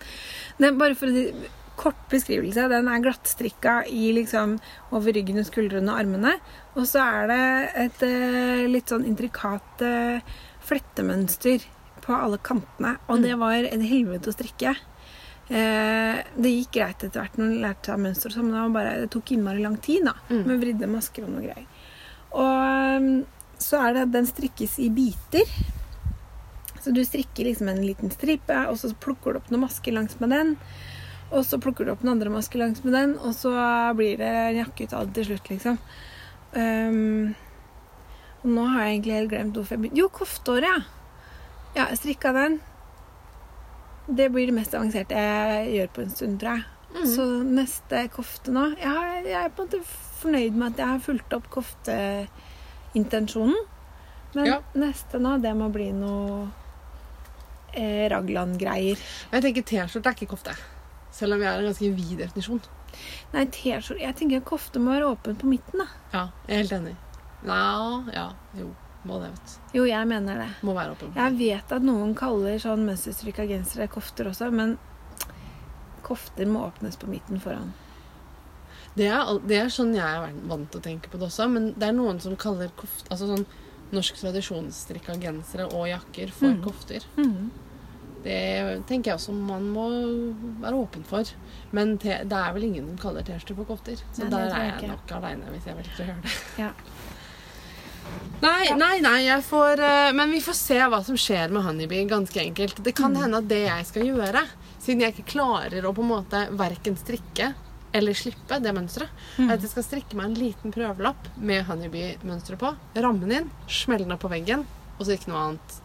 Den- 0.61 0.77
Bare 0.77 0.95
for 0.99 1.07
en 1.09 1.47
kort 1.79 2.01
beskrivelse. 2.11 2.67
Den 2.69 2.89
er 2.91 2.99
glattstrikka 3.01 3.79
i 3.87 4.09
liksom 4.13 4.57
over 4.91 5.15
ryggen 5.15 5.39
og 5.39 5.47
skuldrene 5.47 5.93
og 5.93 6.01
armene. 6.03 6.35
Og 6.75 6.85
så 6.89 7.01
er 7.01 7.29
det 7.31 7.41
et 7.85 8.03
eh, 8.05 8.65
litt 8.69 8.91
sånn 8.91 9.07
intrikat 9.07 9.81
eh, 9.87 10.19
flettemønster 10.67 11.63
på 12.03 12.13
alle 12.15 12.37
kantene. 12.45 12.97
Og 13.09 13.23
det 13.23 13.33
var 13.39 13.63
en 13.69 13.81
helvete 13.87 14.29
å 14.29 14.35
strikke. 14.35 14.75
Eh, 15.49 16.19
det 16.37 16.51
gikk 16.53 16.75
greit 16.77 17.03
etter 17.07 17.23
hvert 17.23 17.39
når 17.39 17.47
man 17.47 17.61
lærte 17.63 17.89
seg 17.93 18.03
mønster, 18.03 18.29
og 18.29 18.37
sånn, 18.37 18.51
men 18.51 18.59
det, 18.59 18.67
bare, 18.75 18.93
det 19.01 19.09
tok 19.15 19.31
innmari 19.33 19.63
lang 19.65 19.79
tid 19.81 20.05
da, 20.05 20.13
Mm. 20.29 20.43
med 20.45 20.59
vridde 20.61 20.89
masker 20.91 21.25
og 21.25 21.31
noe 21.33 21.47
greier. 21.47 21.65
Og 22.37 23.01
mm, 23.01 23.15
så 23.59 23.81
er 23.83 23.95
det 23.95 24.05
at 24.07 24.13
den 24.13 24.27
strikkes 24.29 24.77
i 24.79 24.89
biter. 24.93 25.49
Så 26.79 26.93
du 26.95 27.01
strikker 27.05 27.49
liksom 27.49 27.67
en 27.69 27.81
liten 27.83 28.11
stripe, 28.13 28.55
og 28.71 28.79
så 28.79 28.93
plukker 29.03 29.35
du 29.35 29.41
opp 29.41 29.51
noen 29.51 29.65
masker 29.65 29.95
langs 29.95 30.15
med 30.21 30.31
den. 30.33 30.55
Og 31.29 31.43
så 31.45 31.59
plukker 31.61 31.85
du 31.85 31.91
opp 31.93 32.05
noen 32.05 32.15
andre 32.15 32.31
masker 32.33 32.61
langs 32.61 32.81
med 32.85 32.95
den, 32.95 33.17
og 33.19 33.35
så 33.37 33.51
blir 33.97 34.17
det 34.21 34.29
en 34.29 34.63
jakke 34.63 34.87
ut 34.87 34.95
av 34.97 35.09
det 35.09 35.19
til 35.19 35.29
slutt, 35.33 35.51
liksom. 35.51 35.77
Um, 36.55 37.35
og 38.39 38.49
nå 38.55 38.63
har 38.71 38.87
jeg 38.87 38.95
egentlig 38.95 39.17
helt 39.17 39.31
glemt 39.35 39.57
hvorfor 39.59 39.75
jeg 39.75 39.81
begynte 39.83 39.99
Jo, 39.99 40.07
koftehåret, 40.09 40.65
ja. 40.65 40.79
Ja, 41.75 41.83
jeg 41.91 41.99
strikka 41.99 42.31
den. 42.33 42.57
Det 44.09 44.31
blir 44.33 44.49
det 44.49 44.55
mest 44.55 44.73
avanserte 44.73 45.19
jeg 45.19 45.73
gjør 45.75 45.91
på 45.93 46.01
en 46.01 46.13
stund, 46.15 46.39
tror 46.41 46.55
jeg. 46.55 46.67
Mm. 46.89 47.03
Så 47.11 47.25
neste 47.45 47.99
kofte 48.09 48.53
nå 48.55 48.63
jeg, 48.71 48.89
har, 48.89 49.19
jeg 49.21 49.37
er 49.37 49.51
på 49.53 49.61
en 49.61 49.67
måte 49.69 49.83
fornøyd 50.23 50.55
med 50.57 50.71
at 50.71 50.81
jeg 50.81 50.93
har 50.95 51.03
fulgt 51.05 51.35
opp 51.37 51.51
kofteintensjonen. 52.93 53.55
Men 54.33 54.45
Ja. 54.45 54.61
neste 54.73 55.19
nå, 55.19 55.37
det 55.41 55.55
må 55.55 55.71
bli 55.71 55.91
noe 55.91 56.49
eh, 57.73 58.09
Ragland-greier. 58.09 58.97
Jeg 59.31 59.41
tenker 59.41 59.61
T-skjorte 59.63 60.07
er 60.09 60.13
ikke 60.13 60.27
kofte. 60.35 60.55
Selv 61.11 61.33
om 61.33 61.39
vi 61.39 61.45
har 61.45 61.57
en 61.59 61.65
ganske 61.65 61.91
vid 61.95 62.17
definisjon. 62.19 62.61
Nei, 63.33 63.45
T-skjorte 63.45 63.99
Jeg 64.01 64.15
tenker 64.15 64.41
kofte 64.41 64.79
må 64.79 64.91
være 64.91 65.09
åpen 65.15 65.35
på 65.35 65.45
midten, 65.47 65.79
da. 65.79 65.87
Ja, 66.13 66.29
jeg 66.47 66.53
er 66.55 66.61
helt 66.63 66.71
enig. 66.71 66.95
Nja, 67.43 68.03
ja, 68.13 68.31
jo. 68.57 68.71
Må 69.05 69.19
det, 69.21 69.29
vet 69.31 69.45
du. 69.45 69.77
Jo, 69.77 69.83
jeg 69.85 70.07
mener 70.07 70.37
det. 70.37 70.49
Må 70.61 70.73
være 70.75 70.91
åpen. 70.91 71.13
Jeg 71.15 71.37
vet 71.37 71.71
at 71.71 71.81
noen 71.81 72.13
kaller 72.15 72.57
sånn 72.59 72.85
mønsterstrikka 72.85 73.45
gensere 73.47 73.87
kofter 73.87 74.27
også, 74.27 74.51
men 74.51 74.77
kofter 76.03 76.45
må 76.45 76.65
åpnes 76.67 76.97
på 76.99 77.07
midten 77.07 77.39
foran. 77.39 77.73
Det 78.99 79.07
er, 79.07 79.29
det 79.47 79.57
er 79.61 79.71
sånn 79.71 79.93
jeg 79.95 80.03
er 80.03 80.33
vant 80.49 80.67
til 80.73 80.81
å 80.81 80.83
tenke 80.83 81.07
på 81.11 81.19
det 81.21 81.29
også, 81.29 81.45
men 81.51 81.71
det 81.79 81.87
er 81.87 81.95
noen 81.95 82.19
som 82.19 82.35
kaller 82.39 82.71
koft, 82.79 83.05
altså 83.07 83.29
sånn 83.31 83.45
norsk 83.95 84.19
tradisjonsstrikka 84.19 85.15
gensere 85.23 85.65
og 85.71 85.87
jakker 85.89 86.33
for 86.35 86.51
mm. 86.53 86.61
kofter. 86.65 87.05
Mm. 87.17 87.47
Det 88.19 88.39
tenker 88.89 89.13
jeg 89.13 89.15
også 89.15 89.31
man 89.33 89.69
må 89.71 89.85
være 90.59 90.75
åpen 90.81 91.05
for. 91.07 91.29
Men 91.71 91.95
te, 92.03 92.17
det 92.27 92.35
er 92.41 92.51
vel 92.57 92.65
ingen 92.67 92.89
som 92.91 92.97
kaller 93.05 93.23
T-skjorte 93.23 93.55
for 93.61 93.69
kofter. 93.71 94.01
Så 94.11 94.25
Nei, 94.27 94.33
der 94.35 94.51
er 94.51 94.65
jeg 94.67 94.75
ikke. 94.75 94.89
nok 94.91 95.13
aleine 95.21 95.53
hvis 95.53 95.69
jeg 95.69 95.77
velger 95.79 96.03
å 96.03 96.09
gjøre 96.09 96.25
det. 96.25 96.35
Ja. 96.59 96.73
Nei, 98.43 98.65
nei, 98.79 98.93
nei, 99.03 99.17
jeg 99.27 99.43
får 99.45 99.81
eh, 99.85 100.11
Men 100.17 100.31
vi 100.33 100.39
får 100.41 100.55
se 100.57 100.77
hva 100.89 100.99
som 101.05 101.17
skjer 101.19 101.51
med 101.53 101.63
Honeybee, 101.65 102.05
ganske 102.09 102.39
enkelt. 102.41 102.83
Det 102.83 102.93
Mm. 102.95 102.99
kan 103.01 103.15
hende 103.23 103.37
at 103.43 103.47
det 103.47 103.63
jeg 103.65 103.85
skal 103.85 104.05
gjøre, 104.07 104.43
siden 104.79 105.01
jeg 105.03 105.13
ikke 105.15 105.31
klarer 105.37 105.85
å 105.85 105.93
på 105.95 106.01
en 106.03 106.11
måte 106.13 106.43
verken 106.57 106.97
strikke 106.99 107.53
eller 107.93 108.13
slippe 108.13 108.59
det 108.61 108.73
mønsteret, 108.75 109.09
Mm. 109.37 109.49
er 109.49 109.53
at 109.53 109.61
jeg 109.61 109.69
skal 109.71 109.83
strikke 109.83 110.15
meg 110.15 110.25
en 110.25 110.35
liten 110.35 110.71
prøvelapp 110.73 111.27
med 111.37 111.65
Honeybee-mønsteret 111.65 112.59
på, 112.59 112.75
ramme 113.01 113.19
den 113.21 113.31
inn, 113.31 113.51
smelle 113.67 114.03
den 114.05 114.11
opp 114.13 114.21
på 114.21 114.29
veggen, 114.29 114.65
og 114.99 115.05
så 115.05 115.15
ikke 115.17 115.29
noe 115.31 115.41
annet 115.47 115.79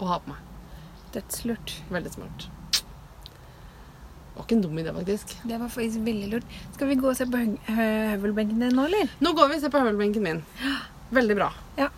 å 0.00 0.06
ha 0.06 0.18
på 0.18 0.28
meg. 0.28 0.38
Dødslurt. 1.14 1.76
Veldig 1.90 2.12
smart. 2.12 2.48
Det 4.34 4.40
var 4.40 4.46
ikke 4.48 4.56
en 4.56 4.62
dum 4.64 4.78
idé, 4.82 4.90
faktisk. 4.96 5.36
Det 5.46 5.58
var 5.60 5.68
faktisk 5.70 6.00
veldig 6.04 6.30
lurt. 6.32 6.44
Skal 6.74 6.88
vi 6.90 6.96
gå 6.98 7.06
og 7.08 7.16
se 7.16 7.24
på 7.30 7.38
hø- 7.38 7.58
hø- 7.76 8.16
høvelbenken 8.16 8.58
din 8.58 8.74
nå, 8.74 8.86
eller? 8.88 9.08
Nå 9.22 9.32
går 9.32 9.48
vi 9.48 9.54
og 9.54 9.60
ser 9.62 9.70
på 9.70 9.78
høvelbenken 9.84 10.22
min. 10.22 10.40
Veldig 11.14 11.36
bra. 11.38 11.52
Ja. 11.78 11.88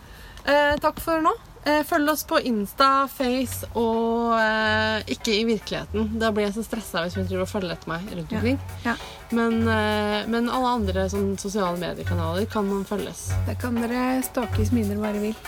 Eh, 0.45 0.75
takk 0.77 0.99
for 1.01 1.19
nå. 1.25 1.33
Eh, 1.67 1.83
følg 1.83 2.09
oss 2.09 2.23
på 2.23 2.39
Insta, 2.47 3.07
Face 3.11 3.67
og 3.75 4.37
eh, 4.39 5.01
ikke 5.17 5.33
i 5.35 5.43
virkeligheten. 5.49 6.13
Da 6.21 6.31
blir 6.31 6.47
jeg 6.47 6.55
så 6.55 6.63
stressa 6.63 7.03
hvis 7.03 7.17
hun 7.19 7.27
driver 7.27 7.43
og 7.43 7.51
følger 7.51 7.75
etter 7.75 7.91
meg 7.91 8.07
rundt 8.13 8.35
omkring. 8.37 8.59
Ja. 8.85 8.95
Men, 9.35 9.59
eh, 9.67 10.21
men 10.31 10.47
alle 10.47 10.73
andre 10.79 11.07
sånn, 11.11 11.33
sosiale 11.41 11.75
mediekanaler 11.81 12.47
kan 12.51 12.69
man 12.71 12.87
følges. 12.87 13.27
Da 13.49 13.57
kan 13.59 13.79
dere 13.83 14.21
stalke 14.27 14.63
mye 14.71 14.87
dere 14.87 15.03
bare 15.03 15.23
vil. 15.27 15.39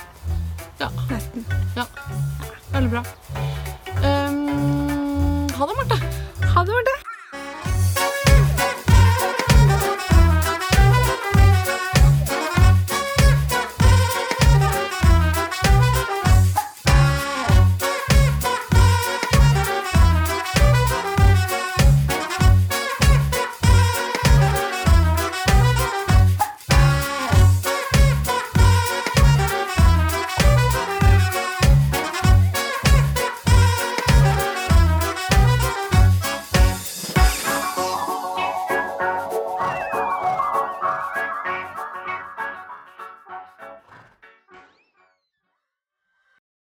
Ja, 0.79 0.91
Nesten. 1.09 1.45
veldig 2.71 2.91
bra. 2.91 3.03
Um, 3.99 5.47
ha 5.55 5.67
det, 5.67 5.75
Marte. 5.75 6.98